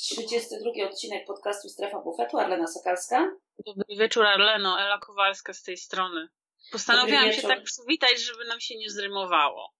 32 0.00 0.84
odcinek 0.84 1.26
podcastu 1.26 1.68
Strefa 1.68 1.98
Bufetu, 1.98 2.38
Arlena 2.38 2.66
Sokalska. 2.66 3.36
Dobry 3.66 3.96
wieczór, 3.96 4.26
Arleno, 4.26 4.80
Ela 4.80 4.98
Kowalska 4.98 5.52
z 5.52 5.62
tej 5.62 5.76
strony. 5.76 6.28
Postanowiłam 6.72 7.32
się 7.32 7.42
tak 7.42 7.62
przywitać, 7.62 8.20
żeby 8.20 8.44
nam 8.44 8.60
się 8.60 8.76
nie 8.76 8.90
zrymowało. 8.90 9.74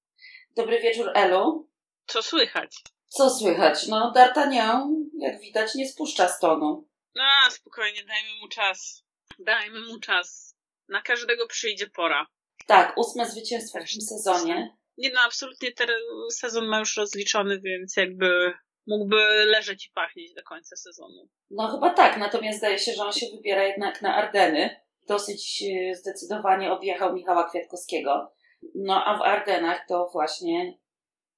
Dobry 0.57 0.81
wieczór, 0.81 1.11
Elu. 1.15 1.69
Co 2.07 2.23
słychać? 2.23 2.77
Co 3.09 3.31
słychać? 3.31 3.87
No, 3.87 4.13
D'Artagnan, 4.17 4.95
jak 5.19 5.41
widać, 5.41 5.75
nie 5.75 5.89
spuszcza 5.89 6.29
stonu. 6.29 6.89
No, 7.15 7.25
spokojnie, 7.51 8.05
dajmy 8.05 8.41
mu 8.41 8.49
czas. 8.49 9.05
Dajmy 9.39 9.81
mu 9.81 10.01
czas. 10.01 10.57
Na 10.89 11.03
każdego 11.03 11.47
przyjdzie 11.47 11.87
pora. 11.87 12.27
Tak, 12.67 12.99
ósme 12.99 13.31
zwycięstwo 13.31 13.79
w 13.79 13.91
tym 13.93 14.01
sezonie. 14.01 14.77
Nie 14.99 15.11
no, 15.13 15.21
absolutnie 15.21 15.73
ten 15.73 15.89
sezon 16.33 16.67
ma 16.67 16.79
już 16.79 16.97
rozliczony, 16.97 17.61
więc 17.61 17.97
jakby 17.97 18.53
mógłby 18.87 19.17
leżeć 19.45 19.87
i 19.87 19.91
pachnieć 19.91 20.35
do 20.35 20.43
końca 20.43 20.77
sezonu. 20.77 21.29
No 21.51 21.69
chyba 21.69 21.91
tak, 21.91 22.19
natomiast 22.19 22.59
zdaje 22.59 22.79
się, 22.79 22.93
że 22.93 23.03
on 23.03 23.13
się 23.13 23.27
wybiera 23.37 23.65
jednak 23.65 24.03
na 24.03 24.15
Ardeny. 24.15 24.81
Dosyć 25.09 25.63
e, 25.63 25.95
zdecydowanie 25.95 26.73
objechał 26.73 27.15
Michała 27.15 27.51
Kwiatkowskiego. 27.51 28.33
No 28.75 29.05
a 29.05 29.19
w 29.19 29.23
Ardenach 29.23 29.87
to 29.89 30.09
właśnie 30.13 30.79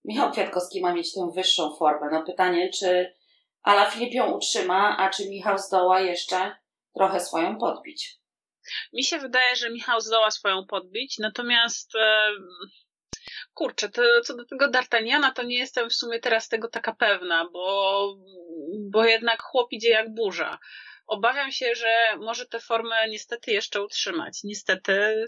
Michał 0.04 0.32
Kwiatkowski 0.32 0.80
ma 0.80 0.92
mieć 0.92 1.14
tę 1.14 1.30
wyższą 1.34 1.76
formę. 1.76 2.08
No 2.12 2.22
pytanie, 2.26 2.70
czy 2.70 3.14
Ala 3.62 3.90
Filip 3.90 4.14
ją 4.14 4.32
utrzyma, 4.32 4.96
a 4.98 5.10
czy 5.10 5.28
Michał 5.28 5.58
zdoła 5.58 6.00
jeszcze 6.00 6.56
trochę 6.94 7.20
swoją 7.20 7.58
podbić? 7.58 8.16
Mi 8.92 9.04
się 9.04 9.18
wydaje, 9.18 9.56
że 9.56 9.70
Michał 9.70 10.00
zdoła 10.00 10.30
swoją 10.30 10.66
podbić, 10.66 11.18
natomiast 11.18 11.90
kurczę, 13.54 13.88
to, 13.88 14.02
co 14.24 14.36
do 14.36 14.44
tego 14.44 14.68
D'Artagnana, 14.68 15.32
to 15.32 15.42
nie 15.42 15.58
jestem 15.58 15.90
w 15.90 15.94
sumie 15.94 16.20
teraz 16.20 16.48
tego 16.48 16.68
taka 16.68 16.94
pewna, 16.94 17.48
bo, 17.52 18.16
bo 18.90 19.04
jednak 19.04 19.42
chłop 19.42 19.72
idzie 19.72 19.90
jak 19.90 20.14
burza. 20.14 20.58
Obawiam 21.06 21.52
się, 21.52 21.74
że 21.74 22.16
może 22.20 22.46
tę 22.46 22.60
formę 22.60 23.08
niestety 23.08 23.50
jeszcze 23.50 23.82
utrzymać. 23.82 24.40
Niestety, 24.44 25.24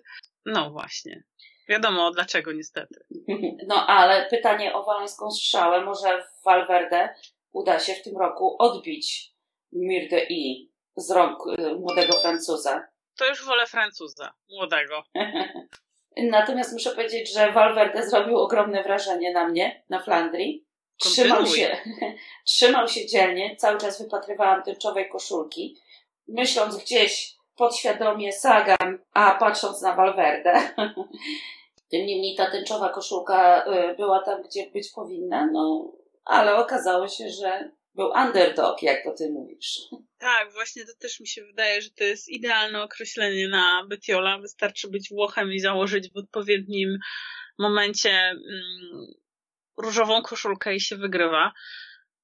no 0.46 0.70
właśnie. 0.70 1.24
Wiadomo 1.68 2.10
dlaczego 2.10 2.52
niestety. 2.52 3.04
No 3.66 3.86
ale 3.86 4.26
pytanie 4.30 4.74
o 4.74 4.84
walońską 4.84 5.30
strzałę. 5.30 5.84
Może 5.84 6.22
w 6.22 6.44
Valverde 6.44 7.14
uda 7.52 7.80
się 7.80 7.94
w 7.94 8.02
tym 8.02 8.16
roku 8.18 8.56
odbić 8.58 9.34
Mirde 9.72 10.24
I 10.28 10.72
z 10.96 11.10
rąk 11.10 11.38
y, 11.58 11.74
młodego 11.74 12.18
Francuza. 12.18 12.88
To 13.16 13.28
już 13.28 13.44
wolę 13.44 13.66
Francuza, 13.66 14.34
młodego. 14.48 15.02
Natomiast 16.16 16.72
muszę 16.72 16.90
powiedzieć, 16.90 17.32
że 17.34 17.52
Valverde 17.52 18.06
zrobił 18.06 18.38
ogromne 18.38 18.82
wrażenie 18.82 19.32
na 19.32 19.48
mnie, 19.48 19.82
na 19.88 20.02
Flandrii. 20.02 20.64
Trzymał 20.98 21.46
się, 21.46 21.76
trzymał 22.46 22.88
się 22.88 23.06
dzielnie, 23.06 23.56
cały 23.56 23.78
czas 23.78 24.02
wypatrywałam 24.02 24.62
tęczowej 24.62 25.08
koszulki, 25.08 25.76
myśląc 26.28 26.76
gdzieś 26.76 27.34
podświadomie 27.56 28.32
Sagan, 28.32 28.98
a 29.12 29.30
patrząc 29.30 29.82
na 29.82 29.94
Valverde. 29.94 30.54
Tym 31.90 32.06
niemniej 32.06 32.36
ta 32.36 32.50
tęczowa 32.50 32.88
koszulka 32.88 33.64
y, 33.66 33.94
była 33.94 34.22
tam, 34.22 34.42
gdzie 34.42 34.70
być 34.70 34.88
powinna, 34.88 35.48
no 35.52 35.92
ale 36.24 36.56
okazało 36.56 37.08
się, 37.08 37.28
że 37.30 37.70
był 37.94 38.10
underdog, 38.10 38.82
jak 38.82 39.04
to 39.04 39.12
ty 39.12 39.30
mówisz. 39.30 39.80
Tak, 40.24 40.52
właśnie 40.52 40.84
to 40.84 40.92
też 40.98 41.20
mi 41.20 41.28
się 41.28 41.44
wydaje, 41.44 41.82
że 41.82 41.90
to 41.90 42.04
jest 42.04 42.28
idealne 42.28 42.82
określenie 42.82 43.48
na 43.48 43.86
Betiola. 43.88 44.38
Wystarczy 44.38 44.88
być 44.88 45.08
Włochem 45.08 45.52
i 45.52 45.60
założyć 45.60 46.12
w 46.12 46.16
odpowiednim 46.16 46.98
momencie 47.58 48.10
mm, 48.10 49.06
różową 49.76 50.22
koszulkę 50.22 50.74
i 50.74 50.80
się 50.80 50.96
wygrywa. 50.96 51.52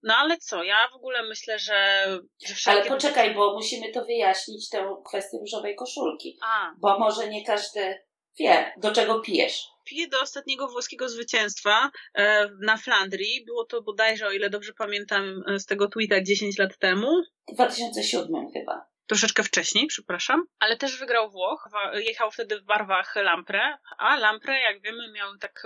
No 0.03 0.15
ale 0.17 0.37
co, 0.39 0.63
ja 0.63 0.89
w 0.93 0.95
ogóle 0.95 1.23
myślę, 1.23 1.59
że... 1.59 2.07
że 2.47 2.71
Ale 2.71 2.85
poczekaj, 2.85 3.35
bo 3.35 3.55
musimy 3.55 3.93
to 3.93 4.05
wyjaśnić, 4.05 4.69
tę 4.69 4.97
kwestię 5.07 5.39
różowej 5.41 5.77
koszulki. 5.77 6.39
A. 6.43 6.73
Bo 6.79 6.99
może 6.99 7.29
nie 7.29 7.45
każdy 7.45 7.99
wie, 8.39 8.73
do 8.77 8.93
czego 8.93 9.21
pijesz 9.21 9.65
piję 9.91 10.09
do 10.09 10.21
ostatniego 10.21 10.69
włoskiego 10.69 11.09
zwycięstwa 11.09 11.91
e, 12.15 12.49
na 12.61 12.77
Flandrii. 12.77 13.45
Było 13.45 13.65
to 13.65 13.83
bodajże, 13.83 14.27
o 14.27 14.33
ile 14.33 14.51
dobrze 14.51 14.73
pamiętam 14.79 15.43
e, 15.49 15.59
z 15.59 15.67
tego 15.67 15.89
tweeta 15.89 16.23
10 16.23 16.59
lat 16.59 16.79
temu. 16.79 17.23
W 17.49 17.55
2007 17.55 18.51
chyba. 18.53 18.91
Troszeczkę 19.07 19.43
wcześniej, 19.43 19.87
przepraszam, 19.87 20.45
ale 20.59 20.77
też 20.77 20.99
wygrał 20.99 21.31
Włoch. 21.31 21.69
Jechał 21.95 22.31
wtedy 22.31 22.61
w 22.61 22.65
barwach 22.65 23.17
Lampre, 23.17 23.79
a 23.99 24.17
Lampre, 24.17 24.61
jak 24.61 24.83
wiemy, 24.83 25.13
miał 25.13 25.39
tak, 25.39 25.63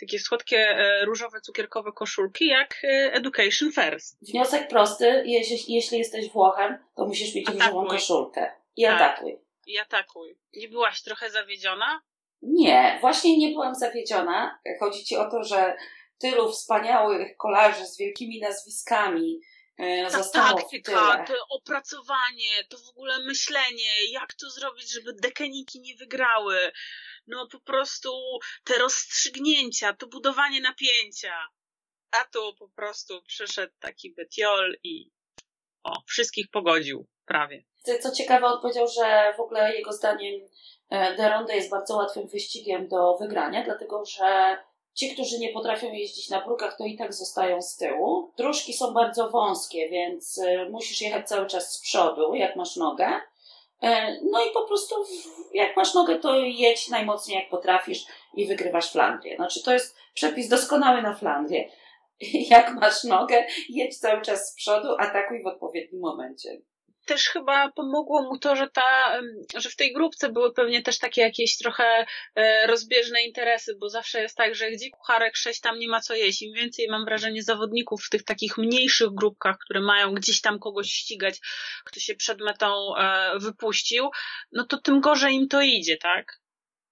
takie 0.00 0.18
słodkie, 0.18 0.58
e, 0.58 1.04
różowe, 1.04 1.40
cukierkowe 1.40 1.92
koszulki, 1.92 2.46
jak 2.46 2.74
Education 3.12 3.72
First. 3.72 4.18
Wniosek 4.32 4.68
prosty, 4.68 5.22
jeśli, 5.26 5.74
jeśli 5.74 5.98
jesteś 5.98 6.30
Włochem, 6.30 6.78
to 6.96 7.06
musisz 7.06 7.34
mieć 7.34 7.48
atakuj. 7.48 7.66
różową 7.66 7.86
koszulkę. 7.86 8.52
I 8.76 8.82
tak. 8.82 9.00
atakuj. 9.00 9.38
I 9.66 9.78
atakuj. 9.78 10.38
Nie 10.54 10.68
byłaś 10.68 11.02
trochę 11.02 11.30
zawiedziona? 11.30 12.00
Nie, 12.42 12.98
właśnie 13.00 13.38
nie 13.38 13.48
byłam 13.52 13.74
zawiedziona. 13.74 14.58
Chodzi 14.80 15.04
ci 15.04 15.16
o 15.16 15.30
to, 15.30 15.44
że 15.44 15.76
tylu 16.18 16.52
wspaniałych 16.52 17.36
kolarzy 17.36 17.86
z 17.86 17.98
wielkimi 17.98 18.40
nazwiskami 18.40 19.40
e, 19.78 20.02
ta 20.02 20.10
zostało 20.10 20.58
taktyka, 20.60 21.24
to 21.24 21.34
opracowanie, 21.48 22.64
to 22.68 22.78
w 22.78 22.88
ogóle 22.88 23.24
myślenie, 23.24 24.10
jak 24.10 24.34
to 24.34 24.50
zrobić, 24.50 24.92
żeby 24.92 25.12
dekeniki 25.22 25.80
nie 25.80 25.96
wygrały. 25.96 26.72
No 27.26 27.48
po 27.52 27.60
prostu 27.60 28.10
te 28.64 28.78
rozstrzygnięcia, 28.78 29.92
to 29.92 30.06
budowanie 30.06 30.60
napięcia. 30.60 31.34
A 32.10 32.24
tu 32.24 32.54
po 32.58 32.68
prostu 32.68 33.22
przyszedł 33.22 33.72
taki 33.78 34.14
Betiol 34.14 34.76
i 34.84 35.10
o, 35.84 36.02
wszystkich 36.06 36.50
pogodził 36.50 37.08
prawie. 37.24 37.64
Co 38.00 38.10
ciekawe, 38.10 38.46
on 38.46 38.60
powiedział, 38.60 38.88
że 38.88 39.34
w 39.36 39.40
ogóle 39.40 39.74
jego 39.74 39.92
zdaniem 39.92 40.40
E, 40.90 41.16
De 41.16 41.28
Ronde 41.28 41.56
jest 41.56 41.70
bardzo 41.70 41.96
łatwym 41.96 42.26
wyścigiem 42.26 42.88
do 42.88 43.16
wygrania, 43.16 43.64
dlatego 43.64 44.04
że 44.04 44.58
ci, 44.94 45.14
którzy 45.14 45.38
nie 45.38 45.52
potrafią 45.52 45.92
jeździć 45.92 46.30
na 46.30 46.40
prukach, 46.40 46.76
to 46.76 46.84
i 46.84 46.96
tak 46.96 47.14
zostają 47.14 47.62
z 47.62 47.76
tyłu. 47.76 48.32
Dróżki 48.36 48.72
są 48.72 48.92
bardzo 48.92 49.30
wąskie, 49.30 49.88
więc 49.88 50.38
e, 50.38 50.68
musisz 50.68 51.00
jechać 51.02 51.28
cały 51.28 51.46
czas 51.46 51.72
z 51.72 51.80
przodu, 51.80 52.34
jak 52.34 52.56
masz 52.56 52.76
nogę. 52.76 53.20
E, 53.82 54.16
no 54.22 54.44
i 54.44 54.50
po 54.50 54.62
prostu, 54.62 54.94
jak 55.54 55.76
masz 55.76 55.94
nogę, 55.94 56.18
to 56.18 56.40
jedź 56.40 56.88
najmocniej 56.88 57.38
jak 57.38 57.50
potrafisz 57.50 58.04
i 58.34 58.46
wygrywasz 58.46 58.92
Flandrię. 58.92 59.36
Znaczy, 59.36 59.62
to 59.62 59.72
jest 59.72 59.96
przepis 60.14 60.48
doskonały 60.48 61.02
na 61.02 61.14
Flandrię. 61.14 61.70
Jak 62.50 62.74
masz 62.74 63.04
nogę, 63.04 63.46
jedź 63.68 63.98
cały 63.98 64.22
czas 64.22 64.50
z 64.50 64.54
przodu, 64.54 64.88
atakuj 64.98 65.42
w 65.42 65.46
odpowiednim 65.46 66.00
momencie 66.00 66.60
też 67.06 67.28
chyba 67.28 67.72
pomogło 67.72 68.22
mu 68.22 68.38
to, 68.38 68.56
że 68.56 68.68
ta, 68.70 69.20
że 69.56 69.70
w 69.70 69.76
tej 69.76 69.92
grupce 69.92 70.32
były 70.32 70.52
pewnie 70.52 70.82
też 70.82 70.98
takie 70.98 71.20
jakieś 71.20 71.56
trochę 71.56 72.06
e, 72.34 72.66
rozbieżne 72.66 73.22
interesy, 73.22 73.76
bo 73.80 73.88
zawsze 73.88 74.22
jest 74.22 74.36
tak, 74.36 74.54
że 74.54 74.70
gdzie 74.70 74.90
kucharek 74.90 75.36
sześć 75.36 75.60
tam 75.60 75.78
nie 75.78 75.88
ma 75.88 76.00
co 76.00 76.14
jeść. 76.14 76.42
Im 76.42 76.54
więcej 76.54 76.88
mam 76.88 77.04
wrażenie 77.04 77.42
zawodników 77.42 78.02
w 78.02 78.10
tych 78.10 78.24
takich 78.24 78.58
mniejszych 78.58 79.08
grupkach, 79.14 79.56
które 79.58 79.80
mają 79.80 80.14
gdzieś 80.14 80.40
tam 80.40 80.58
kogoś 80.58 80.92
ścigać, 80.92 81.40
kto 81.84 82.00
się 82.00 82.14
przed 82.14 82.40
metą 82.40 82.96
e, 82.96 83.38
wypuścił, 83.38 84.10
no 84.52 84.66
to 84.66 84.78
tym 84.78 85.00
gorzej 85.00 85.34
im 85.34 85.48
to 85.48 85.60
idzie, 85.60 85.96
tak? 85.96 86.40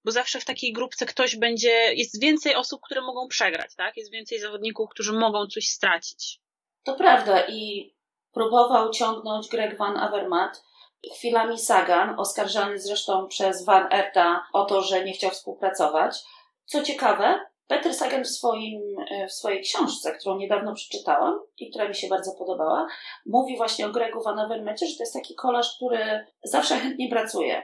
Bo 0.04 0.12
zawsze 0.12 0.40
w 0.40 0.44
takiej 0.44 0.72
grupce 0.72 1.06
ktoś 1.06 1.36
będzie, 1.36 1.94
jest 1.94 2.20
więcej 2.20 2.54
osób, 2.54 2.80
które 2.84 3.00
mogą 3.00 3.28
przegrać, 3.28 3.74
tak? 3.76 3.96
Jest 3.96 4.12
więcej 4.12 4.40
zawodników, 4.40 4.90
którzy 4.90 5.12
mogą 5.12 5.46
coś 5.46 5.68
stracić. 5.68 6.40
To 6.84 6.94
prawda 6.94 7.46
i 7.48 7.92
próbował 8.32 8.90
ciągnąć 8.90 9.48
Greg 9.48 9.78
Van 9.78 9.96
Avermaet, 9.96 10.64
chwilami 11.16 11.58
Sagan, 11.58 12.20
oskarżany 12.20 12.78
zresztą 12.78 13.28
przez 13.28 13.64
Van 13.64 13.92
Erta 13.92 14.46
o 14.52 14.64
to, 14.64 14.82
że 14.82 15.04
nie 15.04 15.12
chciał 15.12 15.30
współpracować. 15.30 16.24
Co 16.64 16.82
ciekawe, 16.82 17.40
Peter 17.66 17.94
Sagan 17.94 18.24
w, 18.24 18.28
swoim, 18.28 18.80
w 19.28 19.32
swojej 19.32 19.62
książce, 19.62 20.12
którą 20.12 20.36
niedawno 20.36 20.74
przeczytałam 20.74 21.40
i 21.58 21.70
która 21.70 21.88
mi 21.88 21.94
się 21.94 22.08
bardzo 22.08 22.34
podobała, 22.38 22.86
mówi 23.26 23.56
właśnie 23.56 23.86
o 23.86 23.90
Gregu 23.90 24.22
Van 24.22 24.38
Avermaecie, 24.38 24.86
że 24.86 24.96
to 24.96 25.02
jest 25.02 25.14
taki 25.14 25.34
kolarz, 25.34 25.76
który 25.76 26.26
zawsze 26.44 26.76
chętnie 26.76 27.08
pracuje 27.08 27.62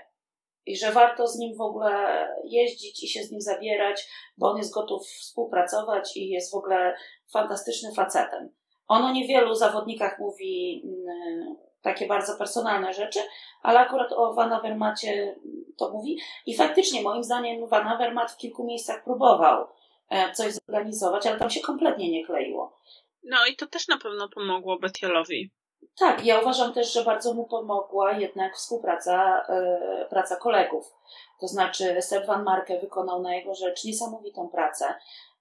i 0.66 0.76
że 0.76 0.92
warto 0.92 1.28
z 1.28 1.38
nim 1.38 1.56
w 1.56 1.60
ogóle 1.60 2.28
jeździć 2.44 3.04
i 3.04 3.08
się 3.08 3.22
z 3.22 3.30
nim 3.30 3.40
zabierać, 3.40 4.08
bo 4.38 4.50
on 4.50 4.58
jest 4.58 4.74
gotów 4.74 5.06
współpracować 5.06 6.16
i 6.16 6.28
jest 6.28 6.52
w 6.52 6.54
ogóle 6.54 6.96
fantastycznym 7.32 7.94
facetem. 7.94 8.54
On 8.88 9.04
o 9.04 9.12
niewielu 9.12 9.54
zawodnikach 9.54 10.18
mówi 10.18 10.82
mm, 10.84 11.56
takie 11.82 12.06
bardzo 12.06 12.38
personalne 12.38 12.92
rzeczy, 12.92 13.20
ale 13.62 13.80
akurat 13.80 14.12
o 14.12 14.34
Van 14.34 14.52
Avermacie 14.52 15.36
to 15.76 15.90
mówi. 15.90 16.18
I 16.46 16.56
faktycznie, 16.56 17.02
moim 17.02 17.24
zdaniem, 17.24 17.68
Van 17.68 17.88
Avermaet 17.88 18.30
w 18.30 18.36
kilku 18.36 18.64
miejscach 18.64 19.04
próbował 19.04 19.66
e, 20.10 20.32
coś 20.32 20.52
zorganizować, 20.52 21.26
ale 21.26 21.38
tam 21.38 21.50
się 21.50 21.60
kompletnie 21.60 22.10
nie 22.10 22.26
kleiło. 22.26 22.78
No 23.22 23.36
i 23.50 23.56
to 23.56 23.66
też 23.66 23.88
na 23.88 23.98
pewno 23.98 24.28
pomogło 24.28 24.78
Betiolowi. 24.78 25.50
Tak, 25.98 26.24
ja 26.24 26.40
uważam 26.40 26.72
też, 26.72 26.92
że 26.92 27.04
bardzo 27.04 27.34
mu 27.34 27.44
pomogła 27.46 28.12
jednak 28.12 28.56
współpraca 28.56 29.46
e, 29.48 30.06
praca 30.10 30.36
kolegów. 30.36 30.94
To 31.40 31.48
znaczy 31.48 32.02
Seb 32.02 32.26
Van 32.26 32.44
Marke 32.44 32.80
wykonał 32.80 33.22
na 33.22 33.34
jego 33.34 33.54
rzecz 33.54 33.84
niesamowitą 33.84 34.48
pracę, 34.48 34.94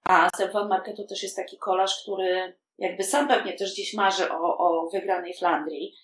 a 0.04 0.28
Seb 0.36 0.52
Van 0.52 0.68
Marke 0.68 0.94
to 0.94 1.04
też 1.04 1.22
jest 1.22 1.36
taki 1.36 1.58
kolarz, 1.58 2.02
który 2.02 2.56
jakby 2.78 3.02
sam 3.02 3.28
pewnie 3.28 3.52
też 3.52 3.72
gdzieś 3.72 3.94
marzy 3.94 4.30
o, 4.30 4.58
o 4.58 4.88
wygranej 4.92 5.34
Flandrii. 5.34 5.94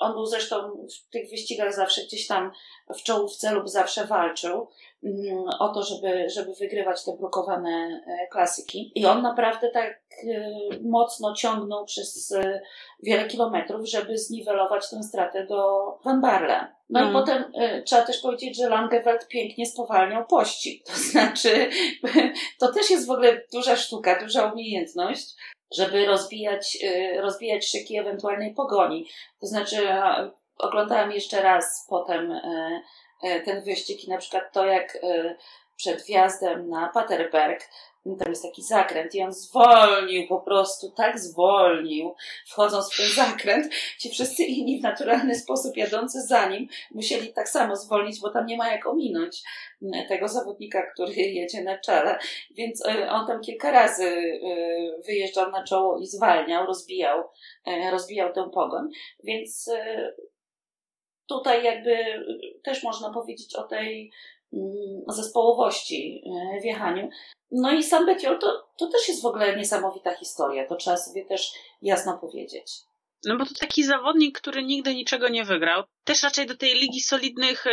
On 0.00 0.12
był 0.12 0.26
zresztą 0.26 0.86
w 1.06 1.10
tych 1.10 1.30
wyścigach 1.30 1.74
zawsze 1.74 2.02
gdzieś 2.02 2.26
tam 2.26 2.52
w 2.98 3.02
czołówce 3.02 3.52
lub 3.52 3.68
zawsze 3.68 4.06
walczył 4.06 4.68
mm, 5.04 5.44
o 5.58 5.68
to, 5.68 5.82
żeby, 5.82 6.28
żeby 6.28 6.54
wygrywać 6.54 7.04
te 7.04 7.16
blokowane 7.16 8.02
e, 8.06 8.26
klasyki. 8.26 8.92
I 8.94 9.06
on 9.06 9.22
naprawdę 9.22 9.70
tak 9.70 10.00
e, 10.28 10.50
mocno 10.82 11.34
ciągnął 11.34 11.84
przez 11.84 12.32
e, 12.32 12.60
wiele 13.02 13.28
kilometrów, 13.28 13.88
żeby 13.88 14.18
zniwelować 14.18 14.90
tę 14.90 15.02
stratę 15.02 15.46
do 15.46 15.84
Van 16.04 16.20
Barle. 16.20 16.74
No 16.90 17.00
mm. 17.00 17.10
i 17.10 17.14
potem 17.14 17.52
trzeba 17.84 18.02
też 18.02 18.20
powiedzieć, 18.20 18.56
że 18.56 18.68
Langeveld 18.68 19.28
pięknie 19.28 19.66
spowalniał 19.66 20.26
pościg. 20.26 20.84
To 20.86 20.92
znaczy, 20.92 21.70
to 22.60 22.72
też 22.72 22.90
jest 22.90 23.06
w 23.06 23.10
ogóle 23.10 23.42
duża 23.52 23.76
sztuka, 23.76 24.20
duża 24.20 24.52
umiejętność 24.52 25.34
żeby 25.76 26.06
rozbijać, 26.06 26.78
y, 26.84 27.20
rozbijać 27.20 27.66
szyki 27.66 27.98
ewentualnej 27.98 28.54
pogoni. 28.54 29.08
To 29.40 29.46
znaczy, 29.46 29.88
oglądałam 30.58 31.12
jeszcze 31.12 31.42
raz 31.42 31.86
potem 31.88 32.32
y, 32.32 32.82
y, 33.24 33.40
ten 33.40 33.64
wyścig 33.64 34.04
i 34.04 34.10
na 34.10 34.18
przykład 34.18 34.52
to, 34.52 34.66
jak 34.66 34.98
przed 35.76 36.02
wjazdem 36.02 36.68
na 36.68 36.88
Paterberg 36.88 37.68
tam 38.04 38.28
jest 38.28 38.42
taki 38.42 38.62
zakręt 38.62 39.14
i 39.14 39.22
on 39.22 39.32
zwolnił 39.32 40.28
po 40.28 40.40
prostu, 40.40 40.90
tak 40.90 41.18
zwolnił, 41.18 42.14
wchodząc 42.46 42.94
w 42.94 42.96
ten 42.96 43.08
zakręt. 43.26 43.72
Ci 43.98 44.10
wszyscy 44.10 44.42
inni 44.42 44.80
w 44.80 44.82
naturalny 44.82 45.34
sposób 45.34 45.76
jadący 45.76 46.22
za 46.22 46.48
nim 46.48 46.68
musieli 46.90 47.32
tak 47.32 47.48
samo 47.48 47.76
zwolnić, 47.76 48.20
bo 48.20 48.30
tam 48.30 48.46
nie 48.46 48.56
ma 48.56 48.72
jak 48.72 48.86
ominąć 48.86 49.42
tego 50.08 50.28
zawodnika, 50.28 50.82
który 50.92 51.12
jedzie 51.38 51.64
na 51.64 51.78
czele. 51.78 52.18
Więc 52.50 52.86
e, 52.86 53.10
on 53.10 53.26
tam 53.26 53.40
kilka 53.40 53.70
razy 53.70 54.04
e, 54.04 55.02
wyjeżdżał 55.06 55.50
na 55.50 55.64
czoło 55.64 55.98
i 55.98 56.06
zwalniał, 56.06 56.66
rozbijał, 56.66 57.24
e, 57.66 57.90
rozbijał 57.90 58.32
tę 58.32 58.50
pogoń. 58.54 58.88
Więc 59.24 59.70
tutaj 61.28 61.64
jakby 61.64 61.96
też 62.64 62.82
można 62.82 63.12
powiedzieć 63.12 63.56
o 63.56 63.62
tej 63.62 64.00
mm, 64.00 64.10
zespołowości 65.08 66.24
w 66.62 66.64
jechaniu. 66.64 67.08
No 67.50 67.72
i 67.72 67.82
sam 67.82 68.06
Betiol 68.06 68.38
to, 68.38 68.68
to 68.76 68.86
też 68.86 69.08
jest 69.08 69.22
w 69.22 69.26
ogóle 69.26 69.56
niesamowita 69.56 70.14
historia, 70.14 70.68
to 70.68 70.76
trzeba 70.76 70.96
sobie 70.96 71.26
też 71.26 71.52
jasno 71.82 72.18
powiedzieć. 72.18 72.72
No 73.24 73.36
bo 73.36 73.44
to 73.44 73.50
taki 73.60 73.84
zawodnik, 73.84 74.40
który 74.40 74.64
nigdy 74.64 74.94
niczego 74.94 75.28
nie 75.28 75.44
wygrał. 75.44 75.82
Też 76.04 76.22
raczej 76.22 76.46
do 76.46 76.56
tej 76.56 76.74
ligi 76.74 77.00
solidnych 77.00 77.66
y, 77.66 77.70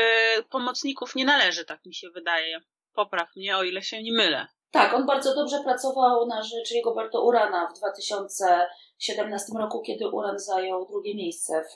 pomocników 0.49 1.15
nie 1.15 1.25
należy, 1.25 1.65
tak 1.65 1.85
mi 1.85 1.93
się 1.93 2.09
wydaje. 2.09 2.59
Popraw 2.93 3.35
mnie, 3.35 3.57
o 3.57 3.63
ile 3.63 3.81
się 3.81 4.03
nie 4.03 4.13
mylę. 4.13 4.47
Tak, 4.71 4.93
on 4.93 5.05
bardzo 5.05 5.35
dobrze 5.35 5.59
pracował 5.63 6.27
na 6.27 6.43
rzecz 6.43 6.71
Rigoberto 6.71 7.23
Urana 7.23 7.67
w 7.67 7.77
2017 7.77 9.53
roku, 9.59 9.81
kiedy 9.81 10.09
Uran 10.09 10.39
zajął 10.39 10.85
drugie 10.85 11.15
miejsce 11.15 11.65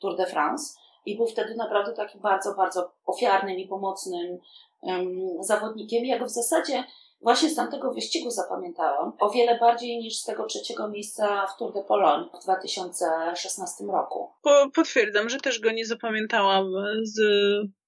Tour 0.00 0.16
de 0.16 0.26
France 0.26 0.81
i 1.06 1.16
był 1.16 1.26
wtedy 1.26 1.54
naprawdę 1.54 1.92
takim 1.92 2.20
bardzo, 2.20 2.54
bardzo 2.54 2.92
ofiarnym 3.06 3.58
i 3.58 3.68
pomocnym 3.68 4.38
um, 4.80 5.44
zawodnikiem. 5.44 6.04
Ja 6.04 6.18
go 6.18 6.26
w 6.26 6.30
zasadzie 6.30 6.84
właśnie 7.22 7.50
z 7.50 7.54
tamtego 7.54 7.92
wyścigu 7.92 8.30
zapamiętałam 8.30 9.12
o 9.18 9.30
wiele 9.30 9.58
bardziej 9.58 9.98
niż 9.98 10.16
z 10.16 10.24
tego 10.24 10.46
trzeciego 10.46 10.88
miejsca 10.88 11.46
w 11.46 11.58
Tour 11.58 11.72
de 11.72 11.84
Pologne 11.84 12.28
w 12.40 12.44
2016 12.44 13.84
roku. 13.84 14.30
Po, 14.42 14.70
potwierdzam, 14.74 15.28
że 15.28 15.40
też 15.40 15.60
go 15.60 15.72
nie 15.72 15.86
zapamiętałam 15.86 16.72
z, 17.02 17.20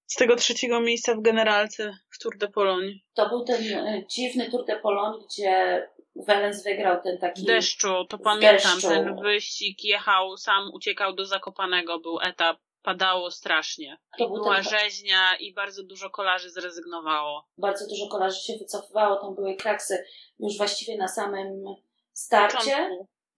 z 0.07 0.17
tego 0.17 0.37
trzeciego 0.37 0.81
miejsca 0.81 1.15
w 1.15 1.21
generalce 1.21 1.97
w 2.11 2.19
Tour 2.19 2.39
de 2.39 2.49
Pologne. 2.49 2.93
To 3.15 3.29
był 3.29 3.45
ten 3.45 3.63
e, 3.63 4.07
dziwny 4.07 4.51
Tour 4.51 4.65
de 4.65 4.77
Pologne, 4.77 5.25
gdzie 5.27 5.89
Welens 6.17 6.65
wygrał 6.65 7.03
ten 7.03 7.19
taki. 7.19 7.43
W 7.43 7.45
deszczu, 7.45 8.05
to 8.09 8.19
pamiętam. 8.19 8.75
Deszczu. 8.75 8.89
Ten 8.89 9.17
wyścig 9.17 9.85
jechał, 9.85 10.37
sam 10.37 10.71
uciekał 10.75 11.15
do 11.15 11.27
Zakopanego, 11.27 11.99
był 11.99 12.21
etap 12.21 12.57
padało 12.85 13.31
strasznie. 13.31 13.99
To 14.19 14.29
była 14.29 14.55
ten... 14.55 14.65
rzeźnia 14.65 15.37
i 15.41 15.55
bardzo 15.55 15.83
dużo 15.83 16.11
kolarzy 16.11 16.51
zrezygnowało. 16.51 17.45
Bardzo 17.59 17.87
dużo 17.89 18.09
kolarzy 18.09 18.41
się 18.41 18.59
wycofywało, 18.59 19.17
tam 19.17 19.35
były 19.35 19.55
kraksy 19.57 20.05
już 20.39 20.57
właściwie 20.57 20.97
na 20.97 21.09
samym 21.09 21.65
starcie. 22.13 22.91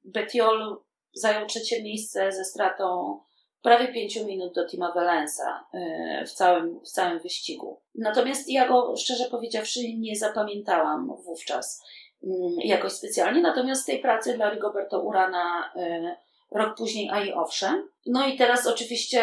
Betiol 0.05 0.77
zajął 1.13 1.47
trzecie 1.47 1.83
miejsce 1.83 2.33
ze 2.33 2.45
stratą 2.45 3.19
prawie 3.63 3.93
pięciu 3.93 4.27
minut 4.27 4.55
do 4.55 4.67
Tima 4.69 4.93
Valensa 4.93 5.67
y, 5.75 6.27
w 6.27 6.33
całym, 6.33 6.81
w 6.81 6.89
całym 6.89 7.19
wyścigu. 7.19 7.81
Natomiast 7.95 8.51
ja 8.51 8.69
go, 8.69 8.97
szczerze 8.97 9.25
powiedziawszy, 9.31 9.81
nie 9.99 10.17
zapamiętałam 10.17 11.17
wówczas 11.25 11.85
mm, 12.25 12.57
jakoś 12.65 12.93
specjalnie. 12.93 13.41
Natomiast 13.41 13.87
tej 13.87 13.99
pracy 13.99 14.35
dla 14.35 14.51
Rigoberto 14.51 15.01
Urana 15.01 15.73
y, 15.77 16.26
rok 16.51 16.77
później, 16.77 17.11
a 17.13 17.25
i 17.25 17.33
owszem. 17.33 17.89
No 18.07 18.27
i 18.27 18.37
teraz 18.37 18.67
oczywiście 18.67 19.23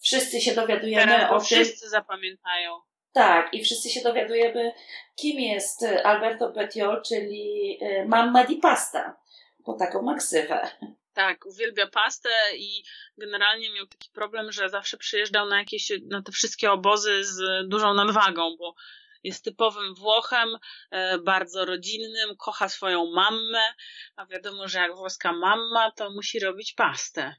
wszyscy 0.00 0.40
się 0.40 0.54
dowiadujemy 0.54 1.12
teraz, 1.12 1.30
o 1.30 1.38
tym. 1.38 1.44
Wszyscy 1.44 1.88
zapamiętają. 1.88 2.80
Tak, 3.12 3.54
i 3.54 3.64
wszyscy 3.64 3.90
się 3.90 4.00
dowiadujemy, 4.00 4.72
kim 5.16 5.40
jest 5.40 5.84
Alberto 6.04 6.52
Bettiol, 6.52 7.02
czyli 7.02 7.78
y, 7.82 8.08
mamma 8.08 8.44
di 8.44 8.56
pasta, 8.56 9.16
po 9.64 9.72
taką 9.72 10.02
maksywę. 10.02 10.68
Tak, 11.12 11.46
uwielbia 11.46 11.86
pastę 11.86 12.28
i 12.56 12.84
generalnie 13.18 13.72
miał 13.72 13.86
taki 13.86 14.10
problem, 14.10 14.52
że 14.52 14.68
zawsze 14.68 14.96
przyjeżdżał 14.96 15.46
na 15.46 15.58
jakieś, 15.58 15.92
na 16.10 16.22
te 16.22 16.32
wszystkie 16.32 16.72
obozy 16.72 17.24
z 17.24 17.68
dużą 17.68 17.94
nadwagą, 17.94 18.56
bo 18.58 18.74
jest 19.24 19.44
typowym 19.44 19.94
Włochem, 19.94 20.48
e, 20.90 21.18
bardzo 21.18 21.64
rodzinnym, 21.64 22.36
kocha 22.36 22.68
swoją 22.68 23.10
mamę, 23.10 23.62
a 24.16 24.26
wiadomo, 24.26 24.68
że 24.68 24.78
jak 24.78 24.96
włoska 24.96 25.32
mama, 25.32 25.92
to 25.96 26.10
musi 26.10 26.38
robić 26.38 26.72
pastę. 26.72 27.34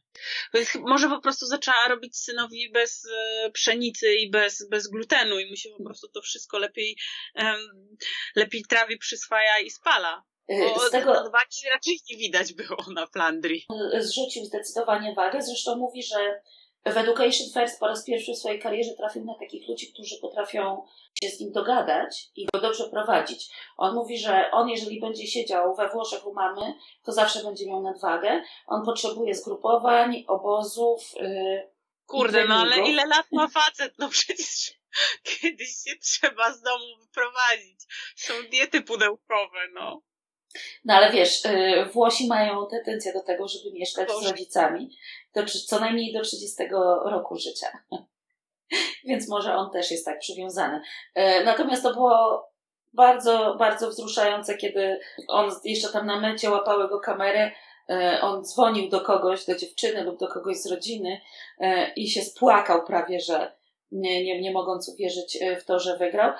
Więc 0.54 0.76
może 0.76 1.10
po 1.10 1.22
prostu 1.22 1.46
zaczęła 1.46 1.88
robić 1.88 2.18
synowi 2.18 2.72
bez 2.72 3.06
e, 3.06 3.52
pszenicy 3.52 4.16
i 4.16 4.30
bez, 4.30 4.70
bez 4.70 4.88
glutenu 4.88 5.40
i 5.40 5.50
mu 5.50 5.56
się 5.56 5.70
po 5.78 5.84
prostu 5.84 6.08
to 6.08 6.22
wszystko 6.22 6.58
lepiej, 6.58 6.98
lepiej 8.36 8.64
trawi, 8.70 8.98
przyswaja 8.98 9.60
i 9.60 9.70
spala. 9.70 10.24
E, 10.48 10.74
Bo 10.74 10.80
z 10.80 10.92
tego 10.92 11.12
odwagi 11.12 11.70
raczej 11.74 12.00
nie 12.10 12.18
widać 12.18 12.54
było 12.54 12.86
na 12.96 13.08
Flandrii. 13.08 13.66
Zrzucił 14.00 14.46
zdecydowanie 14.46 15.14
wagę. 15.14 15.42
Zresztą 15.42 15.76
mówi, 15.76 16.04
że 16.04 16.42
w 16.86 16.98
Education 16.98 17.48
First 17.54 17.80
po 17.80 17.88
raz 17.88 18.04
pierwszy 18.04 18.34
w 18.34 18.38
swojej 18.38 18.60
karierze 18.60 18.94
trafił 18.94 19.26
na 19.26 19.36
takich 19.40 19.68
ludzi, 19.68 19.94
którzy 19.94 20.16
potrafią 20.22 20.86
się 21.24 21.30
z 21.30 21.40
nim 21.40 21.52
dogadać 21.52 22.30
i 22.36 22.46
go 22.54 22.62
dobrze 22.62 22.90
prowadzić. 22.90 23.50
On 23.78 23.96
mówi, 23.96 24.18
że 24.20 24.52
on 24.52 24.70
jeżeli 24.70 25.02
będzie 25.02 25.28
siedział 25.28 25.76
we 25.76 25.90
Włoszech 25.90 26.28
u 26.28 26.34
mamy, 26.34 26.74
to 27.04 27.12
zawsze 27.12 27.44
będzie 27.44 27.68
miał 27.68 27.82
nadwagę. 27.82 28.42
On 28.68 28.86
potrzebuje 28.86 29.36
zgrupowań, 29.36 30.24
obozów. 30.28 31.14
Yy, 31.16 31.70
Kurde, 32.06 32.46
no 32.48 32.56
ale 32.56 32.90
ile 32.90 33.06
lat 33.06 33.26
ma 33.32 33.48
facet? 33.48 33.94
No 33.98 34.10
przecież 34.10 34.74
kiedyś 35.24 35.70
się 35.70 35.96
trzeba 36.02 36.54
z 36.54 36.62
domu 36.62 36.86
wyprowadzić. 37.02 37.80
Są 38.16 38.34
diety 38.52 38.82
pudełkowe, 38.82 39.60
no. 39.74 40.02
No 40.86 40.94
ale 40.94 41.12
wiesz, 41.12 41.44
yy, 41.44 41.86
Włosi 41.86 42.28
mają 42.28 42.68
tendencję 42.68 43.14
do 43.14 43.24
tego, 43.24 43.48
żeby 43.48 43.72
mieszkać 43.74 44.08
Boże. 44.08 44.28
z 44.28 44.32
rodzicami 44.32 44.98
do, 45.36 45.46
co 45.68 45.80
najmniej 45.80 46.14
do 46.14 46.22
30 46.22 46.64
roku 47.06 47.36
życia. 47.36 47.68
Więc 49.06 49.30
może 49.30 49.56
on 49.56 49.72
też 49.72 49.92
jest 49.92 50.06
tak 50.06 50.20
przywiązany. 50.20 50.82
E, 51.16 51.44
natomiast 51.44 51.84
to 51.84 51.94
było 51.94 52.50
bardzo, 52.94 53.56
bardzo 53.60 53.90
wzruszające, 53.90 54.58
kiedy 54.58 55.00
on 55.28 55.52
jeszcze 55.64 55.90
tam 55.90 56.06
na 56.06 56.20
mecie 56.20 56.50
łapały 56.50 56.90
go 56.90 57.00
kamery. 57.00 57.52
E, 57.90 58.20
on 58.22 58.46
dzwonił 58.46 58.90
do 58.90 59.02
kogoś, 59.02 59.46
do 59.46 59.56
dziewczyny 59.56 60.04
lub 60.04 60.20
do 60.20 60.28
kogoś 60.28 60.58
z 60.58 60.72
rodziny 60.72 61.22
e, 61.60 61.94
i 61.94 62.08
się 62.08 62.22
spłakał 62.22 62.86
prawie, 62.86 63.20
że 63.20 63.52
nie, 63.92 64.24
nie, 64.24 64.42
nie 64.42 64.52
mogąc 64.52 64.90
uwierzyć 64.90 65.38
w 65.62 65.66
to, 65.66 65.80
że 65.80 65.98
wygrał. 65.98 66.34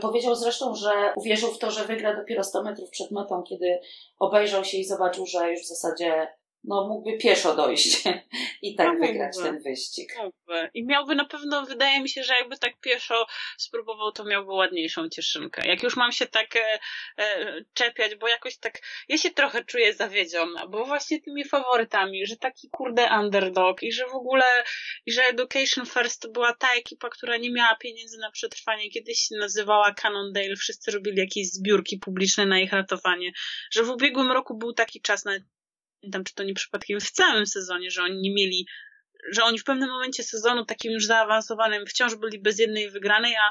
Powiedział 0.00 0.34
zresztą, 0.34 0.74
że 0.74 1.12
uwierzył 1.16 1.52
w 1.52 1.58
to, 1.58 1.70
że 1.70 1.84
wygra 1.84 2.16
dopiero 2.16 2.44
100 2.44 2.62
metrów 2.62 2.90
przed 2.90 3.10
metą, 3.10 3.42
kiedy 3.42 3.80
obejrzał 4.18 4.64
się 4.64 4.78
i 4.78 4.84
zobaczył, 4.84 5.26
że 5.26 5.52
już 5.52 5.60
w 5.60 5.68
zasadzie 5.68 6.28
no 6.64 6.88
mógłby 6.88 7.18
pieszo 7.18 7.56
dojść 7.56 8.02
i 8.62 8.74
tak 8.74 8.98
no, 8.98 9.06
wygrać 9.06 9.36
ten 9.36 9.62
wyścig. 9.62 10.12
Mógłby. 10.16 10.70
I 10.74 10.86
miałby 10.86 11.14
na 11.14 11.24
pewno, 11.24 11.66
wydaje 11.66 12.00
mi 12.00 12.08
się, 12.08 12.22
że 12.22 12.34
jakby 12.34 12.58
tak 12.58 12.80
pieszo 12.80 13.26
spróbował, 13.58 14.12
to 14.12 14.24
miałby 14.24 14.52
ładniejszą 14.52 15.08
cieszynkę. 15.08 15.68
Jak 15.68 15.82
już 15.82 15.96
mam 15.96 16.12
się 16.12 16.26
tak 16.26 16.56
e, 16.56 16.78
e, 17.18 17.64
czepiać, 17.74 18.16
bo 18.16 18.28
jakoś 18.28 18.58
tak, 18.58 18.78
ja 19.08 19.18
się 19.18 19.30
trochę 19.30 19.64
czuję 19.64 19.94
zawiedziona, 19.94 20.66
bo 20.66 20.84
właśnie 20.84 21.20
tymi 21.20 21.44
faworytami, 21.44 22.26
że 22.26 22.36
taki 22.36 22.68
kurde 22.70 23.08
underdog 23.20 23.82
i 23.82 23.92
że 23.92 24.06
w 24.06 24.14
ogóle, 24.14 24.44
i 25.06 25.12
że 25.12 25.22
Education 25.22 25.86
First 25.86 26.32
była 26.32 26.54
ta 26.54 26.68
ekipa, 26.74 27.08
która 27.08 27.36
nie 27.36 27.52
miała 27.52 27.76
pieniędzy 27.76 28.18
na 28.18 28.30
przetrwanie, 28.30 28.90
kiedyś 28.90 29.18
się 29.18 29.36
nazywała 29.36 29.94
Cannondale, 29.94 30.56
wszyscy 30.56 30.90
robili 30.90 31.18
jakieś 31.18 31.52
zbiórki 31.52 31.98
publiczne 31.98 32.46
na 32.46 32.60
ich 32.60 32.72
ratowanie, 32.72 33.32
że 33.72 33.82
w 33.82 33.90
ubiegłym 33.90 34.32
roku 34.32 34.58
był 34.58 34.72
taki 34.72 35.00
czas, 35.00 35.24
nawet 35.24 35.42
pamiętam, 36.00 36.24
czy 36.24 36.34
to 36.34 36.42
nie 36.42 36.54
przypadkiem 36.54 37.00
w 37.00 37.10
całym 37.10 37.46
sezonie, 37.46 37.90
że 37.90 38.02
oni 38.02 38.20
nie 38.20 38.30
mieli, 38.30 38.66
że 39.32 39.44
oni 39.44 39.58
w 39.58 39.64
pewnym 39.64 39.90
momencie 39.90 40.22
sezonu 40.22 40.64
takim 40.64 40.92
już 40.92 41.06
zaawansowanym 41.06 41.86
wciąż 41.86 42.14
byli 42.14 42.38
bez 42.38 42.58
jednej 42.58 42.90
wygranej, 42.90 43.36
a 43.36 43.50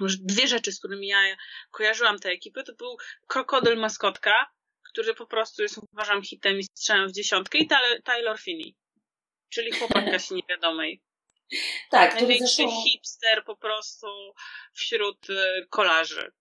może 0.00 0.16
dwie 0.20 0.48
rzeczy, 0.48 0.72
z 0.72 0.78
którymi 0.78 1.08
ja 1.08 1.36
kojarzyłam 1.70 2.18
tę 2.18 2.30
ekipę, 2.30 2.62
to 2.62 2.74
był 2.74 2.96
krokodyl 3.26 3.78
maskotka, 3.78 4.50
który 4.92 5.14
po 5.14 5.26
prostu 5.26 5.62
jest 5.62 5.80
uważam 5.92 6.22
hitem 6.22 6.58
i 6.58 6.64
strzałem 6.64 7.08
w 7.08 7.12
dziesiątkę 7.12 7.58
i 7.58 7.68
Taylor 8.04 8.40
Finney, 8.40 8.76
czyli 9.48 9.72
chłopak 9.72 10.10
Kasi 10.10 10.34
Niewiadomej. 10.34 11.02
Tak, 11.90 12.14
Największy 12.14 12.46
zresztą... 12.46 12.82
hipster 12.82 13.44
po 13.44 13.56
prostu 13.56 14.06
wśród 14.72 15.30
y, 15.30 15.66
kolarzy. 15.70 16.32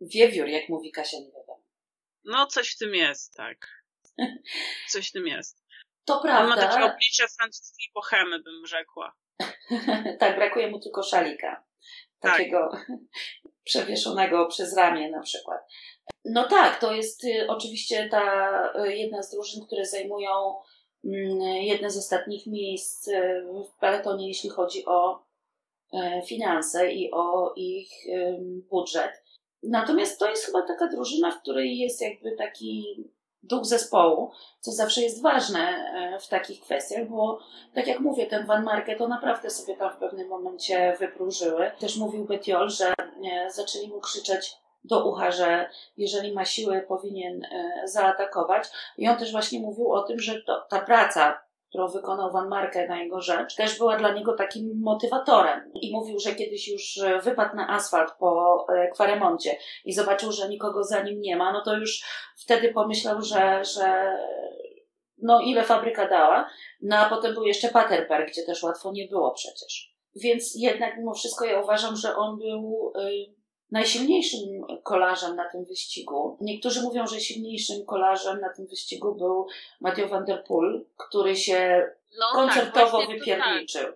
Wiewiór, 0.00 0.48
jak 0.48 0.68
mówi 0.68 0.92
Kasia 0.92 1.16
Niewiadoma. 1.16 1.64
No, 2.24 2.46
coś 2.46 2.74
w 2.74 2.78
tym 2.78 2.94
jest, 2.94 3.34
tak. 3.34 3.79
Coś 4.88 5.08
w 5.08 5.12
tym 5.12 5.26
jest. 5.26 5.64
To 6.04 6.20
prawda. 6.20 6.42
On 6.42 6.48
ma 6.48 6.56
takie 6.56 6.84
oblicze 6.84 7.28
francuskiej 7.38 7.86
bohemy, 7.94 8.42
bym 8.42 8.66
rzekła. 8.66 9.16
tak, 10.20 10.36
brakuje 10.36 10.70
mu 10.70 10.80
tylko 10.80 11.02
szalika. 11.02 11.64
Tak. 12.20 12.32
Takiego 12.32 12.68
tak. 12.72 12.86
przewieszonego 13.64 14.46
przez 14.46 14.76
ramię 14.76 15.10
na 15.10 15.22
przykład. 15.22 15.60
No 16.24 16.48
tak, 16.48 16.80
to 16.80 16.92
jest 16.92 17.24
y, 17.24 17.46
oczywiście 17.48 18.08
ta 18.08 18.72
y, 18.84 18.96
jedna 18.96 19.22
z 19.22 19.30
drużyn, 19.30 19.66
które 19.66 19.84
zajmują 19.84 20.54
mm, 21.04 21.40
jedne 21.42 21.90
z 21.90 21.98
ostatnich 21.98 22.46
miejsc 22.46 23.08
y, 23.08 23.44
w 23.74 23.78
peletonie, 23.80 24.28
jeśli 24.28 24.50
chodzi 24.50 24.86
o 24.86 25.30
finanse 26.26 26.92
i 26.92 27.10
o 27.12 27.52
ich 27.56 27.90
budżet. 28.70 29.24
Natomiast 29.62 30.18
to 30.18 30.30
jest 30.30 30.46
chyba 30.46 30.62
taka 30.62 30.86
drużyna, 30.88 31.30
w 31.30 31.40
której 31.40 31.78
jest 31.78 32.02
jakby 32.02 32.32
taki 32.32 33.04
duch 33.42 33.64
zespołu, 33.64 34.30
co 34.60 34.72
zawsze 34.72 35.02
jest 35.02 35.22
ważne 35.22 35.60
e, 35.60 36.18
w 36.20 36.28
takich 36.28 36.60
kwestiach, 36.60 37.08
bo 37.08 37.38
tak 37.74 37.86
jak 37.86 38.00
mówię, 38.00 38.26
ten 38.26 38.46
Van 38.46 38.64
Marke 38.64 38.96
to 38.96 39.08
naprawdę 39.08 39.50
sobie 39.50 39.76
tam 39.76 39.92
w 39.92 39.96
pewnym 39.96 40.28
momencie 40.28 40.96
wypróżyły. 41.00 41.70
Też 41.78 41.96
mówił 41.96 42.24
Betiol, 42.24 42.70
że 42.70 42.92
e, 43.32 43.50
zaczęli 43.50 43.88
mu 43.88 44.00
krzyczeć 44.00 44.56
do 44.84 45.06
ucha, 45.06 45.30
że 45.30 45.70
jeżeli 45.96 46.32
ma 46.32 46.44
siły, 46.44 46.80
powinien 46.88 47.44
e, 47.44 47.88
zaatakować. 47.88 48.68
I 48.98 49.08
on 49.08 49.16
też 49.16 49.32
właśnie 49.32 49.60
mówił 49.60 49.92
o 49.92 50.02
tym, 50.02 50.20
że 50.20 50.42
to, 50.42 50.66
ta 50.68 50.80
praca 50.80 51.40
którą 51.70 51.88
wykonał 51.88 52.32
Van 52.32 52.48
Marke 52.48 52.88
na 52.88 53.02
jego 53.02 53.20
rzecz, 53.20 53.54
też 53.54 53.78
była 53.78 53.96
dla 53.96 54.12
niego 54.12 54.32
takim 54.32 54.80
motywatorem. 54.82 55.72
I 55.74 55.92
mówił, 55.92 56.18
że 56.18 56.34
kiedyś 56.34 56.68
już 56.68 56.98
e, 56.98 57.20
wypadł 57.20 57.56
na 57.56 57.68
asfalt 57.68 58.12
po 58.18 58.66
e, 58.68 58.88
kwaremoncie 58.88 59.56
i 59.84 59.92
zobaczył, 59.92 60.32
że 60.32 60.48
nikogo 60.48 60.84
za 60.84 61.02
nim 61.02 61.20
nie 61.20 61.36
ma, 61.36 61.52
no 61.52 61.62
to 61.64 61.76
już 61.76 62.04
wtedy 62.36 62.72
pomyślał, 62.72 63.22
że, 63.22 63.64
że 63.64 64.16
no 65.22 65.40
ile 65.40 65.64
fabryka 65.64 66.08
dała. 66.08 66.50
No 66.82 66.96
a 66.96 67.08
potem 67.08 67.34
był 67.34 67.44
jeszcze 67.44 67.68
Paterberg, 67.68 68.28
gdzie 68.30 68.42
też 68.42 68.62
łatwo 68.62 68.92
nie 68.92 69.08
było 69.08 69.30
przecież. 69.30 69.94
Więc 70.16 70.54
jednak 70.56 70.96
mimo 70.98 71.14
wszystko 71.14 71.44
ja 71.44 71.60
uważam, 71.60 71.96
że 71.96 72.16
on 72.16 72.38
był 72.38 72.92
y, 72.96 73.39
najsilniejszym 73.70 74.40
kolarzem 74.82 75.36
na 75.36 75.48
tym 75.48 75.64
wyścigu. 75.64 76.36
Niektórzy 76.40 76.82
mówią, 76.82 77.06
że 77.06 77.20
silniejszym 77.20 77.86
kolarzem 77.86 78.40
na 78.40 78.48
tym 78.48 78.66
wyścigu 78.66 79.14
był 79.14 79.46
Matthew 79.80 80.10
Van 80.10 80.24
Der 80.24 80.44
Poel, 80.44 80.84
który 80.96 81.36
się 81.36 81.88
no, 82.18 82.26
tak, 82.26 82.34
koncertowo 82.34 82.98
tak, 82.98 83.08
wypierniczył. 83.08 83.86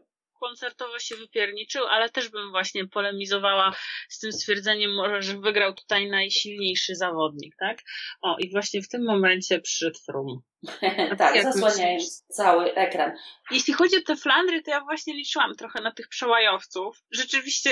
Koncertowo 0.48 0.98
się 0.98 1.16
wypierniczył, 1.16 1.86
ale 1.86 2.10
też 2.10 2.28
bym 2.28 2.50
właśnie 2.50 2.88
polemizowała 2.88 3.76
z 4.08 4.18
tym 4.18 4.32
stwierdzeniem 4.32 4.94
może, 4.94 5.22
że 5.22 5.38
wygrał 5.38 5.74
tutaj 5.74 6.10
najsilniejszy 6.10 6.94
zawodnik, 6.94 7.54
tak? 7.58 7.78
O, 8.22 8.36
i 8.38 8.50
właśnie 8.50 8.82
w 8.82 8.88
tym 8.88 9.04
momencie 9.04 9.60
przyszedł 9.60 9.98
Frum. 10.06 10.40
tak, 11.18 11.42
zasłaniając 11.42 12.24
cały 12.28 12.74
ekran. 12.74 13.12
Jeśli 13.50 13.74
chodzi 13.74 13.96
o 13.96 14.02
te 14.06 14.16
Flandry, 14.16 14.62
to 14.62 14.70
ja 14.70 14.80
właśnie 14.80 15.14
liczyłam 15.14 15.54
trochę 15.54 15.80
na 15.80 15.92
tych 15.92 16.08
przełajowców. 16.08 16.96
Rzeczywiście 17.10 17.70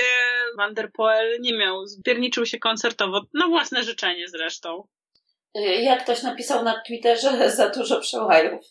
Van 0.57 0.73
der 0.73 0.91
Poel 0.91 1.41
nie 1.41 1.57
miał, 1.57 1.83
pierniczył 2.05 2.45
się 2.45 2.59
koncertowo, 2.59 3.21
na 3.33 3.47
własne 3.47 3.83
życzenie 3.83 4.27
zresztą. 4.27 4.87
Jak 5.81 6.03
ktoś 6.03 6.23
napisał 6.23 6.63
na 6.63 6.81
Twitterze, 6.81 7.49
za 7.57 7.69
dużo 7.69 7.99
przełajów. 7.99 8.65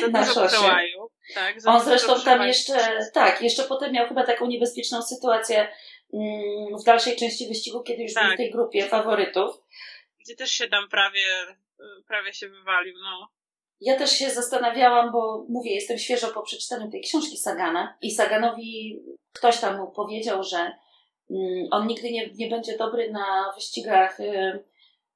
Za 0.00 0.08
dużo 0.08 0.46
przełajów. 0.48 1.15
Tak, 1.34 1.56
On 1.66 1.80
zresztą 1.80 2.20
tam 2.20 2.46
jeszcze, 2.46 2.98
tak, 3.14 3.42
jeszcze 3.42 3.62
potem 3.64 3.92
miał 3.92 4.08
chyba 4.08 4.26
taką 4.26 4.46
niebezpieczną 4.46 5.02
sytuację 5.02 5.68
mm, 6.12 6.78
w 6.80 6.84
dalszej 6.84 7.16
części 7.16 7.48
wyścigu, 7.48 7.82
kiedy 7.82 8.02
już 8.02 8.14
tak. 8.14 8.22
był 8.22 8.28
w 8.28 8.32
tak. 8.32 8.38
tej 8.38 8.50
grupie 8.50 8.88
faworytów. 8.88 9.62
Gdzie 10.20 10.36
też 10.36 10.50
się 10.50 10.68
tam 10.68 10.88
prawie, 10.88 11.26
prawie 12.08 12.34
się 12.34 12.48
wywalił, 12.48 12.94
no. 12.98 13.28
Ja 13.80 13.98
też 13.98 14.10
się 14.10 14.30
zastanawiałam, 14.30 15.12
bo 15.12 15.46
mówię, 15.48 15.74
jestem 15.74 15.98
świeżo 15.98 16.28
po 16.28 16.42
przeczytaniu 16.42 16.90
tej 16.90 17.00
książki 17.00 17.36
Sagana 17.36 17.98
i 18.02 18.10
Saganowi 18.10 19.02
ktoś 19.32 19.60
tam 19.60 19.76
mu 19.76 19.90
powiedział, 19.90 20.42
że 20.42 20.56
mm, 21.30 21.68
on 21.70 21.86
nigdy 21.86 22.10
nie, 22.10 22.30
nie 22.34 22.48
będzie 22.48 22.76
dobry 22.76 23.10
na 23.10 23.52
wyścigach 23.54 24.20
y, 24.20 24.64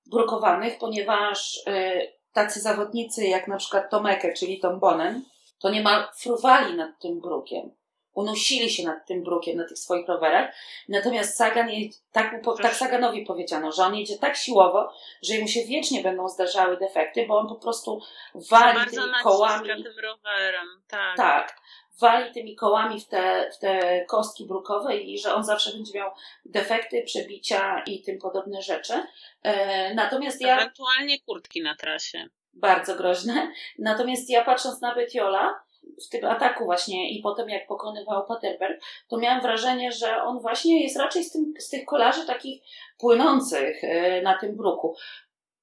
brukowanych, 0.06 0.78
ponieważ 0.78 1.56
y, 1.56 2.12
tacy 2.32 2.60
zawodnicy 2.60 3.24
jak 3.24 3.48
na 3.48 3.56
przykład 3.56 3.90
Tomeke, 3.90 4.32
czyli 4.32 4.60
Tom 4.60 4.80
Bonen, 4.80 5.24
to 5.60 5.70
nie 5.70 5.82
ma 5.82 6.12
fruwali 6.14 6.76
nad 6.76 6.98
tym 6.98 7.20
brukiem. 7.20 7.70
Unosili 8.14 8.70
się 8.70 8.84
nad 8.84 9.06
tym 9.06 9.22
brukiem 9.22 9.56
na 9.56 9.68
tych 9.68 9.78
swoich 9.78 10.08
rowerach. 10.08 10.54
Natomiast 10.88 11.36
Sagan, 11.36 11.68
tak, 12.12 12.34
tak 12.62 12.74
Saganowi 12.74 13.26
powiedziano, 13.26 13.72
że 13.72 13.82
on 13.82 13.94
jedzie 13.94 14.18
tak 14.18 14.36
siłowo, 14.36 14.92
że 15.22 15.38
mu 15.38 15.48
się 15.48 15.64
wiecznie 15.64 16.02
będą 16.02 16.28
zdarzały 16.28 16.76
defekty, 16.76 17.26
bo 17.26 17.38
on 17.38 17.48
po 17.48 17.54
prostu 17.54 18.00
wali 18.34 18.90
tymi 18.90 19.12
kołami. 19.22 19.68
tym 19.68 19.98
rowerem, 20.02 20.82
tak. 20.88 21.16
Tak. 21.16 21.60
Wali 22.00 22.32
tymi 22.32 22.56
kołami 22.56 23.00
w 23.00 23.08
te, 23.08 23.50
w 23.56 23.58
te 23.58 24.04
kostki 24.08 24.46
brukowe 24.46 24.96
i 24.96 25.18
że 25.18 25.34
on 25.34 25.44
zawsze 25.44 25.72
będzie 25.72 25.92
miał 25.94 26.10
defekty, 26.44 27.02
przebicia 27.02 27.82
i 27.86 28.02
tym 28.02 28.18
podobne 28.18 28.62
rzeczy. 28.62 29.06
E, 29.42 29.94
natomiast 29.94 30.40
ja. 30.40 30.56
Ewentualnie 30.56 31.20
kurtki 31.20 31.62
na 31.62 31.74
trasie 31.74 32.28
bardzo 32.54 32.96
groźne. 32.96 33.52
Natomiast 33.78 34.30
ja 34.30 34.44
patrząc 34.44 34.80
na 34.80 34.94
Betiola, 34.94 35.60
w 36.06 36.08
tym 36.08 36.24
ataku 36.24 36.64
właśnie 36.64 37.10
i 37.10 37.22
potem 37.22 37.48
jak 37.48 37.66
pokonywał 37.66 38.26
Paterberg, 38.26 38.82
to 39.08 39.18
miałam 39.18 39.40
wrażenie, 39.40 39.92
że 39.92 40.22
on 40.22 40.40
właśnie 40.40 40.82
jest 40.82 40.96
raczej 40.96 41.24
z, 41.24 41.32
tym, 41.32 41.54
z 41.58 41.68
tych 41.68 41.84
kolarzy 41.84 42.26
takich 42.26 42.62
płynących 42.98 43.84
e, 43.84 44.22
na 44.22 44.38
tym 44.38 44.56
bruku. 44.56 44.96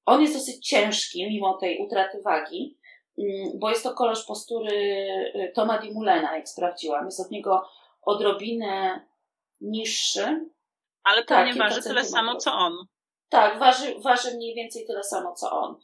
On 0.05 0.21
jest 0.21 0.33
dosyć 0.33 0.67
ciężki 0.67 1.27
mimo 1.27 1.53
tej 1.53 1.79
utraty 1.79 2.21
wagi, 2.21 2.77
mm, 3.17 3.59
bo 3.59 3.69
jest 3.69 3.83
to 3.83 3.93
kolarz 3.93 4.25
postury 4.25 4.71
e, 5.33 5.51
Toma 5.51 5.77
Di 5.77 5.91
Mulena, 5.91 6.37
jak 6.37 6.49
sprawdziłam. 6.49 7.05
Jest 7.05 7.19
od 7.19 7.31
niego 7.31 7.69
odrobinę 8.01 9.05
niższy. 9.61 10.49
Ale 11.03 11.23
pewnie 11.23 11.55
tak, 11.55 11.69
waży 11.69 11.81
tyle 11.81 12.05
samo 12.05 12.35
co 12.35 12.53
on. 12.53 12.73
Tak, 13.29 13.59
waży, 13.59 13.99
waży 13.99 14.35
mniej 14.35 14.55
więcej 14.55 14.85
tyle 14.85 15.03
samo 15.03 15.33
co 15.33 15.51
on. 15.51 15.75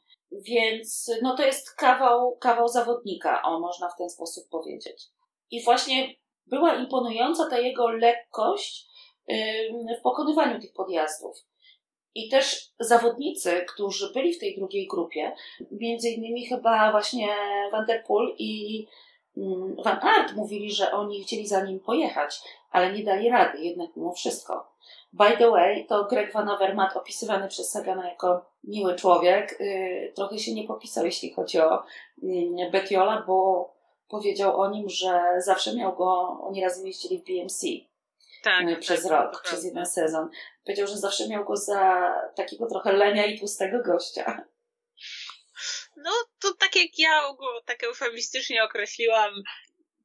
Więc 0.42 1.12
no 1.22 1.38
to 1.38 1.46
jest 1.46 1.75
kawał, 1.75 2.38
kawał 2.38 2.68
zawodnika, 2.68 3.42
o 3.42 3.60
można 3.60 3.90
w 3.90 3.98
ten 3.98 4.10
sposób 4.10 4.50
powiedzieć. 4.50 5.04
I 5.52 5.63
właśnie 5.63 6.16
była 6.46 6.75
imponująca 6.75 7.50
ta 7.50 7.60
jego 7.60 7.90
lekkość 7.90 8.88
w 10.00 10.02
pokonywaniu 10.04 10.60
tych 10.62 10.74
podjazdów. 10.74 11.38
I 12.16 12.30
też 12.30 12.72
zawodnicy, 12.80 13.66
którzy 13.74 14.13
byli 14.13 14.34
w 14.34 14.40
tej 14.40 14.56
drugiej 14.56 14.88
grupie, 14.88 15.36
między 15.72 16.10
innymi 16.10 16.46
chyba 16.46 16.92
właśnie 16.92 17.36
Van 17.72 17.86
der 17.86 18.04
Poel 18.08 18.36
i 18.38 18.86
Van 19.84 20.00
Aert 20.02 20.36
mówili, 20.36 20.72
że 20.72 20.92
oni 20.92 21.24
chcieli 21.24 21.48
za 21.48 21.66
nim 21.66 21.80
pojechać, 21.80 22.42
ale 22.72 22.94
nie 22.94 23.04
dali 23.04 23.30
rady, 23.30 23.63
jednak 23.63 23.90
mimo 23.96 24.13
wszystko. 24.13 24.73
By 25.13 25.38
the 25.38 25.50
way, 25.51 25.86
to 25.89 26.03
Greg 26.03 26.32
Van 26.32 26.50
Avermaet, 26.50 26.98
opisywany 26.98 27.48
przez 27.48 27.72
Sagana 27.72 28.10
jako 28.10 28.46
miły 28.63 28.96
człowiek, 28.96 29.58
yy, 29.60 30.13
trochę 30.15 30.39
się 30.39 30.53
nie 30.53 30.67
popisał, 30.67 31.05
jeśli 31.05 31.34
chodzi 31.34 31.60
o 31.60 31.84
yy, 32.17 32.72
Betiola, 32.72 33.24
bo 33.27 33.70
powiedział 34.08 34.62
o 34.62 34.70
nim, 34.70 34.89
że 34.89 35.22
zawsze 35.38 35.75
miał 35.75 35.96
go, 35.96 36.39
oni 36.41 36.63
razem 36.63 36.88
jeździli 36.88 37.20
w 37.20 37.24
BMC. 37.24 37.67
Tak, 38.43 38.67
yy, 38.67 38.77
przez 38.77 39.03
tak, 39.03 39.12
rok, 39.12 39.41
przez 39.43 39.63
jeden 39.63 39.86
sezon. 39.86 40.29
Powiedział, 40.65 40.88
że 40.88 40.98
zawsze 40.98 41.27
miał 41.27 41.46
go 41.46 41.55
za 41.55 42.13
takiego 42.36 42.67
trochę 42.67 42.93
lenia 42.93 43.25
i 43.25 43.39
tłustego 43.39 43.84
gościa. 43.84 44.46
No, 45.98 46.12
to 46.39 46.53
tak 46.60 46.75
jak 46.75 47.00
ja 47.00 47.22
tak 47.65 47.84
eufemistycznie 47.84 48.63
określiłam, 48.63 49.34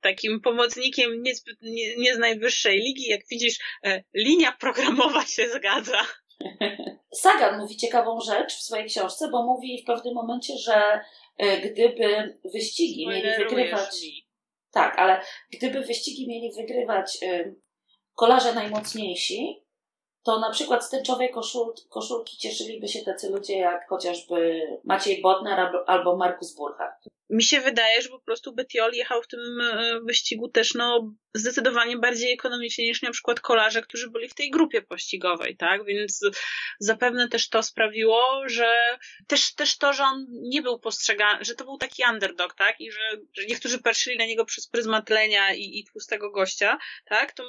takim 0.00 0.40
pomocnikiem 0.40 1.22
nie, 1.22 1.32
nie, 1.62 1.96
nie 1.96 2.14
z 2.14 2.18
najwyższej 2.18 2.78
ligi. 2.78 3.08
Jak 3.08 3.20
widzisz, 3.30 3.58
e, 3.84 4.02
linia 4.14 4.52
programowa 4.52 5.26
się 5.26 5.48
zgadza. 5.48 6.00
Sagan 7.12 7.60
mówi 7.60 7.76
ciekawą 7.76 8.20
rzecz 8.20 8.54
w 8.54 8.62
swojej 8.62 8.86
książce, 8.86 9.28
bo 9.30 9.42
mówi 9.42 9.82
w 9.82 9.86
pewnym 9.86 10.14
momencie, 10.14 10.54
że 10.56 11.00
e, 11.38 11.60
gdyby 11.60 12.38
wyścigi 12.54 13.06
mieli 13.06 13.36
wygrywać. 13.38 13.96
Tak, 14.72 14.98
ale 14.98 15.20
gdyby 15.52 15.80
wyścigi 15.80 16.28
mieli 16.28 16.52
wygrywać 16.56 17.18
e, 17.22 17.54
kolarze 18.14 18.54
najmocniejsi, 18.54 19.62
to 20.28 20.38
na 20.38 20.50
przykład 20.50 20.84
z 20.84 20.90
tęczowej 20.90 21.30
koszul, 21.30 21.72
koszulki 21.88 22.36
cieszyliby 22.36 22.88
się 22.88 23.04
tacy 23.04 23.30
ludzie 23.30 23.58
jak 23.58 23.88
chociażby 23.88 24.60
Maciej 24.84 25.22
Bodnar 25.22 25.72
albo, 25.86 26.16
Markus 26.16 26.54
Burchardt. 26.54 27.08
Mi 27.30 27.42
się 27.42 27.60
wydaje, 27.60 28.02
że 28.02 28.08
po 28.08 28.20
prostu 28.20 28.54
Betiol 28.54 28.92
jechał 28.92 29.22
w 29.22 29.28
tym 29.28 29.60
e, 29.60 30.00
wyścigu 30.00 30.48
też 30.48 30.74
no, 30.74 31.14
zdecydowanie 31.34 31.98
bardziej 31.98 32.32
ekonomicznie 32.32 32.84
niż 32.84 33.02
na 33.02 33.10
przykład 33.10 33.40
kolarze, 33.40 33.82
którzy 33.82 34.10
byli 34.10 34.28
w 34.28 34.34
tej 34.34 34.50
grupie 34.50 34.82
pościgowej, 34.82 35.56
tak? 35.56 35.84
Więc 35.84 36.20
zapewne 36.78 37.28
też 37.28 37.48
to 37.48 37.62
sprawiło, 37.62 38.42
że 38.46 38.74
też, 39.26 39.54
też 39.54 39.78
to, 39.78 39.92
że 39.92 40.02
on 40.02 40.26
nie 40.30 40.62
był 40.62 40.78
postrzegany, 40.78 41.44
że 41.44 41.54
to 41.54 41.64
był 41.64 41.78
taki 41.78 42.02
underdog, 42.12 42.54
tak? 42.54 42.80
I 42.80 42.92
że, 42.92 43.00
że 43.32 43.46
niektórzy 43.46 43.82
patrzyli 43.82 44.18
na 44.18 44.26
niego 44.26 44.44
przez 44.44 44.68
pryzmat 44.68 45.10
lenia 45.10 45.54
i, 45.54 45.78
i 45.78 45.84
tłustego 45.84 46.30
gościa, 46.30 46.78
tak? 47.06 47.32
To 47.32 47.44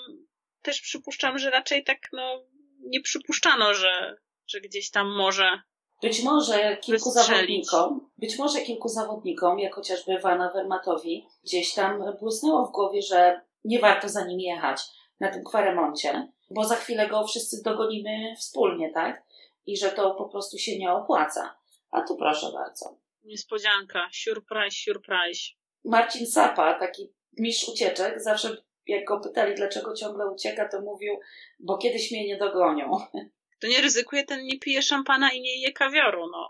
też 0.62 0.82
przypuszczam, 0.82 1.40
że 1.40 1.50
raczej 1.50 1.84
tak, 1.84 2.10
no, 2.14 2.46
nie 2.80 3.02
przypuszczano, 3.02 3.74
że, 3.74 4.16
że 4.48 4.62
gdzieś 4.62 4.92
tam 4.92 5.16
może 5.16 5.62
być 6.02 6.24
może 6.24 6.78
kilku 6.78 7.12
zawodnikom, 7.12 8.10
być 8.18 8.38
może 8.38 8.62
kilku 8.62 8.88
zawodnikom, 8.88 9.60
jak 9.60 9.76
chociażby 9.76 10.20
Wana 10.20 10.52
Wermatowi, 10.52 11.28
gdzieś 11.44 11.74
tam 11.74 12.04
błysnęło 12.20 12.66
w 12.66 12.72
głowie, 12.72 13.02
że 13.02 13.42
nie 13.64 13.80
warto 13.80 14.10
za 14.10 14.26
nim 14.26 14.40
jechać 14.40 14.82
na 15.20 15.32
tym 15.32 15.44
kwaremoncie, 15.44 16.32
bo 16.50 16.66
za 16.66 16.76
chwilę 16.76 17.08
go 17.08 17.28
wszyscy 17.28 17.64
dogonimy 17.64 18.36
wspólnie, 18.38 18.92
tak? 18.94 19.24
I 19.66 19.78
że 19.78 19.90
to 19.90 20.16
po 20.16 20.30
prostu 20.30 20.58
się 20.58 20.80
nie 20.80 20.92
opłaca. 20.92 21.60
A 21.92 22.02
tu 22.02 22.16
proszę 22.16 22.52
bardzo. 22.54 22.98
Niespodzianka, 23.24 24.10
surprise, 24.14 24.78
surprise. 24.86 25.42
Marcin 25.86 26.28
Sapa, 26.28 26.80
taki 26.80 27.14
mistrz 27.38 27.70
ucieczek, 27.70 28.22
zawsze 28.22 28.58
jak 28.89 29.05
go 29.05 29.19
pytali, 29.19 29.55
dlaczego 29.55 29.96
ciągle 29.96 30.27
ucieka, 30.31 30.69
to 30.69 30.81
mówił, 30.81 31.19
bo 31.60 31.77
kiedyś 31.77 32.12
mnie 32.12 32.27
nie 32.27 32.38
dogonią. 32.38 32.91
To 33.60 33.67
nie 33.67 33.81
ryzykuje, 33.81 34.24
ten 34.24 34.46
nie 34.46 34.60
pije 34.60 34.81
szampana 34.81 35.31
i 35.31 35.41
nie 35.41 35.62
je 35.62 35.72
kawioru, 35.72 36.27
no. 36.31 36.50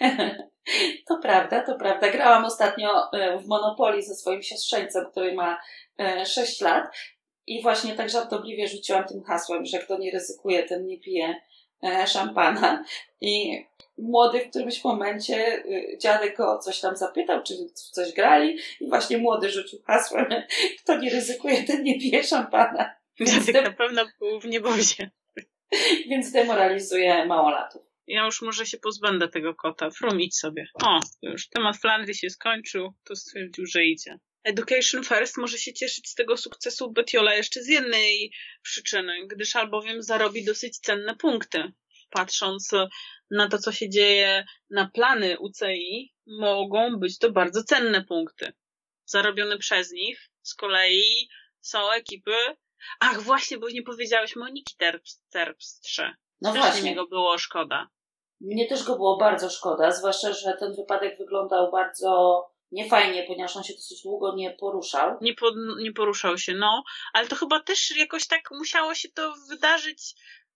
to 1.08 1.18
prawda, 1.22 1.62
to 1.66 1.74
prawda. 1.74 2.10
Grałam 2.10 2.44
ostatnio 2.44 3.12
e, 3.12 3.38
w 3.38 3.46
Monopoly 3.46 4.02
ze 4.02 4.14
swoim 4.14 4.42
siostrzeńcem, 4.42 5.06
który 5.10 5.34
ma 5.34 5.60
6 6.26 6.62
e, 6.62 6.64
lat 6.64 6.84
i 7.46 7.62
właśnie 7.62 7.94
tak 7.94 8.10
żartobliwie 8.10 8.68
rzuciłam 8.68 9.04
tym 9.04 9.22
hasłem, 9.22 9.66
że 9.66 9.78
kto 9.78 9.98
nie 9.98 10.10
ryzykuje, 10.10 10.62
ten 10.62 10.86
nie 10.86 11.00
pije 11.00 11.34
e, 11.84 12.06
szampana. 12.06 12.84
I 13.20 13.64
młody 13.98 14.40
w 14.40 14.50
którymś 14.50 14.84
momencie 14.84 15.64
dziadek 15.98 16.36
go 16.36 16.52
o 16.52 16.58
coś 16.58 16.80
tam 16.80 16.96
zapytał, 16.96 17.42
czy 17.42 17.54
w 17.54 17.72
coś 17.72 18.12
grali 18.12 18.58
i 18.80 18.88
właśnie 18.88 19.18
młody 19.18 19.50
rzucił 19.50 19.82
hasłem, 19.82 20.26
kto 20.82 20.98
nie 20.98 21.10
ryzykuje, 21.10 21.62
ten 21.62 21.82
nie 21.82 22.00
pije 22.00 22.24
szampana. 22.24 22.94
Dziadek 23.20 23.64
na 23.64 23.72
pewno 23.72 24.04
był 24.18 24.40
w 24.40 24.44
niebozie. 24.44 25.10
Więc 26.08 26.32
demoralizuje 26.32 27.26
małolatów. 27.26 27.82
Ja 28.06 28.24
już 28.24 28.42
może 28.42 28.66
się 28.66 28.78
pozbędę 28.78 29.28
tego 29.28 29.54
kota. 29.54 29.90
Frum, 29.90 30.20
idź 30.20 30.36
sobie. 30.36 30.66
O, 30.84 31.00
już 31.22 31.48
temat 31.48 31.76
Flandrii 31.76 32.14
się 32.14 32.30
skończył, 32.30 32.92
to 33.04 33.16
stwierdził, 33.16 33.66
że 33.66 33.84
idzie. 33.84 34.18
Education 34.44 35.04
First 35.04 35.38
może 35.38 35.58
się 35.58 35.72
cieszyć 35.72 36.08
z 36.08 36.14
tego 36.14 36.36
sukcesu 36.36 36.90
Betiola 36.90 37.34
jeszcze 37.34 37.62
z 37.62 37.68
jednej 37.68 38.32
przyczyny, 38.62 39.26
gdyż 39.26 39.56
albowiem 39.56 40.02
zarobi 40.02 40.44
dosyć 40.44 40.78
cenne 40.78 41.16
punkty. 41.16 41.72
Patrząc 42.12 42.70
na 43.30 43.48
to, 43.48 43.58
co 43.58 43.72
się 43.72 43.90
dzieje 43.90 44.44
na 44.70 44.90
plany 44.94 45.38
UCI, 45.38 46.14
mogą 46.26 46.96
być 46.96 47.18
to 47.18 47.32
bardzo 47.32 47.64
cenne 47.64 48.04
punkty. 48.04 48.52
Zarobione 49.04 49.58
przez 49.58 49.92
nich 49.92 50.30
z 50.42 50.54
kolei 50.54 51.28
są 51.60 51.90
ekipy, 51.90 52.34
Ach, 53.00 53.20
właśnie, 53.20 53.58
bo 53.58 53.68
nie 53.68 53.82
powiedziałeś 53.82 54.36
Moniki 54.36 54.74
Terpstrze. 55.30 56.14
No 56.40 56.52
Też 56.52 56.62
właśnie. 56.62 56.90
mi 56.90 56.96
go 56.96 57.06
było 57.06 57.38
szkoda. 57.38 57.88
Mnie 58.40 58.68
też 58.68 58.84
go 58.84 58.96
było 58.96 59.16
bardzo 59.16 59.50
szkoda, 59.50 59.90
zwłaszcza, 59.90 60.32
że 60.32 60.56
ten 60.60 60.74
wypadek 60.76 61.18
wyglądał 61.18 61.70
bardzo 61.72 62.42
niefajnie, 62.72 63.24
ponieważ 63.28 63.56
on 63.56 63.62
się 63.62 63.72
dosyć 63.74 64.02
długo 64.02 64.34
nie 64.34 64.50
poruszał. 64.50 65.18
Nie, 65.20 65.34
po, 65.34 65.50
nie 65.78 65.92
poruszał 65.92 66.38
się, 66.38 66.54
no. 66.54 66.82
Ale 67.12 67.28
to 67.28 67.36
chyba 67.36 67.60
też 67.60 67.96
jakoś 67.96 68.26
tak 68.26 68.50
musiało 68.50 68.94
się 68.94 69.08
to 69.08 69.34
wydarzyć 69.48 70.14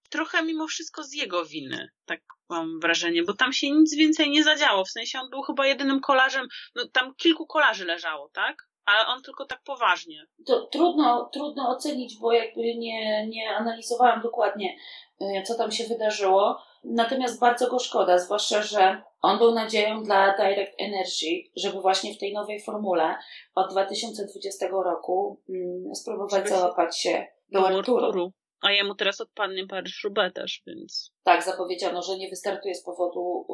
trochę 0.08 0.42
mimo 0.42 0.66
wszystko 0.66 1.02
z 1.02 1.12
jego 1.12 1.44
winy, 1.44 1.88
tak 2.04 2.20
mam 2.48 2.80
wrażenie, 2.80 3.22
bo 3.22 3.34
tam 3.34 3.52
się 3.52 3.70
nic 3.70 3.96
więcej 3.96 4.30
nie 4.30 4.44
zadziało. 4.44 4.84
W 4.84 4.90
sensie 4.90 5.18
on 5.20 5.30
był 5.30 5.42
chyba 5.42 5.66
jedynym 5.66 6.00
kolarzem, 6.00 6.48
no 6.74 6.88
tam 6.92 7.14
kilku 7.14 7.46
kolarzy 7.46 7.84
leżało, 7.84 8.30
tak? 8.32 8.66
ale 8.86 9.06
on 9.06 9.22
tylko 9.22 9.46
tak 9.46 9.62
poważnie. 9.62 10.26
To 10.46 10.66
trudno, 10.66 11.30
trudno 11.32 11.68
ocenić, 11.68 12.18
bo 12.20 12.32
jakby 12.32 12.74
nie, 12.74 13.26
nie 13.26 13.50
analizowałam 13.50 14.22
dokładnie, 14.22 14.76
y, 15.22 15.42
co 15.42 15.54
tam 15.54 15.72
się 15.72 15.84
wydarzyło. 15.84 16.58
Natomiast 16.84 17.40
bardzo 17.40 17.70
go 17.70 17.78
szkoda, 17.78 18.18
zwłaszcza, 18.18 18.62
że 18.62 19.02
on 19.22 19.38
był 19.38 19.54
nadzieją 19.54 20.02
dla 20.02 20.36
Direct 20.36 20.74
Energy, 20.78 21.50
żeby 21.56 21.80
właśnie 21.80 22.14
w 22.14 22.18
tej 22.18 22.32
nowej 22.32 22.62
formule 22.62 23.14
od 23.54 23.70
2020 23.70 24.66
roku 24.68 25.40
mm, 25.48 25.94
spróbować 25.94 26.48
załapać 26.48 26.98
się 26.98 27.26
do 27.52 27.66
Arturu. 27.66 28.32
A 28.66 28.72
jemu 28.72 28.94
teraz 28.94 29.20
odpadnie 29.20 29.66
Paryż-Roubaix 29.66 30.32
też, 30.32 30.62
więc... 30.66 31.12
Tak, 31.24 31.42
zapowiedziano, 31.42 32.02
że 32.02 32.18
nie 32.18 32.30
wystartuje 32.30 32.74
z 32.74 32.84
powodu 32.84 33.46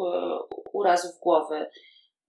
y, 0.54 0.60
urazów 0.72 1.20
głowy, 1.20 1.70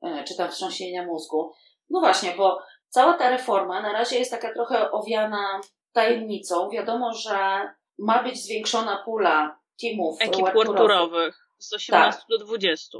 y, 0.05 0.23
czy 0.27 0.37
tam 0.37 0.51
wstrząsienia 0.51 1.05
mózgu. 1.05 1.53
No 1.89 1.99
właśnie, 1.99 2.33
bo 2.37 2.59
Cała 2.93 3.13
ta 3.13 3.29
reforma 3.29 3.81
na 3.81 3.93
razie 3.93 4.19
jest 4.19 4.31
taka 4.31 4.53
trochę 4.53 4.91
owiana 4.91 5.61
tajemnicą. 5.93 6.69
Wiadomo, 6.69 7.13
że 7.13 7.69
ma 7.99 8.23
być 8.23 8.43
zwiększona 8.43 9.03
pula 9.05 9.59
teamów 9.81 10.21
ekip 10.21 10.53
worturowych 10.53 11.47
z 11.57 11.73
18 11.73 12.19
tak. 12.19 12.29
do 12.29 12.45
20. 12.45 12.97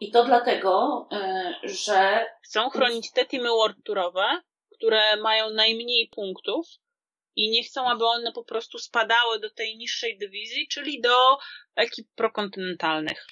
I 0.00 0.10
to 0.10 0.24
dlatego, 0.24 1.06
y, 1.12 1.68
że 1.68 2.26
chcą 2.44 2.70
chronić 2.70 3.12
te 3.12 3.24
teamy 3.24 3.48
worturowe, 3.48 4.40
które 4.72 5.16
mają 5.16 5.50
najmniej 5.50 6.08
punktów 6.08 6.66
i 7.36 7.50
nie 7.50 7.62
chcą, 7.62 7.88
aby 7.88 8.04
one 8.04 8.32
po 8.32 8.44
prostu 8.44 8.78
spadały 8.78 9.40
do 9.40 9.50
tej 9.50 9.76
niższej 9.76 10.18
dywizji, 10.18 10.68
czyli 10.68 11.00
do 11.00 11.38
ekip 11.76 12.08
prokontynentalnych. 12.14 13.26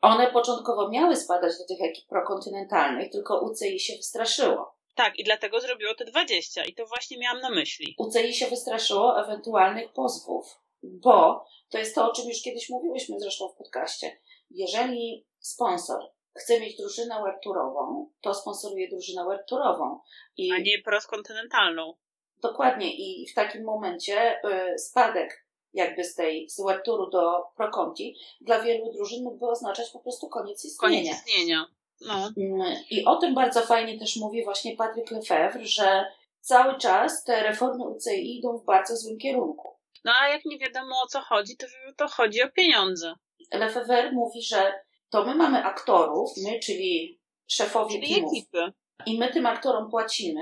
One 0.00 0.30
początkowo 0.30 0.88
miały 0.88 1.16
spadać 1.16 1.52
do 1.58 1.66
tych 1.66 1.80
ekip 1.90 2.08
prokontynentalnych, 2.08 3.10
tylko 3.10 3.40
UCI 3.40 3.80
się 3.80 3.96
wystraszyło. 3.96 4.76
Tak, 4.94 5.18
i 5.18 5.24
dlatego 5.24 5.60
zrobiło 5.60 5.94
te 5.94 6.04
20 6.04 6.64
i 6.64 6.74
to 6.74 6.86
właśnie 6.86 7.18
miałam 7.18 7.40
na 7.40 7.50
myśli. 7.50 7.94
UCI 7.98 8.34
się 8.34 8.46
wystraszyło 8.46 9.20
ewentualnych 9.24 9.92
pozwów, 9.92 10.60
bo 10.82 11.44
to 11.70 11.78
jest 11.78 11.94
to, 11.94 12.10
o 12.10 12.12
czym 12.12 12.28
już 12.28 12.42
kiedyś 12.42 12.68
mówiłyśmy 12.68 13.20
zresztą 13.20 13.48
w 13.48 13.56
podcaście. 13.56 14.20
Jeżeli 14.50 15.26
sponsor 15.38 16.00
chce 16.38 16.60
mieć 16.60 16.76
drużynę 16.76 17.22
werturową, 17.22 18.10
to 18.20 18.34
sponsoruje 18.34 18.88
drużynę 18.88 19.24
werturową. 19.24 20.00
I... 20.36 20.52
A 20.52 20.58
nie 20.58 20.82
proskontynentalną. 20.84 21.94
Dokładnie 22.42 22.96
i 22.96 23.26
w 23.26 23.34
takim 23.34 23.64
momencie 23.64 24.40
y, 24.74 24.78
spadek 24.78 25.46
jakby 25.74 26.04
z 26.04 26.14
tej 26.14 26.50
z 26.50 26.62
do 27.12 27.44
Proconti 27.56 28.16
dla 28.40 28.62
wielu 28.62 28.92
drużyn 28.92 29.24
mógłby 29.24 29.46
oznaczać 29.46 29.90
po 29.90 29.98
prostu 29.98 30.28
koniec 30.28 30.64
istnienia. 30.64 31.00
Koniec 31.00 31.16
istnienia. 31.16 31.66
No. 32.00 32.30
Mm, 32.36 32.76
I 32.90 33.04
o 33.04 33.16
tym 33.16 33.34
bardzo 33.34 33.60
fajnie 33.60 33.98
też 33.98 34.16
mówi 34.16 34.44
właśnie 34.44 34.76
Patryk 34.76 35.10
Lefebvre, 35.10 35.66
że 35.66 36.04
cały 36.40 36.78
czas 36.78 37.24
te 37.24 37.42
reformy 37.42 37.88
UCI 37.88 38.38
idą 38.38 38.58
w 38.58 38.64
bardzo 38.64 38.96
złym 38.96 39.18
kierunku. 39.18 39.76
No 40.04 40.12
a 40.20 40.28
jak 40.28 40.44
nie 40.44 40.58
wiadomo 40.58 41.02
o 41.04 41.06
co 41.06 41.20
chodzi, 41.20 41.56
to, 41.56 41.66
to 41.96 42.08
chodzi 42.08 42.42
o 42.42 42.50
pieniądze. 42.50 43.14
Lefebvre 43.52 44.12
mówi, 44.12 44.42
że 44.42 44.72
to 45.10 45.24
my 45.24 45.34
mamy 45.34 45.64
aktorów, 45.64 46.30
my, 46.36 46.58
czyli 46.58 47.20
szefowie 47.46 48.00
czyli 48.00 48.14
teamów, 48.14 48.32
ekipy. 48.32 48.72
i 49.06 49.18
my 49.18 49.32
tym 49.32 49.46
aktorom 49.46 49.90
płacimy, 49.90 50.40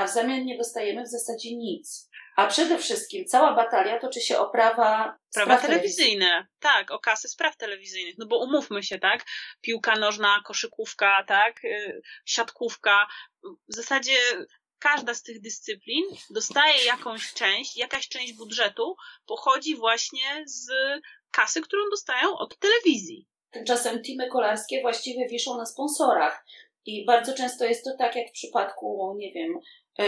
a 0.00 0.06
w 0.06 0.10
zamian 0.10 0.44
nie 0.44 0.58
dostajemy 0.58 1.02
w 1.02 1.08
zasadzie 1.08 1.56
nic. 1.56 2.10
A 2.36 2.46
przede 2.46 2.78
wszystkim 2.78 3.24
cała 3.24 3.54
batalia 3.54 3.98
toczy 3.98 4.20
się 4.20 4.38
o 4.38 4.50
prawa. 4.50 5.18
Prawa 5.34 5.56
telewizyjne. 5.56 6.46
Tak, 6.60 6.90
o 6.90 6.98
kasy 6.98 7.28
spraw 7.28 7.56
telewizyjnych. 7.56 8.14
No 8.18 8.26
bo 8.26 8.44
umówmy 8.44 8.82
się, 8.82 8.98
tak? 8.98 9.24
Piłka 9.60 9.96
nożna, 9.96 10.42
koszykówka, 10.46 11.24
tak? 11.28 11.64
Y, 11.64 12.00
siatkówka. 12.24 13.06
W 13.68 13.74
zasadzie 13.74 14.16
każda 14.78 15.14
z 15.14 15.22
tych 15.22 15.40
dyscyplin 15.40 16.04
dostaje 16.30 16.84
jakąś 16.84 17.32
część, 17.32 17.76
jakaś 17.76 18.08
część 18.08 18.32
budżetu 18.32 18.96
pochodzi 19.26 19.76
właśnie 19.76 20.44
z 20.46 20.68
kasy, 21.30 21.60
którą 21.60 21.82
dostają 21.90 22.38
od 22.38 22.58
telewizji. 22.58 23.26
Tymczasem 23.50 24.02
teamy 24.02 24.28
kolarskie 24.28 24.80
właściwie 24.80 25.28
wiszą 25.28 25.56
na 25.56 25.66
sponsorach. 25.66 26.44
I 26.86 27.04
bardzo 27.04 27.34
często 27.34 27.64
jest 27.64 27.84
to 27.84 27.90
tak, 27.98 28.16
jak 28.16 28.28
w 28.28 28.32
przypadku, 28.32 29.14
nie 29.18 29.32
wiem, 29.32 29.60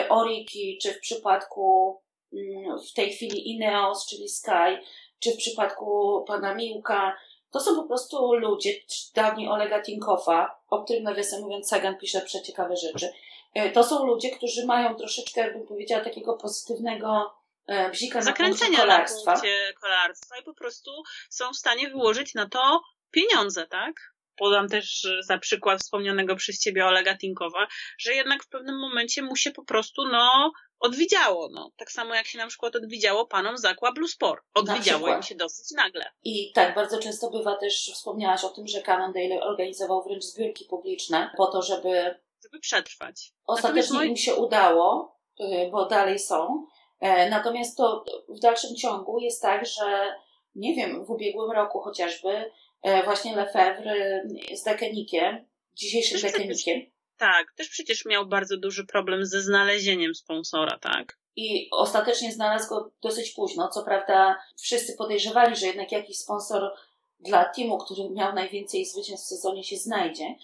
Oriki, 0.09 0.79
czy 0.83 0.93
w 0.93 1.01
przypadku 1.01 1.97
Mm, 2.33 2.79
w 2.79 2.93
tej 2.93 3.13
chwili 3.13 3.51
Ineos, 3.51 4.07
czyli 4.07 4.29
Sky, 4.29 4.79
czy 5.19 5.33
w 5.33 5.37
przypadku 5.37 6.25
pana 6.27 6.55
Miłka, 6.55 7.17
to 7.51 7.61
są 7.61 7.77
po 7.77 7.89
prostu 7.89 8.35
ludzie, 8.35 8.75
dawniej 9.15 9.49
Olega 9.49 9.83
Tinkofa, 9.83 10.59
o 10.69 10.85
którym 10.85 11.03
nawiasem 11.03 11.43
mówiąc 11.43 11.69
Sagan 11.69 11.99
pisze 11.99 12.21
przeciekawe 12.21 12.77
rzeczy. 12.77 13.13
E, 13.55 13.71
to 13.71 13.85
są 13.85 14.07
ludzie, 14.07 14.31
którzy 14.31 14.67
mają 14.67 14.95
troszeczkę, 14.95 15.53
bym 15.53 15.67
powiedziała, 15.67 16.05
takiego 16.05 16.35
pozytywnego 16.35 17.35
e, 17.67 17.91
bzika 17.91 18.23
zakręcenia 18.23 18.79
na 18.79 18.85
kolarstwa. 18.85 19.35
na 19.35 19.41
kolarstwa 19.81 20.39
i 20.39 20.43
po 20.43 20.55
prostu 20.55 20.91
są 21.31 21.53
w 21.53 21.57
stanie 21.57 21.89
wyłożyć 21.89 22.35
na 22.35 22.49
to 22.49 22.81
pieniądze, 23.11 23.67
tak? 23.67 24.12
Podam 24.43 24.69
też 24.69 25.07
za 25.21 25.39
przykład 25.39 25.81
wspomnianego 25.81 26.37
przez 26.37 26.59
ciebie 26.59 26.87
Olega 26.87 27.17
Tinkowa, 27.17 27.67
że 27.99 28.15
jednak 28.15 28.45
w 28.45 28.49
pewnym 28.49 28.79
momencie 28.79 29.23
mu 29.23 29.37
się 29.37 29.51
po 29.51 29.65
prostu, 29.65 30.03
no, 30.13 30.53
odwidziało, 30.81 31.49
no. 31.53 31.71
Tak 31.77 31.93
samo 31.93 32.15
jak 32.15 32.27
się 32.27 32.39
na 32.39 32.47
przykład 32.47 32.77
odwidziało 32.77 33.27
panom 33.27 33.59
Zakła 33.59 33.93
Blue 33.93 34.09
Sport. 34.09 34.45
Odwidziało 34.55 35.09
im 35.09 35.23
się 35.23 35.35
dosyć 35.35 35.71
nagle. 35.77 36.05
I 36.25 36.53
tak, 36.55 36.75
bardzo 36.75 36.99
często 36.99 37.31
bywa 37.31 37.57
też, 37.57 37.91
wspomniałaś 37.95 38.45
o 38.45 38.49
tym, 38.49 38.67
że 38.69 38.83
Cannondale 38.83 39.41
organizował 39.43 40.03
wręcz 40.03 40.25
zbiórki 40.25 40.65
publiczne 40.65 41.31
po 41.37 41.47
to, 41.47 41.63
żeby... 41.63 42.21
Żeby 42.43 42.61
przetrwać. 42.61 43.33
Ostatecznie 43.47 43.97
moi... 43.97 44.09
im 44.09 44.17
się 44.17 44.35
udało, 44.35 45.19
y, 45.41 45.69
bo 45.73 45.87
dalej 45.87 46.19
są. 46.19 46.67
E, 47.01 47.31
natomiast 47.31 47.77
to 47.77 48.05
w 48.29 48.39
dalszym 48.39 48.77
ciągu 48.77 49.19
jest 49.19 49.43
tak, 49.43 49.67
że 49.67 50.15
nie 50.55 50.75
wiem, 50.75 51.05
w 51.05 51.11
ubiegłym 51.11 51.51
roku 51.51 51.81
chociażby 51.81 52.29
E, 52.29 52.72
właśnie 53.05 53.37
Lefebvre 53.37 54.23
z 54.55 54.63
Dekenikiem, 54.63 55.45
dzisiejszym 55.75 56.21
też 56.21 56.33
Dekenikiem. 56.33 56.57
Przecież, 56.57 56.93
tak, 57.17 57.47
też 57.57 57.69
przecież 57.69 58.05
miał 58.05 58.27
bardzo 58.27 58.57
duży 58.57 58.87
problem 58.87 59.27
ze 59.27 59.43
znalezieniem 59.43 60.15
sponsora, 60.15 60.79
tak? 60.79 61.19
I 61.37 61.69
ostatecznie 61.73 62.33
znalazł 62.33 62.69
go 62.69 62.93
dosyć 63.03 63.31
późno. 63.31 63.69
Co 63.69 63.83
prawda, 63.83 64.43
wszyscy 64.63 64.97
podejrzewali, 64.97 65.57
że 65.57 65.67
jednak 65.67 65.93
jakiś 65.93 66.19
sponsor 66.19 66.73
dla 67.21 67.45
teamu, 67.45 67.79
który 67.79 68.11
miał 68.11 68.35
najwięcej 68.35 68.87
zwycięstw 68.87 69.27
w 69.27 69.29
sezonie, 69.29 69.65
się 69.65 69.77
znajdzie. 69.77 70.35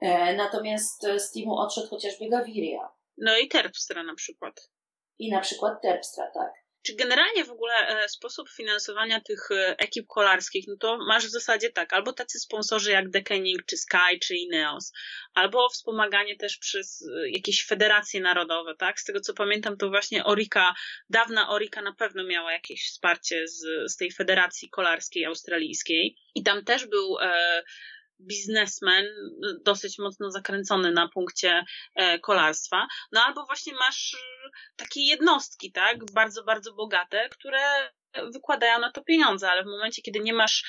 E, 0.00 0.36
natomiast 0.36 1.06
z 1.18 1.32
teamu 1.32 1.58
odszedł 1.58 1.88
chociażby 1.88 2.28
Gaviria. 2.28 2.88
No 3.18 3.38
i 3.38 3.48
Terpstra 3.48 4.02
na 4.02 4.14
przykład. 4.14 4.70
I 5.18 5.30
na 5.30 5.40
przykład 5.40 5.82
Terpstra, 5.82 6.30
tak. 6.34 6.52
Czy 6.82 6.94
generalnie 6.94 7.44
w 7.44 7.50
ogóle 7.50 7.74
e, 7.74 8.08
sposób 8.08 8.50
finansowania 8.50 9.20
tych 9.20 9.50
e, 9.50 9.78
ekip 9.78 10.06
kolarskich, 10.06 10.64
no 10.68 10.76
to 10.76 10.98
masz 10.98 11.26
w 11.26 11.30
zasadzie 11.30 11.70
tak, 11.70 11.92
albo 11.92 12.12
tacy 12.12 12.38
sponsorzy 12.38 12.90
jak 12.90 13.10
Dekening, 13.10 13.66
czy 13.66 13.76
Sky, 13.76 14.18
czy 14.22 14.34
Ineos, 14.34 14.92
albo 15.34 15.68
wspomaganie 15.68 16.36
też 16.36 16.58
przez 16.58 17.02
e, 17.02 17.30
jakieś 17.30 17.66
federacje 17.66 18.20
narodowe, 18.20 18.74
tak? 18.74 19.00
Z 19.00 19.04
tego 19.04 19.20
co 19.20 19.34
pamiętam, 19.34 19.76
to 19.76 19.88
właśnie 19.88 20.24
Orika, 20.24 20.74
dawna 21.10 21.48
Orika 21.48 21.82
na 21.82 21.92
pewno 21.92 22.24
miała 22.24 22.52
jakieś 22.52 22.90
wsparcie 22.90 23.48
z, 23.48 23.92
z 23.92 23.96
tej 23.96 24.12
federacji 24.12 24.70
kolarskiej 24.70 25.24
australijskiej 25.24 26.16
i 26.34 26.42
tam 26.42 26.64
też 26.64 26.86
był 26.86 27.16
biznesmen, 28.20 29.06
dosyć 29.64 29.98
mocno 29.98 30.30
zakręcony 30.30 30.92
na 30.92 31.08
punkcie 31.08 31.64
e, 31.94 32.18
kolarstwa, 32.18 32.86
no 33.12 33.20
albo 33.24 33.46
właśnie 33.46 33.72
masz 33.74 34.14
e, 34.14 34.50
takie 34.76 35.00
jednostki, 35.00 35.72
tak, 35.72 36.12
bardzo, 36.12 36.44
bardzo 36.44 36.74
bogate, 36.74 37.28
które 37.28 37.60
wykładają 38.32 38.78
na 38.78 38.92
to 38.92 39.04
pieniądze, 39.04 39.50
ale 39.50 39.62
w 39.62 39.66
momencie, 39.66 40.02
kiedy 40.02 40.20
nie 40.20 40.32
masz, 40.32 40.64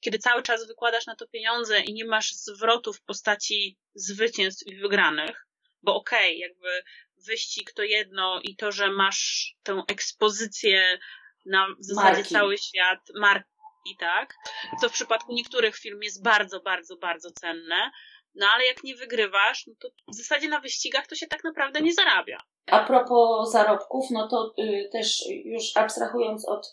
kiedy 0.00 0.18
cały 0.18 0.42
czas 0.42 0.66
wykładasz 0.66 1.06
na 1.06 1.16
to 1.16 1.28
pieniądze 1.28 1.80
i 1.80 1.94
nie 1.94 2.04
masz 2.04 2.32
zwrotu 2.32 2.92
w 2.92 3.02
postaci 3.02 3.78
zwycięstw 3.94 4.66
i 4.66 4.76
wygranych, 4.76 5.46
bo 5.82 5.94
okej, 5.94 6.36
okay, 6.36 6.48
jakby 6.48 6.82
wyścig 7.26 7.72
to 7.72 7.82
jedno 7.82 8.40
i 8.42 8.56
to, 8.56 8.72
że 8.72 8.90
masz 8.90 9.54
tę 9.62 9.82
ekspozycję 9.88 10.98
na 11.46 11.66
w 11.78 11.84
zasadzie 11.84 12.16
Marki. 12.16 12.34
cały 12.34 12.58
świat, 12.58 13.00
marki, 13.14 13.51
i 13.84 13.96
tak, 13.96 14.36
co 14.80 14.88
w 14.88 14.92
przypadku 14.92 15.32
niektórych 15.32 15.76
firm 15.76 16.02
jest 16.02 16.22
bardzo, 16.22 16.60
bardzo, 16.60 16.96
bardzo 16.96 17.30
cenne. 17.30 17.90
No 18.34 18.46
ale 18.54 18.64
jak 18.64 18.84
nie 18.84 18.94
wygrywasz, 18.94 19.66
no 19.66 19.74
to 19.80 19.88
w 20.08 20.14
zasadzie 20.14 20.48
na 20.48 20.60
wyścigach 20.60 21.06
to 21.06 21.14
się 21.14 21.26
tak 21.26 21.44
naprawdę 21.44 21.80
nie 21.80 21.94
zarabia. 21.94 22.38
A 22.66 22.84
propos 22.84 23.52
zarobków, 23.52 24.10
no 24.10 24.28
to 24.28 24.54
y, 24.58 24.88
też 24.92 25.24
już 25.44 25.62
abstrahując 25.74 26.48
od 26.48 26.66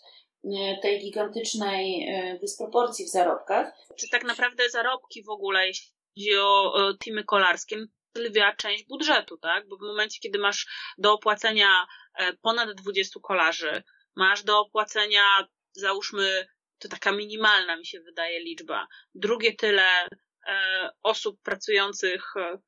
y, 0.44 0.48
tej 0.82 1.00
gigantycznej 1.00 2.08
y, 2.34 2.38
dysproporcji 2.38 3.04
w 3.04 3.08
zarobkach. 3.08 3.72
Czy 3.98 4.08
tak 4.08 4.24
naprawdę 4.24 4.70
zarobki 4.70 5.22
w 5.22 5.28
ogóle, 5.28 5.66
jeśli 5.66 5.86
chodzi 6.16 6.38
o, 6.38 6.94
teamy 7.04 7.24
kolarskie, 7.24 7.76
to 8.12 8.20
lwia 8.20 8.56
część 8.56 8.84
budżetu, 8.86 9.38
tak? 9.38 9.68
Bo 9.68 9.76
w 9.76 9.80
momencie, 9.80 10.20
kiedy 10.20 10.38
masz 10.38 10.66
do 10.98 11.12
opłacenia 11.12 11.86
e, 12.14 12.32
ponad 12.32 12.72
20 12.72 13.20
kolarzy, 13.22 13.82
masz 14.16 14.42
do 14.42 14.60
opłacenia 14.60 15.48
załóżmy 15.72 16.46
to 16.80 16.88
taka 16.88 17.12
minimalna 17.12 17.76
mi 17.76 17.86
się 17.86 18.00
wydaje 18.00 18.40
liczba. 18.40 18.88
Drugie 19.14 19.54
tyle 19.56 20.08
e, 20.46 20.90
osób 21.02 21.42
pracujących 21.42 22.36
e, 22.36 22.58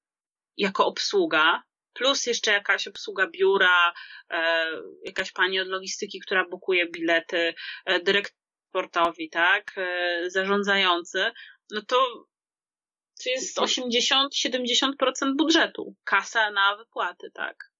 jako 0.57 0.87
obsługa, 0.87 1.63
plus 1.93 2.27
jeszcze 2.27 2.53
jakaś 2.53 2.89
obsługa 2.89 3.27
biura, 3.31 3.93
e, 4.31 4.67
jakaś 5.05 5.33
pani 5.33 5.61
od 5.61 5.69
logistyki, 5.69 6.21
która 6.21 6.49
bukuje 6.49 6.87
bilety, 6.91 7.55
dyrektor 8.05 8.37
sportowi, 8.69 9.31
tak, 9.31 9.75
zarządzający, 10.29 11.31
no 11.71 11.83
to 11.87 12.27
to 13.25 13.31
jest 13.31 13.59
80-70% 13.59 15.37
budżetu. 15.37 15.95
Kasa 16.05 16.51
na 16.51 16.77
wypłaty, 16.77 17.31
tak. 17.31 17.73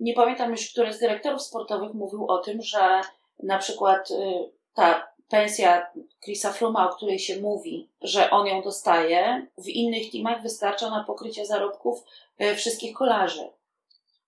Nie 0.00 0.14
pamiętam 0.14 0.50
już, 0.50 0.70
który 0.70 0.92
z 0.92 0.98
dyrektorów 0.98 1.42
sportowych 1.42 1.94
mówił 1.94 2.26
o 2.28 2.38
tym, 2.38 2.62
że 2.62 3.00
na 3.42 3.58
przykład 3.58 4.10
y, 4.10 4.14
ta 4.74 5.12
pensja 5.28 5.86
Chrisa 6.24 6.52
Fruma, 6.52 6.90
o 6.90 6.96
której 6.96 7.18
się 7.18 7.40
mówi, 7.40 7.88
że 8.02 8.30
on 8.30 8.46
ją 8.46 8.62
dostaje, 8.62 9.46
w 9.58 9.68
innych 9.68 10.12
teamach 10.12 10.42
wystarcza 10.42 10.90
na 10.90 11.04
pokrycie 11.04 11.46
zarobków 11.46 12.04
e, 12.38 12.54
wszystkich 12.54 12.96
kolarzy. 12.96 13.50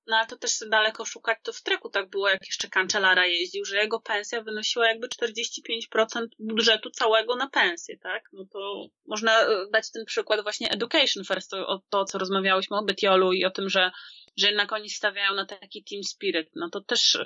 No 0.07 0.17
ale 0.17 0.27
to 0.27 0.37
też 0.37 0.59
daleko 0.71 1.05
szukać, 1.05 1.39
to 1.43 1.53
w 1.53 1.63
treku 1.63 1.91
tak 1.91 2.11
było, 2.11 2.29
jak 2.29 2.47
jeszcze 2.47 2.69
Cancellara 2.69 3.27
jeździł, 3.27 3.65
że 3.65 3.77
jego 3.77 4.01
pensja 4.01 4.43
wynosiła 4.43 4.89
jakby 4.89 5.09
45% 5.09 6.27
budżetu 6.39 6.91
całego 6.91 7.37
na 7.37 7.49
pensję, 7.49 7.99
tak? 7.99 8.23
No 8.33 8.45
to 8.53 8.87
można 9.07 9.41
e, 9.41 9.47
dać 9.73 9.91
ten 9.91 10.05
przykład 10.05 10.43
właśnie 10.43 10.71
Education 10.71 11.25
First, 11.25 11.55
o 11.55 11.83
to, 11.91 12.05
co 12.05 12.19
rozmawiałyśmy 12.19 12.77
o 12.77 12.83
Betiolu 12.83 13.33
i 13.33 13.45
o 13.45 13.51
tym, 13.51 13.69
że, 13.69 13.91
że 14.37 14.47
jednak 14.47 14.73
oni 14.73 14.91
stawiają 14.91 15.35
na 15.35 15.47
taki 15.47 15.85
Team 15.85 16.05
Spirit. 16.05 16.49
No 16.55 16.71
to 16.71 16.81
też 16.81 17.19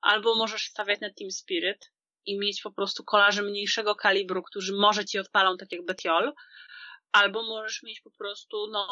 albo 0.00 0.34
możesz 0.34 0.66
stawiać 0.66 1.00
na 1.00 1.10
Team 1.10 1.30
Spirit, 1.30 1.90
i 2.28 2.38
mieć 2.38 2.62
po 2.62 2.70
prostu 2.70 3.04
kolarzy 3.04 3.42
mniejszego 3.42 3.94
kalibru, 3.94 4.42
którzy 4.42 4.72
może 4.72 5.04
ci 5.04 5.18
odpalą 5.18 5.56
tak 5.56 5.72
jak 5.72 5.84
Betiol, 5.84 6.32
albo 7.12 7.42
możesz 7.42 7.82
mieć 7.82 8.00
po 8.00 8.10
prostu 8.10 8.66
no, 8.72 8.86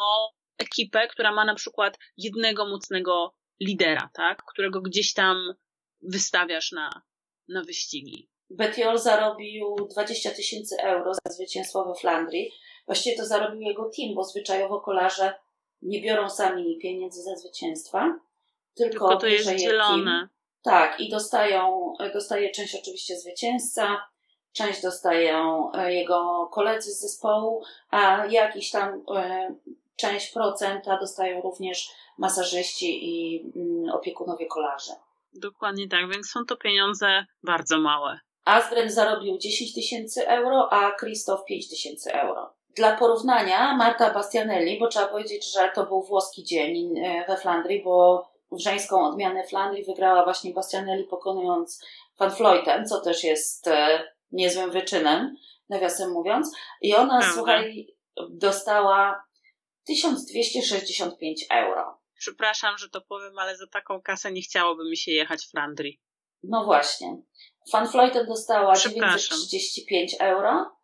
ekipę, 0.57 1.07
która 1.07 1.31
ma 1.31 1.45
na 1.45 1.55
przykład 1.55 1.97
jednego 2.17 2.65
mocnego 2.65 3.33
lidera, 3.59 4.09
tak? 4.13 4.43
którego 4.43 4.81
gdzieś 4.81 5.13
tam 5.13 5.53
wystawiasz 6.01 6.71
na, 6.71 7.01
na 7.47 7.63
wyścigi. 7.63 8.29
Betiol 8.49 8.97
zarobił 8.97 9.75
20 9.89 10.31
tysięcy 10.31 10.75
euro 10.83 11.13
za 11.13 11.33
zwycięstwo 11.33 11.85
we 11.85 11.95
Flandrii. 11.95 12.51
Właściwie 12.85 13.17
to 13.17 13.25
zarobił 13.25 13.61
jego 13.61 13.91
team, 13.97 14.15
bo 14.15 14.23
zwyczajowo 14.23 14.81
kolarze 14.81 15.33
nie 15.81 16.01
biorą 16.01 16.29
sami 16.29 16.77
pieniędzy 16.81 17.21
za 17.21 17.35
zwycięstwa, 17.35 18.19
tylko, 18.75 19.07
tylko 19.07 19.17
to 19.17 19.27
jest 19.27 19.55
dzielone. 19.55 20.11
Team. 20.11 20.36
Tak, 20.67 20.99
i 20.99 21.09
dostają, 21.09 21.93
dostaje 22.13 22.51
część 22.51 22.75
oczywiście 22.75 23.19
zwycięzca, 23.19 24.07
część 24.53 24.81
dostają 24.81 25.71
e, 25.71 25.93
jego 25.93 26.49
koledzy 26.53 26.91
z 26.91 26.99
zespołu, 26.99 27.63
a 27.91 28.25
jakiś 28.25 28.71
tam 28.71 29.03
e, 29.15 29.55
część 29.95 30.33
procenta 30.33 30.97
dostają 30.99 31.41
również 31.41 31.89
masażyści 32.17 32.99
i 33.09 33.43
mm, 33.55 33.89
opiekunowie 33.95 34.45
kolarze. 34.45 34.91
Dokładnie 35.33 35.87
tak, 35.87 36.09
więc 36.09 36.29
są 36.29 36.45
to 36.45 36.57
pieniądze 36.57 37.25
bardzo 37.43 37.77
małe. 37.77 38.19
Asgren 38.45 38.91
zarobił 38.91 39.37
10 39.37 39.73
tysięcy 39.73 40.27
euro, 40.27 40.73
a 40.73 40.91
Krzysztof 40.91 41.45
5 41.45 41.69
tysięcy 41.69 42.13
euro. 42.13 42.53
Dla 42.75 42.97
porównania 42.97 43.75
Marta 43.75 44.13
Bastianelli, 44.13 44.79
bo 44.79 44.87
trzeba 44.87 45.07
powiedzieć, 45.07 45.53
że 45.53 45.71
to 45.75 45.85
był 45.85 46.01
włoski 46.01 46.43
dzień 46.43 46.99
e, 46.99 47.25
we 47.27 47.37
Flandrii, 47.37 47.83
bo 47.83 48.27
żeńską 48.51 49.07
odmianę 49.07 49.47
Flandrii 49.47 49.85
wygrała 49.85 50.23
właśnie 50.23 50.53
Bastianelli 50.53 51.03
pokonując 51.03 51.85
Van 52.19 52.31
Floyten, 52.31 52.85
co 52.85 53.01
też 53.01 53.23
jest 53.23 53.67
e, 53.67 54.03
niezłym 54.31 54.71
wyczynem, 54.71 55.35
nawiasem 55.69 56.11
mówiąc. 56.11 56.55
I 56.81 56.95
ona, 56.95 57.33
słuchaj, 57.33 57.87
dostała 58.29 59.23
1265 59.85 61.45
euro. 61.51 61.99
Przepraszam, 62.19 62.77
że 62.77 62.89
to 62.89 63.01
powiem, 63.01 63.39
ale 63.39 63.57
za 63.57 63.67
taką 63.67 64.01
kasę 64.01 64.31
nie 64.31 64.41
chciałoby 64.41 64.89
mi 64.89 64.97
się 64.97 65.11
jechać 65.11 65.45
w 65.45 65.51
Flandrii. 65.51 66.01
No 66.43 66.65
właśnie. 66.65 67.17
Van 67.73 67.87
Floyten 67.87 68.25
dostała 68.25 68.75
935 68.75 70.15
euro, 70.19 70.77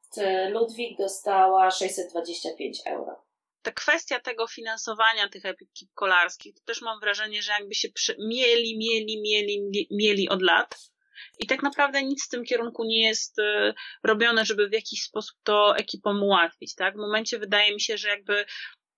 Ludwik 0.52 0.98
dostała 0.98 1.72
625 1.72 2.82
euro 2.86 3.24
ta 3.64 3.72
kwestia 3.72 4.20
tego 4.20 4.48
finansowania 4.48 5.30
tych 5.30 5.46
ekip 5.46 5.94
kolarskich, 5.94 6.56
to 6.56 6.62
też 6.66 6.82
mam 6.82 7.00
wrażenie, 7.00 7.42
że 7.42 7.52
jakby 7.52 7.76
się 7.76 7.90
przy... 7.90 8.16
mieli, 8.20 8.78
mieli, 8.78 9.22
mieli, 9.22 9.88
mieli 9.92 10.30
od 10.30 10.42
lat. 10.42 10.94
I 11.40 11.48
tak 11.48 11.64
naprawdę 11.64 12.04
nic 12.04 12.26
w 12.26 12.30
tym 12.30 12.46
kierunku 12.46 12.84
nie 12.84 13.08
jest 13.08 13.40
y, 13.40 13.74
robione, 14.04 14.46
żeby 14.46 14.70
w 14.70 14.74
jakiś 14.74 15.04
sposób 15.04 15.38
to 15.44 15.78
ekipom 15.78 16.24
ułatwić, 16.24 16.76
tak? 16.76 16.94
W 16.94 17.00
momencie 17.00 17.40
wydaje 17.40 17.74
mi 17.74 17.82
się, 17.82 17.98
że 17.98 18.10
jakby 18.10 18.46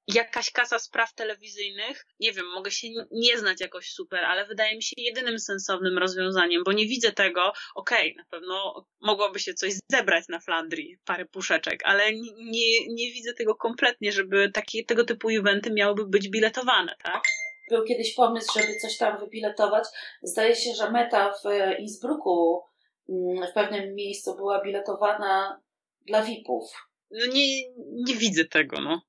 jakaś 0.08 0.52
kasa 0.52 0.80
spraw 0.80 1.14
telewizyjnych, 1.14 2.06
nie 2.20 2.34
wiem, 2.34 2.46
mogę 2.54 2.72
się 2.72 2.88
nie 3.12 3.38
znać 3.38 3.62
jakoś 3.62 3.90
super, 3.90 4.26
ale 4.26 4.46
wydaje 4.46 4.76
mi 4.76 4.84
się 4.84 4.94
jedynym 4.98 5.40
sensownym 5.40 5.98
rozwiązaniem, 5.98 6.64
bo 6.66 6.72
nie 6.72 6.86
widzę 6.86 7.12
tego, 7.12 7.54
okej, 7.76 8.12
okay, 8.12 8.14
na 8.18 8.26
pewno 8.30 8.86
mogłoby 9.02 9.40
się 9.40 9.54
coś 9.54 9.74
zebrać 9.92 10.28
na 10.30 10.40
Flandrii, 10.40 10.98
parę 11.06 11.26
puszeczek, 11.26 11.80
ale 11.84 12.14
nie, 12.38 12.88
nie 12.88 13.12
widzę 13.12 13.34
tego 13.34 13.56
kompletnie, 13.56 14.12
żeby 14.12 14.52
takie, 14.52 14.86
tego 14.86 15.04
typu 15.04 15.30
eventy 15.30 15.72
miałyby 15.72 16.06
być 16.08 16.30
biletowane, 16.30 16.96
tak? 17.04 17.24
Był 17.70 17.84
kiedyś 17.84 18.14
pomysł, 18.14 18.60
żeby 18.60 18.76
coś 18.76 18.98
tam 18.98 19.20
wybiletować. 19.20 19.84
Zdaje 20.24 20.56
się, 20.56 20.74
że 20.76 20.92
meta 20.92 21.34
w 21.34 21.80
Innsbrucku 21.80 22.62
mm, 23.10 23.48
w 23.48 23.54
pewnym 23.54 23.96
miejscu 23.96 24.36
była 24.36 24.62
biletowana 24.64 25.62
dla 26.02 26.24
VIP-ów. 26.24 26.88
No 27.12 27.26
nie, 27.26 27.70
nie 27.92 28.16
widzę 28.16 28.46
tego, 28.46 28.82
no. 28.82 29.02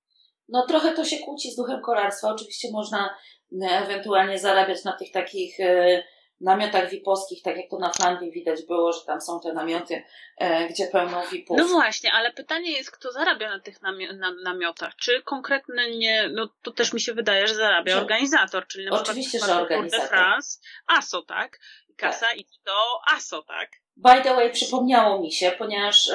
No 0.49 0.67
trochę 0.67 0.93
to 0.93 1.05
się 1.05 1.19
kłóci 1.19 1.51
z 1.51 1.57
duchem 1.57 1.81
kolarstwa. 1.81 2.29
Oczywiście 2.29 2.69
można 2.73 3.17
e, 3.63 3.67
ewentualnie 3.67 4.39
zarabiać 4.39 4.85
na 4.85 4.93
tych 4.93 5.13
takich 5.13 5.61
e, 5.61 6.03
namiotach 6.41 6.91
VIP-owskich, 6.91 7.43
tak 7.43 7.57
jak 7.57 7.71
to 7.71 7.79
na 7.79 7.93
Flandrii 7.93 8.33
widać 8.33 8.63
było, 8.67 8.93
że 8.93 9.01
tam 9.07 9.21
są 9.21 9.41
te 9.41 9.53
namioty, 9.53 10.03
e, 10.39 10.69
gdzie 10.69 10.87
pełno 10.87 11.27
VIP-ów. 11.27 11.59
No 11.59 11.69
właśnie, 11.69 12.13
ale 12.13 12.33
pytanie 12.33 12.73
jest, 12.73 12.91
kto 12.91 13.13
zarabia 13.13 13.51
na 13.51 13.61
tych 13.61 13.83
nami- 13.83 14.17
na, 14.17 14.33
namiotach? 14.45 14.97
Czy 14.97 15.23
konkretnie 15.23 15.99
nie, 15.99 16.29
no 16.29 16.49
to 16.63 16.71
też 16.71 16.93
mi 16.93 17.01
się 17.01 17.15
wydaje, 17.15 17.49
że 17.49 17.55
zarabia 17.55 17.93
że, 17.93 18.01
organizator, 18.01 18.67
czyli 18.67 18.85
na 18.85 19.01
Oczywiście, 19.01 19.39
przykład 19.39 19.57
że 19.57 19.63
organizator. 19.63 20.09
France, 20.09 20.59
ASO, 20.87 21.23
tak? 21.23 21.59
I 21.89 21.95
kasa 21.95 22.27
tak. 22.27 22.37
idzie 22.37 22.59
do 22.65 22.73
ASO, 23.15 23.43
tak? 23.43 23.71
By 23.97 24.23
the 24.23 24.35
way, 24.35 24.51
przypomniało 24.51 25.21
mi 25.21 25.33
się, 25.33 25.53
ponieważ 25.59 26.11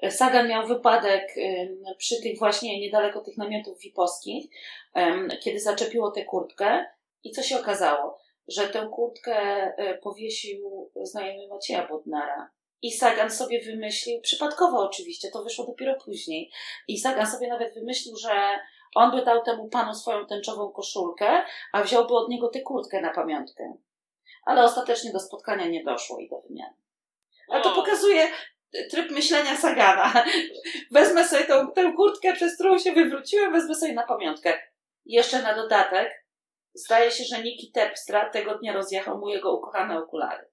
e, 0.00 0.10
Sagan 0.10 0.48
miał 0.48 0.66
wypadek 0.66 1.34
e, 1.36 1.94
przy 1.94 2.22
tych 2.22 2.38
właśnie 2.38 2.80
niedaleko 2.80 3.20
tych 3.20 3.36
namiotów 3.36 3.80
VIP-owskich, 3.80 4.46
kiedy 5.42 5.60
zaczepiło 5.60 6.10
tę 6.10 6.24
kurtkę 6.24 6.86
i 7.24 7.30
co 7.30 7.42
się 7.42 7.60
okazało? 7.60 8.18
Że 8.48 8.68
tę 8.68 8.88
kurtkę 8.92 9.36
e, 9.36 9.98
powiesił 9.98 10.90
znajomy 11.02 11.48
Macieja 11.48 11.88
Bodnara. 11.88 12.50
I 12.82 12.92
Sagan 12.92 13.30
sobie 13.30 13.60
wymyślił, 13.60 14.20
przypadkowo 14.20 14.78
oczywiście, 14.78 15.30
to 15.30 15.44
wyszło 15.44 15.66
dopiero 15.66 15.94
później. 16.04 16.50
I 16.88 16.98
Sagan 16.98 17.26
sobie 17.26 17.48
nawet 17.48 17.74
wymyślił, 17.74 18.16
że 18.16 18.58
on 18.94 19.10
by 19.10 19.24
dał 19.24 19.42
temu 19.42 19.68
panu 19.68 19.94
swoją 19.94 20.26
tęczową 20.26 20.70
koszulkę, 20.70 21.42
a 21.72 21.82
wziąłby 21.82 22.14
od 22.14 22.28
niego 22.28 22.48
tę 22.48 22.60
kurtkę 22.60 23.00
na 23.00 23.12
pamiątkę. 23.12 23.74
Ale 24.44 24.64
ostatecznie 24.64 25.12
do 25.12 25.20
spotkania 25.20 25.68
nie 25.68 25.84
doszło 25.84 26.18
i 26.18 26.28
do 26.28 26.40
wymiany. 26.40 26.87
A 27.50 27.60
to 27.60 27.74
pokazuje 27.74 28.28
tryb 28.90 29.10
myślenia 29.10 29.56
Sagana. 29.56 30.24
Wezmę 30.90 31.28
sobie 31.28 31.44
tą, 31.44 31.72
tę 31.72 31.92
kurtkę, 31.96 32.32
przez 32.32 32.54
którą 32.54 32.78
się 32.78 32.92
wywróciłem, 32.92 33.52
wezmę 33.52 33.74
sobie 33.74 33.92
na 33.92 34.06
pamiątkę. 34.06 34.58
Jeszcze 35.06 35.42
na 35.42 35.54
dodatek, 35.54 36.24
zdaje 36.74 37.10
się, 37.10 37.24
że 37.24 37.42
Niki 37.42 37.72
Terpstra 37.72 38.30
tego 38.30 38.58
dnia 38.58 38.72
rozjechał 38.72 39.18
mu 39.18 39.28
jego 39.28 39.56
ukochane 39.56 39.98
okulary. 39.98 40.48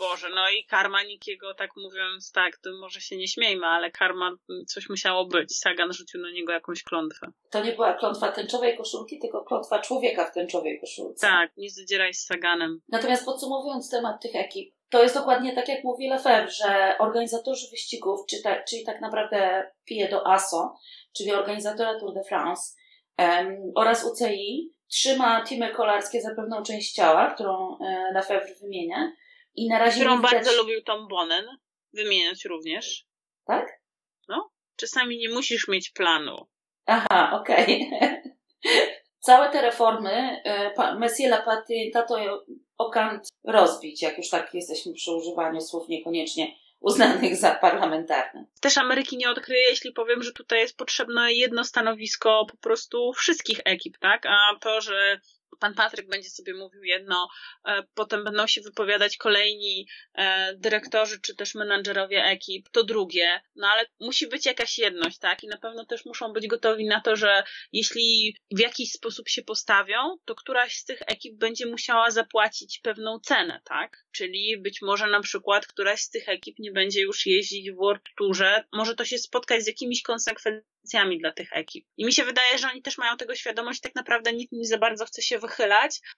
Boże, 0.00 0.28
no 0.34 0.50
i 0.50 0.64
karma 0.64 1.02
Nikiego, 1.02 1.54
tak 1.54 1.70
mówiąc, 1.76 2.32
tak, 2.32 2.58
to 2.58 2.70
może 2.80 3.00
się 3.00 3.16
nie 3.16 3.28
śmiejmy, 3.28 3.66
ale 3.66 3.90
karma 3.90 4.36
coś 4.66 4.88
musiało 4.88 5.26
być. 5.26 5.58
Sagan 5.58 5.92
rzucił 5.92 6.20
na 6.20 6.30
niego 6.30 6.52
jakąś 6.52 6.82
klątwę. 6.82 7.26
To 7.50 7.64
nie 7.64 7.72
była 7.72 7.94
klątwa 7.94 8.32
tęczowej 8.32 8.76
koszulki, 8.76 9.18
tylko 9.18 9.44
klątwa 9.44 9.78
człowieka 9.78 10.24
w 10.24 10.34
tęczowej 10.34 10.80
koszulce. 10.80 11.26
Tak, 11.26 11.56
nie 11.56 11.70
zadzieraj 11.70 12.14
z 12.14 12.26
Saganem. 12.26 12.80
Natomiast 12.88 13.24
podsumowując 13.24 13.90
temat 13.90 14.22
tych 14.22 14.36
ekip, 14.36 14.74
to 14.90 15.02
jest 15.02 15.14
dokładnie 15.14 15.54
tak, 15.54 15.68
jak 15.68 15.84
mówi 15.84 16.08
Lefebvre, 16.08 16.50
że 16.50 16.94
organizatorzy 16.98 17.70
wyścigów, 17.70 18.20
czy 18.26 18.42
ta, 18.42 18.62
czyli 18.62 18.84
tak 18.84 19.00
naprawdę 19.00 19.70
pije 19.84 20.08
do 20.08 20.26
ASO, 20.26 20.76
czyli 21.16 21.32
organizatora 21.32 22.00
Tour 22.00 22.14
de 22.14 22.24
France 22.24 22.76
um, 23.18 23.72
oraz 23.74 24.04
UCI, 24.04 24.72
trzyma 24.88 25.44
teamy 25.44 25.74
kolarskie 25.74 26.20
za 26.20 26.34
pewną 26.34 26.62
część 26.62 26.92
ciała, 26.92 27.34
którą 27.34 27.78
e, 27.78 28.12
Lefebvre 28.14 28.54
wymienia. 28.54 29.12
I 29.54 29.68
na 29.68 29.78
razie 29.78 30.00
którą 30.00 30.16
widać... 30.16 30.32
bardzo 30.32 30.56
lubił 30.56 30.82
Tom 30.82 31.08
Bonen, 31.08 31.44
wymieniać 31.92 32.44
również. 32.44 33.06
Tak? 33.44 33.80
No, 34.28 34.50
czasami 34.76 35.18
nie 35.18 35.28
musisz 35.28 35.68
mieć 35.68 35.90
planu. 35.90 36.46
Aha, 36.86 37.40
okej. 37.40 37.90
Okay. 37.96 38.22
Całe 39.26 39.50
te 39.50 39.62
reformy 39.62 40.42
e, 40.44 40.94
Messie 40.98 41.28
Lapaty, 41.28 41.90
tato 41.92 42.44
okant 42.78 43.28
rozbić, 43.44 44.02
jak 44.02 44.18
już 44.18 44.28
tak 44.28 44.54
jesteśmy 44.54 44.92
przy 44.92 45.12
używaniu 45.12 45.60
słów 45.60 45.88
niekoniecznie 45.88 46.52
uznanych 46.80 47.36
za 47.36 47.54
parlamentarne. 47.54 48.46
Też 48.60 48.78
Ameryki 48.78 49.16
nie 49.16 49.30
odkryję, 49.30 49.62
jeśli 49.70 49.92
powiem, 49.92 50.22
że 50.22 50.32
tutaj 50.32 50.58
jest 50.58 50.76
potrzebne 50.76 51.32
jedno 51.32 51.64
stanowisko 51.64 52.46
po 52.50 52.56
prostu 52.56 53.12
wszystkich 53.12 53.60
ekip, 53.64 53.98
tak? 53.98 54.26
A 54.26 54.58
to, 54.60 54.80
że 54.80 55.20
pan 55.60 55.74
Patryk 55.74 56.08
będzie 56.08 56.30
sobie 56.30 56.54
mówił 56.54 56.84
jedno, 56.84 57.28
e, 57.68 57.82
potem 57.94 58.24
będą 58.24 58.46
się 58.46 58.60
wypowiadać 58.60 59.16
kolejni 59.16 59.86
e, 60.14 60.54
dyrektorzy 60.56 61.20
czy 61.20 61.36
też 61.36 61.54
menadżerowie 61.54 62.24
ekip, 62.24 62.68
to 62.72 62.84
drugie, 62.84 63.40
no 63.56 63.66
ale 63.66 63.86
musi 64.00 64.26
być 64.26 64.46
jakaś 64.46 64.78
jedność, 64.78 65.18
tak? 65.18 65.44
I 65.44 65.48
na 65.48 65.58
pewno 65.58 65.86
też 65.86 66.04
muszą 66.04 66.32
być 66.32 66.46
gotowi 66.46 66.86
na 66.86 67.00
to, 67.00 67.16
że 67.16 67.42
jeśli 67.72 68.36
w 68.50 68.58
jakiś 68.60 68.92
sposób 68.92 69.28
się 69.28 69.42
postawią, 69.42 69.96
to 70.24 70.34
któraś 70.34 70.74
z 70.74 70.84
tych 70.84 71.02
ekip 71.06 71.38
będzie 71.38 71.66
musiała 71.66 72.10
zapłacić 72.10 72.80
pewną 72.82 73.20
cenę, 73.20 73.60
tak? 73.64 74.04
Czyli 74.12 74.58
być 74.58 74.82
może 74.82 75.06
na 75.06 75.20
przykład 75.20 75.66
któraś 75.66 76.00
z 76.00 76.10
tych 76.10 76.28
ekip 76.28 76.58
nie 76.58 76.72
będzie 76.72 77.00
już 77.00 77.26
jeździć 77.26 77.70
w 77.70 77.76
World 77.76 78.02
Tourze, 78.18 78.64
może 78.72 78.94
to 78.94 79.04
się 79.04 79.18
spotkać 79.18 79.62
z 79.62 79.66
jakimiś 79.66 80.02
konsekwencjami 80.02 81.18
dla 81.18 81.32
tych 81.32 81.48
ekip. 81.52 81.86
I 81.96 82.04
mi 82.04 82.12
się 82.12 82.24
wydaje, 82.24 82.58
że 82.58 82.68
oni 82.68 82.82
też 82.82 82.98
mają 82.98 83.16
tego 83.16 83.34
świadomość, 83.34 83.80
tak 83.80 83.94
naprawdę 83.94 84.32
nikt 84.32 84.52
nie 84.52 84.66
za 84.66 84.78
bardzo 84.78 85.06
chce 85.06 85.22
się 85.22 85.38
wychylać, 85.38 85.49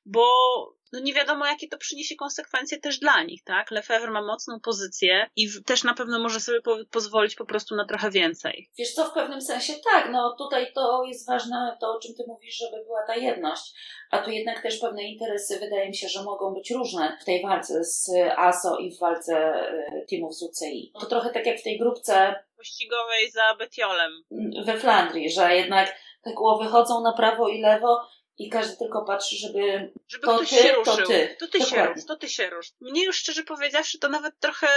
bo 0.07 0.25
no 0.93 1.01
nie 1.01 1.15
wiadomo, 1.15 1.47
jakie 1.47 1.69
to 1.69 1.79
przyniesie 1.79 2.17
konsekwencje 2.17 2.79
też 2.79 2.99
dla 2.99 3.23
nich, 3.23 3.45
tak? 3.45 3.71
Lefebvre 3.71 4.11
ma 4.11 4.23
mocną 4.23 4.61
pozycję 4.61 5.31
i 5.37 5.49
też 5.67 5.85
na 5.85 5.95
pewno 5.95 6.19
może 6.19 6.41
sobie 6.41 6.61
po 6.61 6.77
pozwolić 6.91 7.35
po 7.35 7.45
prostu 7.45 7.75
na 7.75 7.85
trochę 7.85 8.11
więcej. 8.11 8.71
Wiesz 8.79 8.95
co, 8.95 9.05
w 9.05 9.13
pewnym 9.13 9.41
sensie 9.41 9.73
tak, 9.93 10.09
no 10.13 10.35
tutaj 10.39 10.73
to 10.75 11.05
jest 11.05 11.27
ważne, 11.27 11.77
to 11.81 11.97
o 11.97 12.01
czym 12.01 12.15
ty 12.15 12.25
mówisz, 12.27 12.57
żeby 12.57 12.85
była 12.85 13.07
ta 13.07 13.17
jedność, 13.17 13.75
a 14.11 14.19
tu 14.19 14.31
jednak 14.31 14.63
też 14.63 14.79
pewne 14.79 15.03
interesy 15.03 15.59
wydaje 15.59 15.89
mi 15.89 15.97
się, 15.97 16.09
że 16.09 16.23
mogą 16.23 16.55
być 16.55 16.71
różne 16.71 17.19
w 17.23 17.25
tej 17.25 17.43
walce 17.43 17.85
z 17.85 18.11
ASO 18.37 18.77
i 18.77 18.97
w 18.97 18.99
walce 18.99 19.37
e, 19.37 20.07
teamów 20.11 20.35
z 20.35 20.43
UCI. 20.43 20.93
To 21.01 21.07
trochę 21.07 21.31
tak 21.31 21.47
jak 21.47 21.61
w 21.61 21.65
tej 21.65 21.79
grupce 21.79 22.35
pościgowej 22.57 23.31
za 23.31 23.55
Betiolem. 23.59 24.13
We 24.67 24.79
Flandrii, 24.79 25.31
że 25.31 25.57
jednak 25.57 25.97
te 26.23 26.33
głowy 26.33 26.69
chodzą 26.69 27.03
na 27.03 27.13
prawo 27.13 27.49
i 27.49 27.61
lewo 27.61 28.01
i 28.43 28.51
każdy 28.51 28.77
tylko 28.77 29.05
patrzy, 29.05 29.37
żeby, 29.37 29.93
żeby 30.09 30.27
to 30.27 30.37
ktoś 30.37 30.51
ty, 30.51 30.57
się 30.57 30.73
ruszył. 30.73 30.97
To 30.97 31.07
ty, 31.07 31.37
to 31.41 31.49
ty 31.49 31.61
się 31.61 31.87
rusz, 31.87 32.05
to 32.07 32.17
ty 32.17 32.29
się 32.29 32.51
rusz. 32.51 32.73
Mnie 32.81 33.05
już 33.05 33.17
szczerze 33.17 33.43
powiedziawszy, 33.43 33.99
to 33.99 34.09
nawet 34.09 34.39
trochę, 34.41 34.69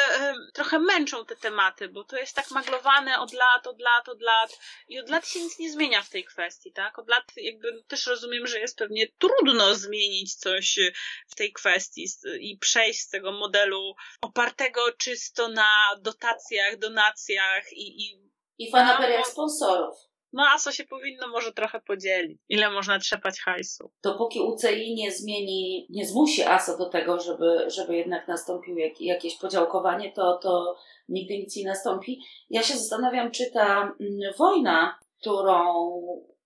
trochę 0.53 0.79
męczą 0.79 1.25
te 1.25 1.35
tematy, 1.35 1.89
bo 1.89 2.03
to 2.03 2.17
jest 2.17 2.35
tak 2.35 2.51
maglowane 2.51 3.19
od 3.19 3.33
lat, 3.33 3.67
od 3.67 3.81
lat, 3.81 4.09
od 4.09 4.21
lat 4.21 4.59
i 4.87 4.99
od 4.99 5.09
lat 5.09 5.27
się 5.27 5.39
nic 5.39 5.59
nie 5.59 5.71
zmienia 5.71 6.01
w 6.01 6.09
tej 6.09 6.23
kwestii, 6.23 6.71
tak? 6.71 6.99
Od 6.99 7.09
lat 7.09 7.23
jakby 7.37 7.83
też 7.87 8.07
rozumiem, 8.07 8.47
że 8.47 8.59
jest 8.59 8.77
pewnie 8.77 9.07
trudno 9.17 9.75
zmienić 9.75 10.35
coś 10.35 10.79
w 11.27 11.35
tej 11.35 11.53
kwestii 11.53 12.07
i 12.39 12.57
przejść 12.57 13.01
z 13.01 13.09
tego 13.09 13.31
modelu 13.31 13.95
opartego 14.21 14.91
czysto 14.97 15.47
na 15.47 15.67
dotacjach, 16.01 16.77
donacjach 16.77 17.73
i... 17.73 18.05
I, 18.05 18.31
I 18.57 18.71
fanaberiach 18.71 19.27
sponsorów. 19.27 20.14
No 20.35 20.43
ASO 20.55 20.71
się 20.71 20.83
powinno 20.83 21.27
może 21.27 21.53
trochę 21.53 21.81
podzielić. 21.81 22.39
Ile 22.49 22.71
można 22.71 22.99
trzepać 22.99 23.39
hajsu? 23.41 23.91
Dopóki 24.03 24.39
UCI 24.39 24.95
nie 24.95 25.11
zmieni, 25.11 25.87
nie 25.89 26.05
zmusi 26.05 26.43
ASO 26.43 26.77
do 26.77 26.89
tego, 26.89 27.19
żeby, 27.19 27.69
żeby 27.69 27.95
jednak 27.95 28.27
nastąpił 28.27 28.77
jak, 28.77 29.01
jakieś 29.01 29.37
podziałkowanie, 29.37 30.11
to, 30.11 30.37
to 30.37 30.75
nigdy 31.09 31.37
nic 31.37 31.55
nie 31.55 31.63
nastąpi. 31.63 32.21
Ja 32.49 32.63
się 32.63 32.77
zastanawiam, 32.77 33.31
czy 33.31 33.51
ta 33.51 33.81
mm, 33.81 34.33
wojna, 34.37 34.99
którą 35.19 35.91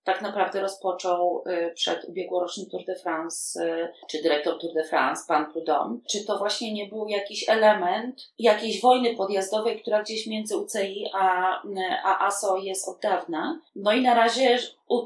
tak 0.04 0.22
naprawdę 0.22 0.60
rozpoczął 0.60 1.44
y, 1.46 1.72
przed 1.74 2.04
ubiegłorocznym 2.04 2.70
Tour 2.70 2.84
de 2.84 2.94
France, 2.94 3.64
y, 3.64 3.88
czy 4.10 4.22
dyrektor 4.22 4.60
Tour 4.60 4.74
de 4.74 4.84
France, 4.84 5.24
pan 5.28 5.52
Prudhomme. 5.52 5.98
Czy 6.10 6.24
to 6.24 6.38
właśnie 6.38 6.72
nie 6.72 6.86
był 6.86 7.08
jakiś 7.08 7.48
element 7.48 8.32
jakiejś 8.38 8.80
wojny 8.80 9.16
podjazdowej, 9.16 9.80
która 9.80 10.02
gdzieś 10.02 10.26
między 10.26 10.56
UCI 10.56 11.10
a, 11.14 11.62
a 12.04 12.26
ASO 12.26 12.56
jest 12.56 12.88
od 12.88 13.00
dawna? 13.00 13.60
No 13.76 13.92
i 13.92 14.02
na 14.02 14.14
razie 14.14 14.58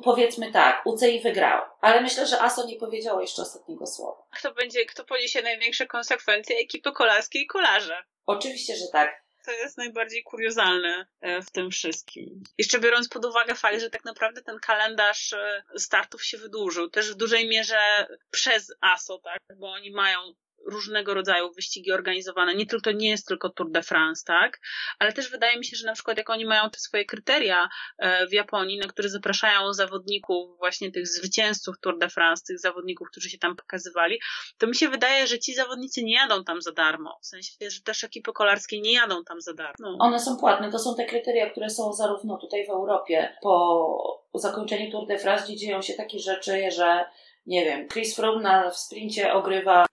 powiedzmy 0.05 0.53
tak, 0.53 0.87
UCI 0.87 1.21
wygrał, 1.21 1.63
ale 1.81 2.01
myślę, 2.01 2.27
że 2.27 2.43
ASO 2.43 2.67
nie 2.67 2.77
powiedziało 2.77 3.21
jeszcze 3.21 3.43
ostatniego 3.43 3.87
słowa. 3.87 4.23
Kto 4.31 4.55
będzie, 4.55 4.85
kto 4.85 5.05
poniesie 5.05 5.43
największe 5.43 5.87
konsekwencje? 5.87 6.57
Ekipy 6.57 6.93
kolarskie 6.93 7.39
i 7.39 7.47
kolarze. 7.47 7.97
Oczywiście, 8.27 8.77
że 8.77 8.85
tak 8.93 9.24
to 9.45 9.53
jest 9.53 9.79
najbardziej 9.79 10.23
kuriozalne 10.23 11.07
e, 11.21 11.43
w 11.43 11.51
tym 11.51 11.71
wszystkim. 11.71 12.43
Jeszcze 12.59 12.81
biorąc 12.81 13.09
pod 13.09 13.25
uwagę 13.25 13.55
fakt, 13.55 13.81
że 13.81 13.91
tak 13.91 14.05
naprawdę 14.05 14.43
ten 14.43 14.59
kalendarz 14.59 15.33
e, 15.33 15.63
startów 15.77 16.25
się 16.25 16.39
wydłużył, 16.39 16.91
też 16.91 17.13
w 17.13 17.17
dużej 17.17 17.49
mierze 17.49 18.07
przez 18.31 18.73
ASO, 18.81 19.19
tak, 19.19 19.39
bo 19.57 19.73
oni 19.73 19.91
mają 19.91 20.35
różnego 20.67 21.15
rodzaju 21.15 21.53
wyścigi 21.53 21.93
organizowane. 21.93 22.55
Nie 22.55 22.67
tylko, 22.67 22.85
to 22.91 22.93
nie 22.93 23.11
jest 23.11 23.27
tylko 23.27 23.49
Tour 23.49 23.71
de 23.71 23.83
France, 23.83 24.23
tak? 24.27 24.61
Ale 24.99 25.13
też 25.13 25.31
wydaje 25.31 25.59
mi 25.59 25.65
się, 25.65 25.77
że 25.77 25.87
na 25.87 25.93
przykład 25.93 26.19
jak 26.19 26.31
oni 26.31 26.45
mają 26.45 26.71
te 26.71 26.79
swoje 26.79 27.05
kryteria 27.05 27.69
e, 27.99 28.27
w 28.27 28.33
Japonii, 28.33 28.79
na 28.79 28.87
które 28.87 29.09
zapraszają 29.09 29.73
zawodników, 29.73 30.59
właśnie 30.59 30.93
tych 30.93 31.09
zwycięzców 31.09 31.81
Tour 31.81 31.99
de 31.99 32.09
France, 32.09 32.45
tych 32.47 32.59
zawodników, 32.59 33.09
którzy 33.11 33.31
się 33.31 33.39
tam 33.39 33.57
pokazywali, 33.57 34.21
to 34.59 34.67
mi 34.67 34.77
się 34.77 34.89
wydaje, 34.89 35.27
że 35.27 35.39
ci 35.39 35.55
zawodnicy 35.55 36.05
nie 36.05 36.15
jadą 36.15 36.45
tam 36.45 36.63
za 36.63 36.73
darmo. 36.73 37.19
W 37.23 37.27
sensie, 37.27 37.53
że 37.71 37.81
też 37.81 38.05
ekipy 38.05 38.33
kolarskie 38.33 38.81
nie 38.81 38.93
jadą 38.93 39.25
tam 39.25 39.41
za 39.41 39.55
darmo. 39.55 39.75
No. 39.91 39.97
One 40.01 40.21
są 40.21 40.37
płatne. 40.37 40.71
To 40.71 40.79
są 40.79 40.95
te 40.95 41.07
kryteria, 41.07 41.51
które 41.51 41.71
są 41.71 41.93
zarówno 41.93 42.37
tutaj 42.37 42.67
w 42.67 42.71
Europie 42.71 43.37
po 43.43 44.25
zakończeniu 44.35 44.91
Tour 44.91 45.07
de 45.07 45.19
France, 45.19 45.45
gdzie 45.45 45.57
dzieją 45.57 45.83
się 45.83 45.95
takie 45.95 46.19
rzeczy, 46.19 46.71
że 46.71 47.05
nie 47.47 47.65
wiem, 47.65 47.89
Chris 47.89 48.17
Froome 48.17 48.43
na, 48.43 48.71
w 48.71 48.77
sprincie 48.77 49.33
ogrywa 49.33 49.87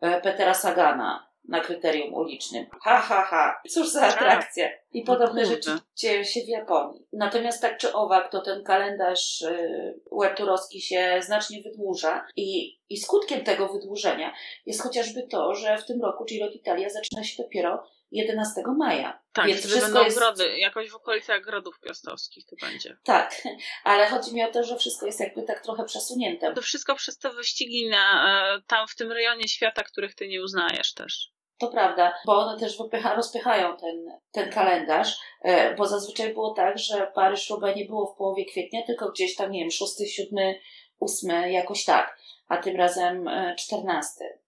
Petera 0.00 0.54
Sagana 0.54 1.26
na 1.48 1.60
kryterium 1.60 2.14
ulicznym. 2.14 2.66
Ha, 2.82 2.96
ha, 2.96 3.22
ha. 3.22 3.60
Cóż 3.70 3.88
za 3.88 4.00
tak. 4.00 4.16
atrakcja. 4.16 4.68
I 4.92 5.02
podobne 5.02 5.42
no 5.42 5.48
rzeczy 5.48 5.70
dzieją 5.96 6.24
się 6.24 6.40
w 6.40 6.48
Japonii. 6.48 7.06
Natomiast 7.12 7.62
tak 7.62 7.78
czy 7.78 7.92
owak, 7.92 8.30
to 8.30 8.40
ten 8.40 8.64
kalendarz 8.64 9.42
y, 9.42 10.00
webturowski 10.12 10.80
się 10.80 11.20
znacznie 11.20 11.62
wydłuża 11.62 12.26
i, 12.36 12.78
i 12.88 12.96
skutkiem 12.96 13.44
tego 13.44 13.68
wydłużenia 13.68 14.32
jest 14.66 14.82
chociażby 14.82 15.22
to, 15.22 15.54
że 15.54 15.78
w 15.78 15.86
tym 15.86 16.02
roku 16.02 16.24
Giro 16.24 16.46
d'Italia 16.46 16.90
zaczyna 16.90 17.24
się 17.24 17.42
dopiero 17.42 17.86
11 18.16 18.62
maja. 18.76 19.22
Tak, 19.32 19.46
Więc 19.46 19.60
wszystko 19.60 19.82
będą 19.82 20.04
jest... 20.04 20.18
grody, 20.18 20.58
jakoś 20.58 20.90
w 20.90 20.96
okolicach 20.96 21.42
grodów 21.42 21.80
piastowskich 21.80 22.46
to 22.46 22.56
będzie. 22.66 22.96
Tak, 23.04 23.42
ale 23.84 24.06
chodzi 24.06 24.34
mi 24.34 24.44
o 24.44 24.52
to, 24.52 24.64
że 24.64 24.76
wszystko 24.76 25.06
jest 25.06 25.20
jakby 25.20 25.42
tak 25.42 25.60
trochę 25.60 25.84
przesunięte. 25.84 26.54
To 26.54 26.62
wszystko 26.62 26.94
przez 26.94 27.18
te 27.18 27.30
wyścigi 27.30 27.88
na, 27.88 28.24
e, 28.56 28.62
tam 28.66 28.88
w 28.88 28.96
tym 28.96 29.12
rejonie 29.12 29.48
świata, 29.48 29.82
których 29.82 30.14
ty 30.14 30.28
nie 30.28 30.42
uznajesz 30.42 30.94
też. 30.94 31.36
To 31.58 31.68
prawda, 31.68 32.14
bo 32.26 32.38
one 32.38 32.60
też 32.60 32.78
wypycha, 32.78 33.14
rozpychają 33.14 33.76
ten, 33.76 34.20
ten 34.32 34.50
kalendarz, 34.50 35.16
e, 35.42 35.74
bo 35.74 35.86
zazwyczaj 35.86 36.34
było 36.34 36.54
tak, 36.54 36.78
że 36.78 37.12
Paryż-Roubaix 37.14 37.76
nie 37.76 37.84
było 37.84 38.06
w 38.06 38.16
połowie 38.16 38.44
kwietnia, 38.44 38.82
tylko 38.86 39.10
gdzieś 39.10 39.36
tam, 39.36 39.50
nie 39.50 39.60
wiem, 39.60 39.70
6, 39.70 39.92
7, 40.16 40.54
8, 41.00 41.52
jakoś 41.52 41.84
tak, 41.84 42.18
a 42.48 42.56
tym 42.56 42.76
razem 42.76 43.30
14. 43.58 44.38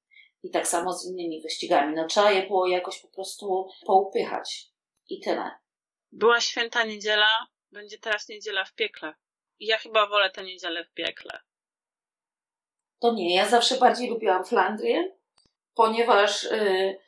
I 0.43 0.51
tak 0.51 0.69
samo 0.69 0.93
z 0.93 1.07
innymi 1.07 1.43
wyścigami. 1.43 1.97
No 1.97 2.07
trzeba 2.07 2.31
je 2.31 2.47
było 2.47 2.67
jakoś 2.67 2.99
po 2.99 3.09
prostu 3.09 3.69
poupychać. 3.87 4.69
I 5.09 5.21
tyle. 5.21 5.51
Była 6.13 6.41
święta 6.41 6.85
niedziela, 6.85 7.47
będzie 7.73 7.99
teraz 7.99 8.29
niedziela 8.29 8.65
w 8.65 8.75
piekle. 8.75 9.15
I 9.59 9.67
ja 9.67 9.79
chyba 9.79 10.07
wolę 10.07 10.31
tę 10.31 10.45
niedzielę 10.45 10.85
w 10.85 10.93
piekle. 10.93 11.41
To 12.99 13.13
nie, 13.13 13.35
ja 13.35 13.49
zawsze 13.49 13.77
bardziej 13.77 14.11
lubiłam 14.11 14.45
Flandrię, 14.45 15.17
ponieważ 15.75 16.43
yy, 16.43 16.99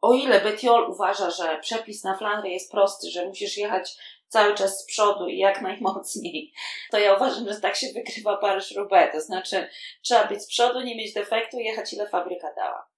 o 0.00 0.14
ile 0.14 0.40
Betiol 0.40 0.90
uważa, 0.90 1.30
że 1.30 1.58
przepis 1.60 2.04
na 2.04 2.16
Flandrię 2.16 2.52
jest 2.52 2.70
prosty, 2.70 3.10
że 3.10 3.26
musisz 3.26 3.56
jechać 3.56 3.96
cały 4.36 4.54
czas 4.54 4.80
z 4.80 4.86
przodu 4.86 5.28
i 5.28 5.38
jak 5.38 5.62
najmocniej, 5.62 6.52
to 6.90 6.98
ja 6.98 7.14
uważam, 7.14 7.48
że 7.48 7.60
tak 7.60 7.76
się 7.76 7.86
wygrywa 7.94 8.36
Paryż-Roubaix. 8.36 9.12
To 9.12 9.20
znaczy, 9.20 9.68
trzeba 10.02 10.24
być 10.24 10.42
z 10.42 10.46
przodu, 10.46 10.80
nie 10.80 10.96
mieć 10.96 11.12
defektu 11.12 11.58
i 11.58 11.64
jechać 11.64 11.92
ile 11.92 12.08
fabryka 12.08 12.54
dała. 12.56 12.88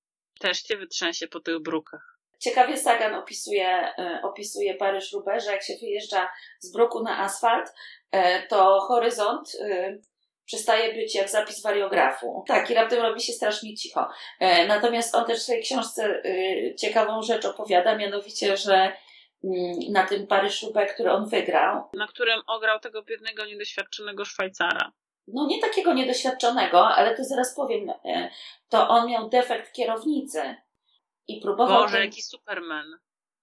Też 0.41 0.63
cię 0.63 0.77
wytrzęsie 0.77 1.29
po 1.29 1.41
tych 1.41 1.63
brukach. 1.63 2.19
Ciekawie 2.39 2.77
Sagan 2.77 3.15
opisuje, 3.15 3.93
y, 3.99 4.23
opisuje 4.23 4.75
Paryż-Roubaix, 4.75 5.45
że 5.45 5.53
jak 5.53 5.63
się 5.63 5.75
wyjeżdża 5.81 6.31
z 6.61 6.73
bruku 6.73 7.03
na 7.03 7.19
asfalt, 7.19 7.69
y, 7.69 8.19
to 8.49 8.81
horyzont 8.81 9.55
y, 9.55 10.01
przestaje 10.45 10.95
być 10.95 11.15
jak 11.15 11.29
zapis 11.29 11.63
wariografu. 11.63 12.45
Tak, 12.49 12.71
i 12.71 12.75
raptem 12.75 13.03
robi 13.03 13.21
się 13.21 13.33
strasznie 13.33 13.77
cicho. 13.77 14.09
E, 14.41 14.67
natomiast 14.67 15.15
on 15.15 15.25
też 15.25 15.39
w 15.39 15.43
swojej 15.43 15.63
książce 15.63 16.23
ciekawą 16.79 17.23
rzecz 17.23 17.45
opowiada, 17.45 17.97
mianowicie, 17.97 18.57
że 18.57 18.93
na 19.91 20.07
tym 20.07 20.27
Paryż-Roubaix, 20.27 20.95
który 20.95 21.13
on 21.13 21.29
wygrał. 21.29 21.89
Na 21.93 22.07
którym 22.07 22.41
ograł 22.47 22.81
tego 22.81 23.03
biednego, 23.03 23.45
niedoświadczonego 23.45 24.25
Szwajcara. 24.25 24.93
No 25.29 25.47
nie 25.47 25.61
takiego 25.61 25.95
niedoświadczonego, 25.95 26.89
ale 26.89 27.17
to 27.17 27.25
zaraz 27.25 27.55
powiem. 27.55 27.91
E, 27.91 28.31
to 28.69 28.89
on 28.89 29.09
miał 29.09 29.29
defekt 29.29 29.73
kierownicy 29.73 30.57
i 31.29 31.41
próbował... 31.41 31.83
Boże, 31.83 31.97
ten... 31.97 32.07
jaki 32.07 32.23
Superman. 32.23 32.87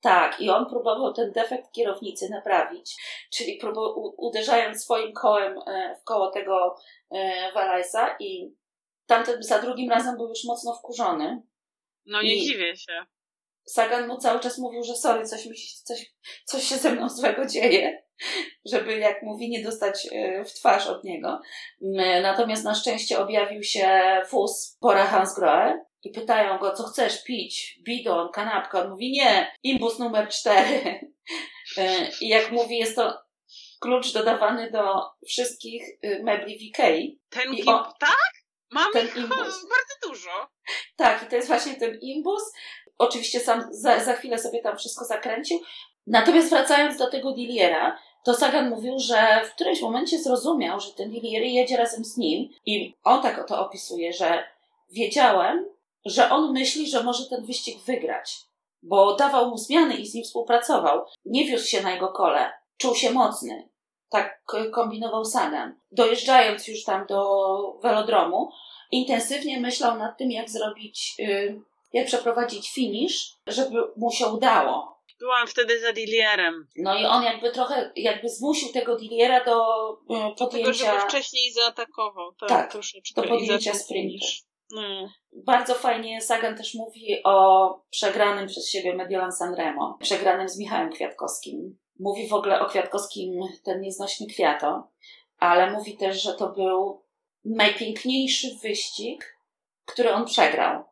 Tak, 0.02 0.42
i 0.42 0.50
on 0.50 0.66
próbował 0.66 1.14
ten 1.14 1.32
defekt 1.32 1.72
kierownicy 1.72 2.30
naprawić, 2.30 2.96
czyli 3.34 3.58
próbował, 3.58 4.14
uderzając 4.18 4.84
swoim 4.84 5.14
kołem 5.14 5.60
e, 5.68 5.96
w 6.02 6.04
koło 6.04 6.32
tego 6.32 6.76
e, 7.12 7.52
Walajsa 7.54 8.16
i 8.20 8.56
tamten 9.06 9.44
za 9.44 9.62
drugim 9.62 9.92
razem 9.92 10.18
był 10.18 10.30
już 10.30 10.44
mocno 10.44 10.74
wkurzony. 10.74 11.42
No 12.06 12.22
nie 12.22 12.36
I 12.36 12.42
dziwię 12.42 12.78
się. 12.78 13.06
Sagan 13.66 14.08
mu 14.08 14.18
cały 14.18 14.40
czas 14.40 14.58
mówił, 14.58 14.84
że 14.84 14.96
sorry, 14.96 15.26
coś, 15.26 15.46
mi 15.46 15.58
się, 15.58 15.78
coś, 15.84 16.14
coś 16.46 16.64
się 16.64 16.76
ze 16.76 16.92
mną 16.92 17.10
złego 17.10 17.46
dzieje, 17.46 18.04
żeby, 18.66 18.98
jak 18.98 19.24
mówi, 19.24 19.50
nie 19.50 19.64
dostać 19.64 20.08
e, 20.12 20.46
w 20.46 20.54
twarz 20.54 20.88
od 20.88 21.04
niego. 21.04 21.42
Natomiast 22.22 22.64
na 22.64 22.76
szczęście 22.76 23.20
objawił 23.20 23.64
się 23.64 24.22
Fus, 24.28 24.78
pora 24.80 25.06
Hansgrohe, 25.06 25.86
i 26.06 26.10
pytają 26.10 26.58
go, 26.58 26.72
co 26.72 26.84
chcesz 26.84 27.24
pić, 27.24 27.80
bidon, 27.84 28.32
kanapkę. 28.32 28.82
On 28.82 28.90
mówi, 28.90 29.12
nie, 29.12 29.56
imbus 29.64 30.00
numer 30.00 30.30
cztery. 30.30 31.00
E, 31.78 32.10
I 32.22 32.28
jak 32.28 32.52
mówi, 32.52 32.78
jest 32.78 32.96
to 32.96 33.26
klucz 33.80 34.14
dodawany 34.14 34.72
do 34.72 35.02
wszystkich 35.28 35.84
y, 36.04 36.24
mebli 36.24 36.60
w 36.60 36.62
Ikei. 36.62 37.20
Ten 37.30 37.54
I 37.54 37.66
on, 37.66 37.84
tak? 38.00 38.32
Mamy 38.72 38.94
ten 38.94 39.08
imbus. 39.08 39.66
bardzo 39.76 39.96
dużo. 40.08 40.50
Tak, 40.96 41.24
i 41.24 41.26
to 41.26 41.36
jest 41.36 41.48
właśnie 41.48 41.76
ten 41.76 42.00
imbus. 42.02 42.44
Oczywiście 42.98 43.40
sam 43.40 43.64
za, 43.72 44.00
za 44.00 44.14
chwilę 44.14 44.40
sobie 44.40 44.62
tam 44.62 44.78
wszystko 44.78 45.06
zakręcił. 45.06 45.60
Natomiast 46.08 46.50
wracając 46.50 46.98
do 46.98 47.10
tego 47.10 47.32
Diliera, 47.32 47.98
to 48.24 48.34
Sagan 48.34 48.70
mówił, 48.70 49.00
że 49.00 49.42
w 49.46 49.56
którymś 49.56 49.82
momencie 49.82 50.20
zrozumiał, 50.20 50.80
że 50.80 50.92
ten 50.92 51.10
Dilier 51.10 51.44
jedzie 51.44 51.78
razem 51.78 52.06
z 52.06 52.18
nim 52.18 52.50
i 52.66 52.96
on 53.04 53.22
tak 53.22 53.48
to 53.48 53.66
opisuje, 53.66 54.14
że 54.14 54.44
wiedziałem, 54.92 55.66
że 56.06 56.30
on 56.30 56.54
myśli, 56.54 56.90
że 56.90 57.04
może 57.04 57.26
ten 57.26 57.46
wyścig 57.46 57.84
wygrać, 57.84 58.38
bo 58.84 59.16
dawał 59.16 59.50
mu 59.50 59.58
zmiany 59.58 59.96
i 59.96 60.08
z 60.08 60.14
nim 60.14 60.24
współpracował. 60.24 61.06
Nie 61.26 61.46
wiózł 61.46 61.68
się 61.68 61.82
na 61.82 61.92
jego 61.92 62.08
kole, 62.08 62.52
czuł 62.78 62.96
się 62.96 63.12
mocny. 63.12 63.70
Tak 64.10 64.42
kombinował 64.74 65.26
Sagan. 65.26 65.76
Dojeżdżając 65.92 66.68
już 66.68 66.84
tam 66.84 67.06
do 67.06 67.80
velodromu, 67.82 68.52
intensywnie 68.92 69.60
myślał 69.60 69.98
nad 69.98 70.18
tym, 70.18 70.32
jak 70.32 70.50
zrobić, 70.50 71.16
y, 71.20 71.62
jak 71.96 72.08
przeprowadzić 72.08 72.72
finish, 72.72 73.34
żeby 73.48 73.84
mu 73.98 74.12
się 74.12 74.28
udało. 74.28 74.96
Byłam 75.20 75.48
wtedy 75.48 75.80
za 75.80 75.94
Dilierem. 75.94 76.68
No 76.78 76.98
i 76.98 77.06
on 77.06 77.24
jakby 77.24 77.52
trochę, 77.52 77.92
jakby 77.96 78.30
zmusił 78.30 78.74
tego 78.74 78.96
Diliera 78.96 79.46
do 79.46 79.64
podjęcia... 80.38 80.72
Tego, 80.72 80.74
żeby 80.74 81.10
wcześniej 81.10 81.54
zaatakował. 81.54 82.34
Tak, 82.34 82.74
tak 82.74 82.82
do 83.16 83.24
podjęcia 83.24 83.74
sprintu. 83.74 84.26
No. 84.72 85.10
Bardzo 85.32 85.74
fajnie 85.74 86.22
Sagan 86.22 86.58
też 86.58 86.74
mówi 86.74 87.24
o 87.24 87.70
przegranym 87.90 88.48
przez 88.48 88.70
siebie 88.70 88.96
Mediolan 88.96 89.32
Sanremo, 89.32 89.98
przegranym 90.02 90.50
z 90.50 90.60
Michałem 90.60 90.92
Kwiatkowskim. 90.92 91.78
Mówi 92.00 92.28
w 92.28 92.34
ogóle 92.34 92.60
o 92.60 92.66
Kwiatkowskim 92.66 93.40
ten 93.64 93.82
nieznośny 93.82 94.28
kwiato, 94.28 94.88
ale 95.38 95.72
mówi 95.72 95.98
też, 95.98 96.24
że 96.24 96.34
to 96.34 96.50
był 96.50 97.04
najpiękniejszy 97.46 98.48
wyścig, 98.64 99.38
który 99.86 100.14
on 100.14 100.26
przegrał. 100.26 100.84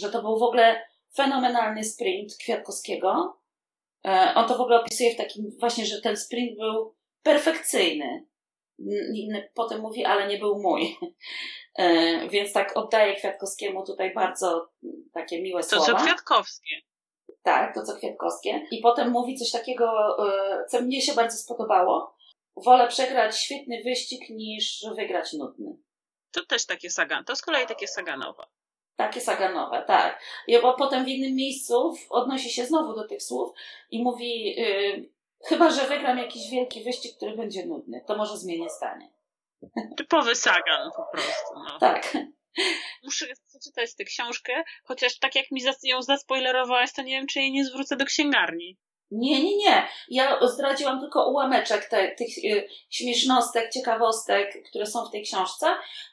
Że 0.00 0.10
to 0.10 0.22
był 0.22 0.38
w 0.38 0.42
ogóle 0.42 0.82
fenomenalny 1.16 1.84
sprint 1.84 2.36
Kwiatkowskiego. 2.36 3.40
E, 4.06 4.32
on 4.34 4.48
to 4.48 4.58
w 4.58 4.60
ogóle 4.60 4.80
opisuje 4.80 5.14
w 5.14 5.16
takim 5.16 5.50
właśnie, 5.58 5.86
że 5.86 6.00
ten 6.00 6.16
sprint 6.16 6.58
był 6.58 6.94
perfekcyjny. 7.22 8.26
Potem 9.54 9.80
mówi, 9.80 10.04
ale 10.04 10.28
nie 10.28 10.38
był 10.38 10.62
mój. 10.62 10.96
E, 11.78 12.28
więc 12.28 12.52
tak 12.52 12.76
oddaję 12.76 13.16
Kwiatkowskiemu 13.16 13.86
tutaj 13.86 14.14
bardzo 14.14 14.68
takie 15.12 15.42
miłe 15.42 15.62
to, 15.62 15.68
słowa. 15.68 15.86
To 15.86 15.98
co 15.98 16.04
Kwiatkowskie. 16.04 16.74
Tak, 17.42 17.74
to 17.74 17.82
co 17.82 17.96
Kwiatkowskie. 17.96 18.66
I 18.70 18.80
potem 18.80 19.10
mówi 19.10 19.36
coś 19.36 19.50
takiego, 19.50 20.16
e, 20.28 20.64
co 20.68 20.82
mnie 20.82 21.02
się 21.02 21.14
bardzo 21.14 21.36
spodobało. 21.36 22.16
Wolę 22.56 22.88
przegrać 22.88 23.38
świetny 23.38 23.82
wyścig 23.84 24.30
niż 24.30 24.84
wygrać 24.96 25.32
nudny. 25.32 25.76
To 26.30 26.46
też 26.46 26.66
takie 26.66 26.90
sagan. 26.90 27.24
To 27.24 27.36
z 27.36 27.42
kolei 27.42 27.66
takie 27.66 27.88
saganowe. 27.88 28.46
Takie 29.00 29.20
saganowe, 29.20 29.84
tak. 29.86 30.22
I 30.46 30.58
bo 30.60 30.74
potem 30.74 31.04
w 31.04 31.08
innym 31.08 31.34
miejscu 31.34 31.94
odnosi 32.10 32.50
się 32.50 32.64
znowu 32.64 32.94
do 32.94 33.08
tych 33.08 33.22
słów 33.22 33.50
i 33.90 34.02
mówi, 34.02 34.44
yy, 34.44 35.10
chyba, 35.44 35.70
że 35.70 35.86
wygram 35.86 36.18
jakiś 36.18 36.50
wielki 36.50 36.84
wyścig, 36.84 37.16
który 37.16 37.36
będzie 37.36 37.66
nudny, 37.66 38.04
to 38.06 38.16
może 38.16 38.36
zmienię 38.36 38.70
zdanie. 38.70 39.10
Typowy 39.96 40.34
Sagan 40.34 40.90
po 40.96 41.06
prostu. 41.12 41.54
No. 41.54 41.78
Tak. 41.78 42.16
Muszę 43.04 43.26
przeczytać 43.48 43.94
tę 43.94 44.04
książkę, 44.04 44.64
chociaż 44.84 45.18
tak 45.18 45.34
jak 45.34 45.50
mi 45.50 45.60
ją 45.82 46.02
zaspoilerowałaś, 46.02 46.92
to 46.92 47.02
nie 47.02 47.18
wiem, 47.18 47.26
czy 47.26 47.40
jej 47.40 47.52
nie 47.52 47.64
zwrócę 47.64 47.96
do 47.96 48.04
księgarni. 48.04 48.76
Nie, 49.10 49.44
nie, 49.44 49.56
nie. 49.56 49.86
Ja 50.08 50.46
zdradziłam 50.48 51.00
tylko 51.00 51.30
ułameczek 51.30 51.88
te, 51.88 52.08
tych 52.08 52.38
y, 52.38 52.68
śmiesznostek, 52.90 53.72
ciekawostek, 53.72 54.64
które 54.68 54.86
są 54.86 55.06
w 55.06 55.10
tej 55.10 55.22
książce. 55.22 55.66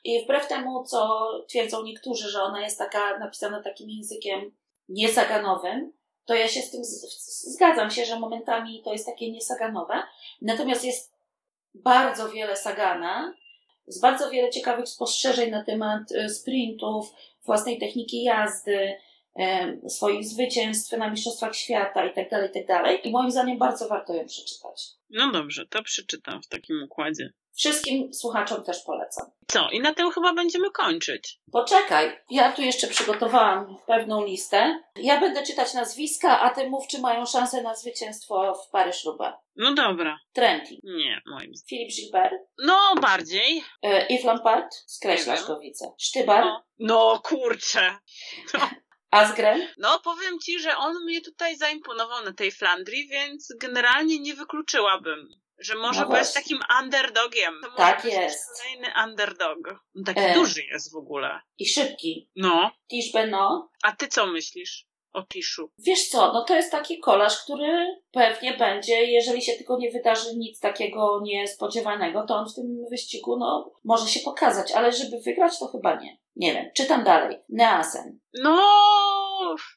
I 0.03 0.23
wbrew 0.23 0.47
temu, 0.47 0.83
co 0.83 1.29
twierdzą 1.47 1.83
niektórzy, 1.83 2.29
że 2.29 2.43
ona 2.43 2.61
jest 2.61 2.77
taka 2.77 3.19
napisana 3.19 3.63
takim 3.63 3.89
językiem 3.89 4.51
niesaganowym, 4.89 5.93
to 6.25 6.33
ja 6.33 6.47
się 6.47 6.61
z 6.61 6.71
tym 6.71 6.85
z, 6.85 7.53
zgadzam 7.53 7.91
się, 7.91 8.05
że 8.05 8.19
momentami 8.19 8.81
to 8.83 8.93
jest 8.93 9.05
takie 9.05 9.31
niesaganowe. 9.31 10.03
Natomiast 10.41 10.85
jest 10.85 11.13
bardzo 11.73 12.29
wiele 12.29 12.55
sagana, 12.55 13.33
jest 13.87 14.01
bardzo 14.01 14.29
wiele 14.29 14.49
ciekawych 14.49 14.89
spostrzeżeń 14.89 15.51
na 15.51 15.63
temat 15.63 16.11
y, 16.11 16.29
sprintów, 16.29 17.13
własnej 17.45 17.79
techniki 17.79 18.23
jazdy, 18.23 18.95
swoich 19.87 20.25
zwycięstw 20.25 20.97
na 20.97 21.09
Mistrzostwach 21.09 21.55
Świata 21.55 22.05
i 22.05 22.13
tak 22.13 22.29
dalej, 22.29 22.49
i 22.49 22.53
tak 22.53 22.67
dalej. 22.67 23.07
I 23.07 23.11
moim 23.11 23.31
zdaniem 23.31 23.57
bardzo 23.57 23.87
warto 23.87 24.13
ją 24.13 24.25
przeczytać. 24.25 24.83
No 25.09 25.31
dobrze, 25.31 25.65
to 25.67 25.83
przeczytam 25.83 26.41
w 26.43 26.47
takim 26.47 26.83
układzie. 26.83 27.29
Wszystkim 27.57 28.13
słuchaczom 28.13 28.63
też 28.63 28.83
polecam. 28.83 29.25
Co? 29.47 29.69
I 29.69 29.79
na 29.79 29.93
tym 29.93 30.11
chyba 30.11 30.33
będziemy 30.33 30.71
kończyć. 30.71 31.39
Poczekaj, 31.51 32.19
ja 32.29 32.51
tu 32.51 32.61
jeszcze 32.61 32.87
przygotowałam 32.87 33.77
pewną 33.87 34.25
listę. 34.25 34.83
Ja 34.95 35.19
będę 35.19 35.43
czytać 35.43 35.73
nazwiska, 35.73 36.39
a 36.39 36.49
ty 36.49 36.69
mów, 36.69 36.87
czy 36.87 36.99
mają 36.99 37.25
szansę 37.25 37.61
na 37.61 37.75
zwycięstwo 37.75 38.53
w 38.53 38.71
Paryż-Roubaix. 38.71 39.37
No 39.55 39.73
dobra. 39.73 40.19
Trentin. 40.33 40.79
Nie, 40.83 41.21
moim 41.25 41.55
zdaniem. 41.55 41.67
Philippe 41.69 41.95
Gilbert. 41.95 42.33
No, 42.65 42.95
bardziej. 43.01 43.63
E, 43.83 44.07
Yves 44.07 44.25
Lampard. 44.25 44.75
Skreślasz 44.87 45.45
go, 45.45 45.59
widzę. 45.59 45.91
Sztybar. 45.99 46.43
No, 46.43 46.63
no 46.79 47.21
kurczę. 47.23 47.97
No. 48.53 48.59
Asgren? 49.11 49.67
No, 49.77 49.99
powiem 49.99 50.39
ci, 50.39 50.59
że 50.59 50.77
on 50.77 51.03
mnie 51.03 51.21
tutaj 51.21 51.57
zaimponował 51.57 52.25
na 52.25 52.33
tej 52.33 52.51
Flandrii, 52.51 53.07
więc 53.07 53.53
generalnie 53.59 54.19
nie 54.19 54.33
wykluczyłabym, 54.33 55.29
że 55.59 55.75
może 55.75 56.01
No 56.01 56.09
być 56.09 56.33
takim 56.33 56.59
underdogiem. 56.83 57.53
To 57.63 57.71
Tak 57.77 58.05
jest. 58.05 58.61
Kolejny 58.61 58.87
underdog. 59.05 59.57
On 59.97 60.03
taki 60.03 60.19
E. 60.19 60.33
duży 60.33 60.63
jest 60.63 60.93
w 60.93 60.95
ogóle. 60.95 61.39
I 61.57 61.69
szybki. 61.69 62.29
No. 62.35 62.71
Tish 62.89 63.11
Beno. 63.11 63.69
A 63.83 63.91
ty 63.91 64.07
co 64.07 64.27
myślisz 64.27 64.87
o 65.13 65.23
Tiszu? 65.23 65.71
Wiesz 65.77 66.07
co, 66.09 66.33
no 66.33 66.43
to 66.43 66.55
jest 66.55 66.71
taki 66.71 66.99
kolarz, 66.99 67.43
który 67.43 68.01
pewnie 68.11 68.57
będzie, 68.57 69.05
jeżeli 69.05 69.41
się 69.41 69.53
tylko 69.53 69.77
nie 69.77 69.91
wydarzy 69.91 70.35
nic 70.35 70.59
takiego 70.59 71.21
niespodziewanego, 71.23 72.25
to 72.27 72.35
on 72.35 72.49
w 72.49 72.55
tym 72.55 72.85
wyścigu, 72.89 73.37
no, 73.39 73.71
może 73.83 74.07
się 74.07 74.19
pokazać, 74.19 74.71
ale 74.71 74.91
żeby 74.91 75.19
wygrać, 75.19 75.59
to 75.59 75.67
chyba 75.67 75.95
nie. 75.95 76.17
Nie 76.37 76.53
wiem, 76.53 76.65
czytam 76.75 77.03
dalej. 77.03 77.37
Neasen, 77.49 78.19
No, 78.43 78.61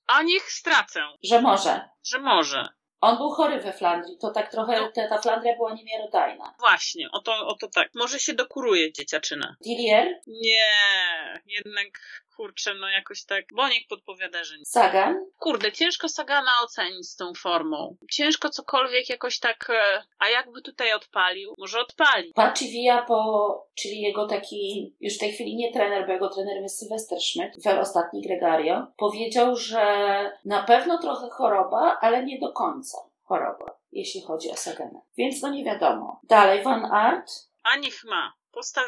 a 0.07 0.23
niech 0.23 0.43
stracę, 0.53 1.01
że 1.25 1.41
może. 1.43 1.89
że 2.07 2.19
może. 2.19 2.69
On 3.01 3.17
był 3.17 3.31
chory 3.31 3.61
we 3.61 3.73
Flandrii, 3.73 4.19
to 4.21 4.31
tak 4.31 4.51
trochę, 4.51 4.81
No. 4.81 4.93
ta, 4.95 5.09
ta 5.09 5.19
Flandria 5.19 5.57
była 5.57 5.75
niemiarodajna. 5.75 6.55
Właśnie, 6.59 7.09
oto, 7.13 7.47
oto 7.47 7.69
tak. 7.69 7.89
Może 7.95 8.19
się 8.19 8.35
dokuruje 8.35 8.93
dzieciaczyna. 8.93 9.57
Dillier, 9.65 10.21
Nie, 10.27 10.65
jednak 11.47 11.87
kurczę, 12.41 12.75
no 12.75 12.89
jakoś 12.89 13.25
tak. 13.25 13.45
Boniek 13.55 13.89
podpowiada, 13.89 14.45
że 14.45 14.59
nie. 14.59 14.65
Sagan, 14.65 15.27
Kurde, 15.39 15.73
ciężko 15.73 16.09
Sagana 16.09 16.51
ocenić 16.65 17.09
z 17.09 17.17
tą 17.17 17.33
formą. 17.35 17.97
Ciężko 18.11 18.49
cokolwiek 18.51 19.09
jakoś 19.09 19.39
tak. 19.39 19.71
e, 19.71 20.03
A 20.19 20.29
jakby 20.29 20.63
tutaj 20.63 20.93
odpalił? 20.93 21.55
Może 21.59 21.81
odpali. 21.81 22.33
Paci 22.35 22.89
po, 23.07 23.69
czyli 23.75 24.01
jego 24.01 24.27
taki, 24.27 24.95
już 25.01 25.15
w 25.17 25.19
tej 25.19 25.33
chwili 25.33 25.57
nie 25.57 25.73
trener, 25.73 26.07
bo 26.07 26.13
jego 26.13 26.29
trenerem 26.29 26.63
jest 26.63 26.79
Sylwester 26.79 27.19
Schmidt, 27.21 27.63
we 27.65 27.81
ostatni 27.81 28.23
Gregario, 28.23 28.87
powiedział, 28.97 29.57
że 29.57 29.83
na 30.45 30.63
pewno 30.63 30.99
trochę 30.99 31.29
choroba, 31.31 31.99
ale 32.01 32.25
nie 32.25 32.39
do 32.39 32.53
końca 32.53 32.99
choroba, 33.23 33.79
jeśli 33.93 34.21
chodzi 34.21 34.51
o 34.51 34.57
Sagana. 34.57 35.01
Więc 35.17 35.43
no 35.43 35.49
nie 35.51 35.65
wiadomo. 35.65 36.21
Dalej, 36.23 36.63
Van 36.63 36.85
Art, 36.85 37.31
A 37.63 37.77
niech 37.77 38.05
ma. 38.05 38.33
Postaw... 38.53 38.85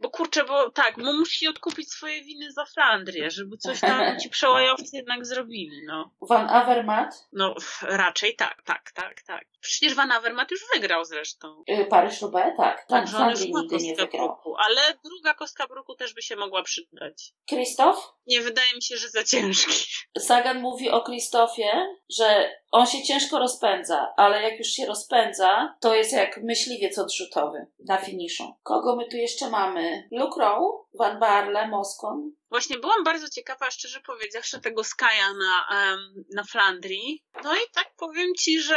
Bo 0.00 0.10
kurczę, 0.10 0.44
bo 0.44 0.70
tak, 0.70 0.96
bo 0.96 1.12
musi 1.12 1.48
odkupić 1.48 1.92
swoje 1.92 2.22
winy 2.24 2.52
za 2.52 2.64
Flandrię, 2.64 3.30
żeby 3.30 3.56
coś 3.56 3.80
tam 3.80 4.00
ci 4.20 4.30
przełajowcy 4.30 4.96
jednak 4.96 5.26
zrobili, 5.26 5.82
no. 5.86 6.10
Van 6.20 6.50
Avermaet, 6.50 7.26
No, 7.32 7.54
raczej 7.82 8.36
tak, 8.36 8.62
tak, 8.62 8.92
tak, 8.92 9.22
tak. 9.22 9.44
Przecież 9.60 9.94
Van 9.94 10.12
Avermaet 10.12 10.50
już 10.50 10.60
wygrał 10.74 11.04
zresztą. 11.04 11.62
y, 11.70 11.86
Paryż-Roubaix, 11.90 12.56
tak. 12.56 12.86
Van 12.90 13.00
Także 13.00 13.16
on 13.16 13.30
już 13.30 13.48
ma 13.48 13.60
kostkę 13.70 14.18
bruku, 14.18 14.56
ale 14.58 14.80
druga 15.04 15.34
kostka 15.34 15.66
bruku 15.66 15.94
też 15.94 16.14
by 16.14 16.22
się 16.22 16.36
mogła 16.36 16.62
przydać. 16.62 17.32
Krzysztof? 17.46 18.12
Nie 18.26 18.40
wydaje 18.40 18.74
mi 18.74 18.82
się, 18.82 18.96
że 18.96 19.08
za 19.08 19.24
ciężki. 19.24 19.72
Sagan 20.18 20.60
mówi 20.60 20.90
o 20.90 21.02
Krzysztofie, 21.02 21.96
że 22.18 22.50
on 22.72 22.86
się 22.86 23.02
ciężko 23.02 23.38
rozpędza, 23.38 24.12
ale 24.16 24.42
jak 24.42 24.58
już 24.58 24.68
się 24.68 24.86
rozpędza, 24.86 25.74
to 25.80 25.94
jest 25.94 26.12
jak 26.12 26.42
myśliwiec 26.42 26.98
odrzutowy 26.98 27.66
na 27.88 27.96
finiszu. 27.96 28.54
Kogo 28.66 28.96
my 28.96 29.08
tu 29.08 29.16
jeszcze 29.16 29.50
mamy? 29.50 30.08
Luke 30.12 30.40
Rowe, 30.40 30.66
Van 30.94 31.18
Barle, 31.20 31.68
Moskon. 31.68 32.32
Właśnie 32.50 32.78
byłam 32.78 33.04
bardzo 33.04 33.28
ciekawa, 33.28 33.70
szczerze 33.70 34.00
powiedziawszy, 34.00 34.60
tego 34.60 34.84
Skaja 34.84 35.32
na, 35.32 35.82
em, 35.92 36.24
na 36.34 36.44
Flandrii. 36.44 37.24
No 37.44 37.56
i 37.56 37.60
tak 37.74 37.94
powiem 37.96 38.34
ci, 38.34 38.60
że 38.60 38.76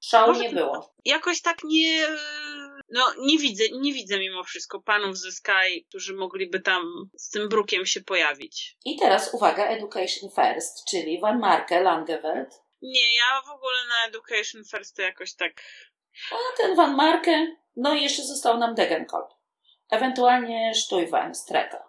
Szału 0.00 0.32
nie 0.32 0.50
było. 0.50 0.94
jakoś 1.04 1.42
tak 1.42 1.58
nie. 1.64 2.06
No, 2.90 3.06
nie 3.18 3.38
widzę, 3.38 3.64
nie 3.72 3.92
widzę 3.92 4.18
mimo 4.18 4.44
wszystko 4.44 4.82
panów 4.82 5.18
ze 5.18 5.32
Sky, 5.32 5.84
którzy 5.88 6.14
mogliby 6.14 6.60
tam 6.60 6.82
z 7.16 7.30
tym 7.30 7.48
brukiem 7.48 7.86
się 7.86 8.00
pojawić. 8.00 8.76
I 8.84 8.96
teraz 8.98 9.34
uwaga, 9.34 9.66
Education 9.66 10.30
First, 10.30 10.84
czyli 10.90 11.20
Van 11.20 11.38
Marke, 11.38 11.80
Langeveld. 11.80 12.62
Nie, 12.82 13.16
ja 13.16 13.42
w 13.46 13.50
ogóle 13.50 13.78
na 13.88 14.08
Education 14.08 14.62
First 14.64 14.96
to 14.96 15.02
jakoś 15.02 15.34
tak. 15.34 15.62
A 16.32 16.56
ten 16.56 16.76
Van 16.76 16.94
Marke, 16.94 17.56
no 17.78 17.94
i 17.94 18.02
jeszcze 18.02 18.22
został 18.22 18.58
nam 18.58 18.74
Degenkolb. 18.74 19.28
Ewentualnie 19.90 20.74
Stuyven, 20.74 21.34
Streka. 21.34 21.88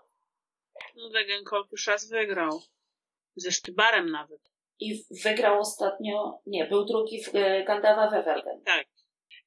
No, 0.95 1.09
Degenkolb 1.09 1.71
już 1.71 1.87
raz 1.87 2.09
wygrał. 2.09 2.61
Ze 3.35 3.51
Sztybarem 3.51 4.11
nawet. 4.11 4.41
I 4.79 5.03
wygrał 5.23 5.59
ostatnio, 5.59 6.41
nie, 6.45 6.65
był 6.65 6.85
drugi 6.85 7.23
w 7.23 7.35
e, 7.35 7.63
Gandawa 7.63 8.09
Wevelgen. 8.09 8.61
Tak. 8.63 8.87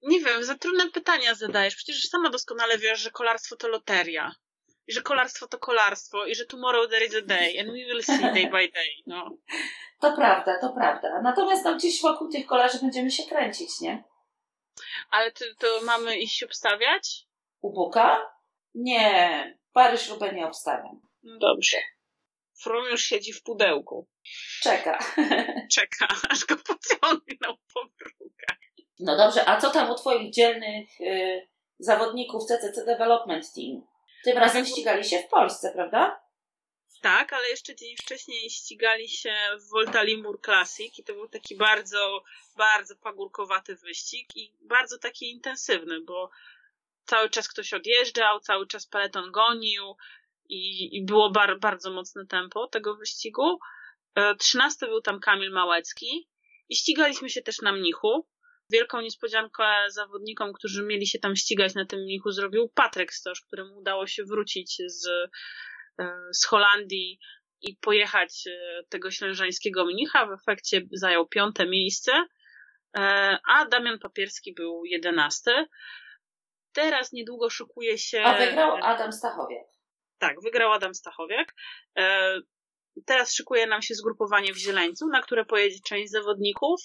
Nie 0.03 0.21
wiem, 0.21 0.45
za 0.45 0.59
trudne 0.59 0.91
pytania 0.91 1.35
zadajesz. 1.35 1.77
Przecież 1.77 2.09
sama 2.09 2.31
doskonale 2.31 2.79
wiesz, 2.79 3.01
że 3.01 3.11
kolarstwo 3.11 3.57
to 3.57 3.69
loteria. 3.69 4.35
I 4.87 4.93
że 4.93 5.03
kolarstwo 5.03 5.47
to 5.47 5.59
kolarstwo. 5.59 6.27
I 6.27 6.35
że 6.35 6.47
tomorrow 6.47 6.91
there 6.91 7.07
is 7.07 7.15
a 7.15 7.23
day. 7.23 7.61
And 7.61 7.69
we 7.69 7.75
will 7.75 8.03
see 8.03 8.23
day 8.23 8.51
by 8.51 8.69
day. 8.73 8.91
No. 9.07 9.31
To 10.01 10.17
prawda, 10.17 10.59
to 10.61 10.69
prawda. 10.69 11.21
Natomiast 11.23 11.65
tam 11.65 11.79
gdzieś 11.79 12.03
wokół 12.03 12.29
tych 12.29 12.47
kolarzy 12.47 12.79
będziemy 12.79 13.11
się 13.11 13.23
kręcić, 13.23 13.81
nie? 13.81 14.05
Ale 15.11 15.33
ty, 15.33 15.55
to 15.59 15.67
mamy 15.85 16.19
iść 16.19 16.43
obstawiać? 16.43 17.27
U 17.61 17.73
Buka? 17.73 18.33
Nie, 18.75 19.59
Paryż 19.73 20.09
Roubaix 20.09 20.35
nie 20.35 20.47
obstawiam. 20.47 21.01
No 21.23 21.39
dobrze. 21.39 21.77
From 22.63 22.85
już 22.85 23.05
siedzi 23.05 23.33
w 23.33 23.43
pudełku. 23.43 24.09
Czeka. 24.63 24.99
Czeka, 25.75 26.09
aż 26.31 26.45
go 26.45 26.57
pociągną 26.57 27.57
po 27.75 27.85
brukach. 27.85 28.59
No 29.01 29.17
dobrze, 29.17 29.49
a 29.49 29.61
co 29.61 29.71
tam 29.71 29.91
u 29.91 29.95
twoich 29.95 30.33
dzielnych 30.33 31.01
y, 31.01 31.49
zawodników 31.79 32.45
CCC 32.45 32.85
Development 32.85 33.53
Team? 33.55 33.87
Tym 34.25 34.39
razem 34.39 34.67
ścigali 34.67 35.05
się 35.05 35.19
w 35.19 35.29
Polsce, 35.29 35.73
prawda? 35.73 36.22
Tak, 37.03 37.33
ale 37.33 37.49
jeszcze 37.49 37.77
dzień 37.77 37.97
wcześniej 37.97 38.51
ścigali 38.51 39.09
się 39.09 39.35
w 39.61 39.69
Volta 39.69 40.03
Limur 40.03 40.41
Classic 40.41 40.99
i 40.99 41.05
to 41.05 41.13
był 41.13 41.29
taki 41.29 41.57
bardzo, 41.57 42.25
bardzo 42.57 42.97
pagórkowaty 42.97 43.77
wyścig 43.77 44.37
i 44.37 44.53
bardzo 44.61 44.99
taki 44.99 45.31
intensywny, 45.31 46.01
bo 46.01 46.31
cały 47.05 47.31
czas 47.31 47.49
ktoś 47.49 47.73
odjeżdżał, 47.73 48.41
cały 48.41 48.67
czas 48.67 48.87
peleton 48.87 49.33
gonił 49.33 49.97
i, 50.49 50.97
i 50.97 51.05
było 51.05 51.31
bar, 51.31 51.61
bardzo 51.61 51.91
mocne 51.91 52.27
tempo 52.27 52.67
tego 52.67 52.97
wyścigu. 52.97 53.59
E, 54.15 54.35
Trzynasty 54.35 54.87
był 54.87 55.01
tam 55.01 55.21
Kamil 55.21 55.51
Małecki 55.51 56.29
i 56.69 56.77
ścigaliśmy 56.77 57.31
się 57.31 57.43
też 57.43 57.61
na 57.61 57.73
mnichu. 57.73 58.29
Wielką 58.71 59.01
niespodziankę 59.01 59.65
zawodnikom, 59.89 60.53
którzy 60.53 60.83
mieli 60.83 61.07
się 61.07 61.19
tam 61.19 61.37
ścigać 61.37 61.75
na 61.75 61.87
tym 61.87 62.01
mnichu, 62.01 62.31
zrobił 62.31 62.69
Patryk 62.69 63.13
Stosz, 63.13 63.41
któremu 63.41 63.79
udało 63.79 64.07
się 64.07 64.25
wrócić 64.25 64.77
z, 64.87 65.31
z 66.33 66.47
Holandii 66.47 67.19
i 67.61 67.77
pojechać 67.77 68.47
e, 68.47 68.85
tego 68.89 69.11
ślężańskiego 69.11 69.85
mnicha. 69.85 70.27
W 70.27 70.33
efekcie 70.33 70.81
zajął 70.93 71.27
piąte 71.29 71.67
miejsce, 71.67 72.13
e, 72.97 73.39
a 73.49 73.65
Damian 73.65 73.99
Papierski 73.99 74.55
był 74.55 74.85
jedenasty. 74.85 75.67
Teraz 76.73 77.13
niedługo 77.13 77.51
szykuje 77.51 77.99
się. 77.99 78.23
A 78.23 78.37
wygrał 78.39 78.77
Adam 78.83 79.13
Stachowiak. 79.13 79.67
Tak, 80.19 80.43
wygrał 80.43 80.73
Adam 80.73 80.95
Stachowiak. 80.95 81.55
E, 81.99 82.37
Teraz 83.07 83.35
szykuje 83.35 83.67
nam 83.67 83.83
się 83.83 83.95
zgrupowanie 83.95 84.53
w 84.53 84.57
Zieleńcu, 84.57 85.09
na 85.09 85.23
które 85.23 85.45
pojedzie 85.45 85.79
część 85.85 86.13
zawodników, 86.13 86.81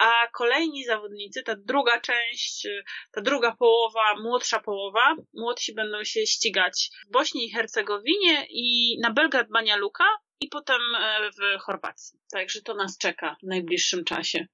a 0.00 0.26
kolejni 0.32 0.84
zawodnicy, 0.84 1.42
ta 1.42 1.56
druga 1.56 2.00
część, 2.00 2.68
ta 3.12 3.20
druga 3.20 3.56
połowa, 3.56 4.14
młodsza 4.22 4.60
połowa, 4.60 5.16
młodsi 5.34 5.74
będą 5.74 6.04
się 6.04 6.26
ścigać 6.26 6.90
w 7.08 7.12
Bośni 7.12 7.46
i 7.46 7.52
Hercegowinie 7.52 8.46
i 8.50 8.96
na 9.02 9.12
Belgrad 9.12 9.48
Banja 9.48 9.76
Luka 9.76 10.04
i 10.40 10.48
potem 10.48 10.80
e, 11.00 11.30
w 11.30 11.62
Chorwacji. 11.62 12.18
Także 12.32 12.62
to 12.62 12.74
nas 12.74 12.98
czeka 12.98 13.36
w 13.42 13.46
najbliższym 13.46 14.04
czasie. 14.04 14.46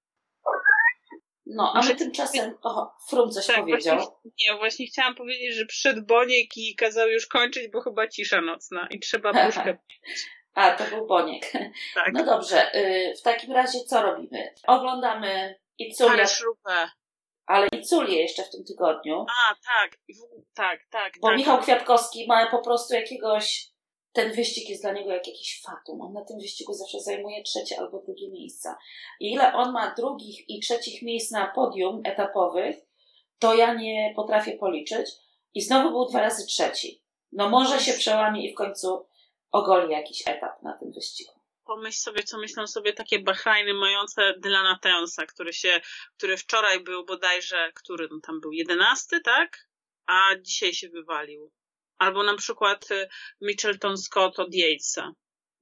No, 1.47 1.73
a 1.75 1.83
my 1.83 1.97
tymczasem, 1.97 2.55
o, 2.63 2.97
Frum 3.09 3.31
coś 3.31 3.47
tak, 3.47 3.57
powiedział. 3.57 3.97
Właśnie, 3.97 4.15
nie, 4.25 4.59
właśnie 4.59 4.87
chciałam 4.87 5.15
powiedzieć, 5.15 5.55
że 5.55 5.67
przyszedł 5.67 6.03
Boniek 6.07 6.57
i 6.57 6.75
kazał 6.77 7.09
już 7.09 7.27
kończyć, 7.27 7.71
bo 7.73 7.81
chyba 7.81 8.09
cisza 8.09 8.41
nocna 8.41 8.89
i 8.91 9.01
trzeba 9.01 9.33
puszkę 9.47 9.79
A, 10.57 10.71
to 10.71 10.85
był 10.85 11.07
Boniek. 11.07 11.53
Tak. 11.95 12.13
No 12.13 12.25
dobrze, 12.25 12.77
y, 12.77 13.15
w 13.19 13.23
takim 13.23 13.53
razie 13.53 13.81
co 13.81 14.03
robimy? 14.03 14.55
Oglądamy 14.67 15.59
Iculię. 15.79 16.25
Ale 17.47 17.67
Iculię 17.67 18.23
jeszcze 18.23 18.43
w 18.43 18.51
tym 18.51 18.65
tygodniu. 18.65 19.27
A, 19.29 19.55
tak, 19.55 19.99
tak, 20.55 20.81
tak. 20.91 21.13
Bo 21.21 21.29
tak. 21.29 21.37
Michał 21.37 21.59
Kwiatkowski 21.59 22.27
ma 22.27 22.51
po 22.51 22.59
prostu 22.59 22.95
jakiegoś 22.95 23.71
ten 24.13 24.33
wyścig 24.33 24.69
jest 24.69 24.83
dla 24.83 24.93
niego 24.93 25.13
jak 25.13 25.27
jakiś 25.27 25.63
fatum. 25.63 26.01
On 26.01 26.13
na 26.13 26.25
tym 26.25 26.39
wyścigu 26.39 26.73
zawsze 26.73 27.01
zajmuje 27.01 27.43
trzecie 27.43 27.79
albo 27.79 27.99
drugie 27.99 28.31
miejsca. 28.31 28.79
I 29.21 29.33
ile 29.33 29.53
on 29.55 29.73
ma 29.73 29.95
drugich 29.95 30.49
i 30.51 30.61
trzecich 30.61 31.03
miejsc 31.03 31.31
na 31.31 31.47
podium 31.47 32.03
etapowych, 32.05 32.77
to 33.39 33.55
ja 33.55 33.75
nie 33.75 34.13
potrafię 34.17 34.53
policzyć. 34.53 35.11
I 35.55 35.63
znowu 35.63 35.91
był 35.91 36.07
dwa 36.07 36.21
razy 36.21 36.47
trzeci. 36.47 37.03
No 37.33 37.49
może 37.49 37.81
się 37.81 37.93
przełamie 37.93 38.49
i 38.49 38.53
w 38.53 38.57
końcu 38.57 39.07
ogoli 39.57 39.93
jakiś 39.93 40.29
etap 40.29 40.63
na 40.63 40.73
tym 40.73 40.93
wyścigu. 40.93 41.33
Pomyśl 41.65 41.99
sobie, 41.99 42.23
co 42.23 42.39
myślą 42.39 42.67
sobie 42.67 42.93
takie 42.93 43.19
Bahrajny 43.19 43.75
mające 43.75 44.35
Dylana 44.39 44.79
Tensa, 44.83 45.27
który 45.27 45.53
się, 45.53 45.81
który 46.17 46.37
wczoraj 46.37 46.81
był 46.81 47.05
bodajże, 47.05 47.73
który 47.75 48.09
no 48.11 48.19
tam 48.27 48.41
był, 48.41 48.53
jedenasty, 48.53 49.21
tak? 49.21 49.69
A 50.07 50.31
dzisiaj 50.41 50.75
się 50.75 50.89
wywalił. 50.89 51.53
Albo 51.99 52.23
na 52.23 52.37
przykład 52.37 52.91
y, 52.91 53.09
Mitchelton 53.41 53.99
Scott 53.99 54.39
od 54.39 54.55
Yatesa. 54.55 55.13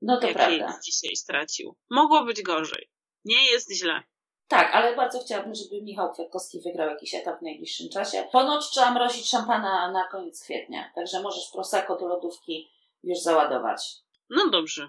No 0.03 0.21
to 0.21 0.27
jak 0.27 0.37
prawda. 0.37 0.57
Yates 0.57 0.85
dzisiaj 0.85 1.17
stracił. 1.17 1.77
Mogło 1.91 2.25
być 2.25 2.43
gorzej. 2.43 2.91
Nie 3.25 3.47
jest 3.47 3.73
źle. 3.73 4.03
Tak, 4.49 4.75
ale 4.75 4.97
bardzo 4.97 5.21
chciałabym, 5.21 5.55
żeby 5.55 5.83
Michał 5.83 6.13
Kwiatkowski 6.13 6.61
wygrał 6.61 6.89
jakiś 6.89 7.15
etap 7.15 7.39
w 7.39 7.43
najbliższym 7.43 7.89
czasie. 7.89 8.29
Ponoć 8.33 8.71
trzeba 8.71 8.91
mrozić 8.91 9.29
szampana 9.29 9.93
na 9.93 10.09
koniec 10.09 10.45
kwietnia, 10.45 10.91
także 10.95 11.23
możesz 11.23 11.51
Prosecco 11.53 11.97
do 11.97 12.09
lodówki 12.09 12.71
już 13.05 13.19
załadować. 13.19 13.83
No 14.31 14.51
dobrze. 14.51 14.89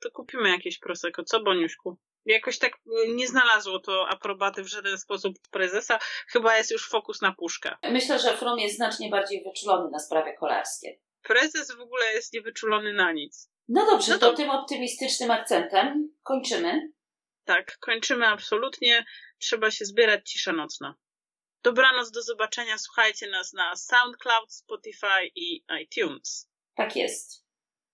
To 0.00 0.10
kupimy 0.10 0.48
jakieś 0.48 0.78
Prosecco. 0.78 1.24
Co, 1.24 1.40
Boniuszku? 1.40 1.98
Jakoś 2.24 2.58
tak 2.58 2.72
y, 2.72 3.08
nie 3.14 3.28
znalazło 3.28 3.78
to 3.78 4.08
aprobaty 4.08 4.62
w 4.62 4.68
żaden 4.68 4.98
sposób 4.98 5.34
prezesa. 5.50 5.98
Chyba 6.28 6.56
jest 6.56 6.70
już 6.70 6.88
fokus 6.88 7.22
na 7.22 7.32
puszkę. 7.32 7.76
Myślę, 7.82 8.18
że 8.18 8.36
From 8.36 8.58
jest 8.58 8.76
znacznie 8.76 9.10
bardziej 9.10 9.44
wyczulony 9.44 9.90
na 9.90 9.98
sprawy 9.98 10.34
kolarskie. 10.38 10.98
Prezes 11.22 11.76
w 11.76 11.80
ogóle 11.80 12.12
jest 12.12 12.32
niewyczulony 12.32 12.92
na 12.92 13.12
nic. 13.12 13.50
No 13.68 13.86
dobrze, 13.86 14.12
no 14.12 14.18
to 14.18 14.34
tym 14.34 14.50
optymistycznym 14.50 15.30
akcentem 15.30 16.14
kończymy. 16.22 16.92
Tak, 17.44 17.78
kończymy 17.78 18.26
absolutnie. 18.26 19.04
Trzeba 19.38 19.70
się 19.70 19.84
zbierać, 19.84 20.30
cisza 20.30 20.52
nocna. 20.52 20.94
Dobranoc, 21.62 22.10
do 22.10 22.22
zobaczenia. 22.22 22.78
Słuchajcie 22.78 23.30
nas 23.30 23.52
na 23.52 23.76
SoundCloud, 23.76 24.52
Spotify 24.54 25.30
i 25.34 25.64
iTunes. 25.82 26.50
Tak 26.76 26.96
jest. 26.96 27.45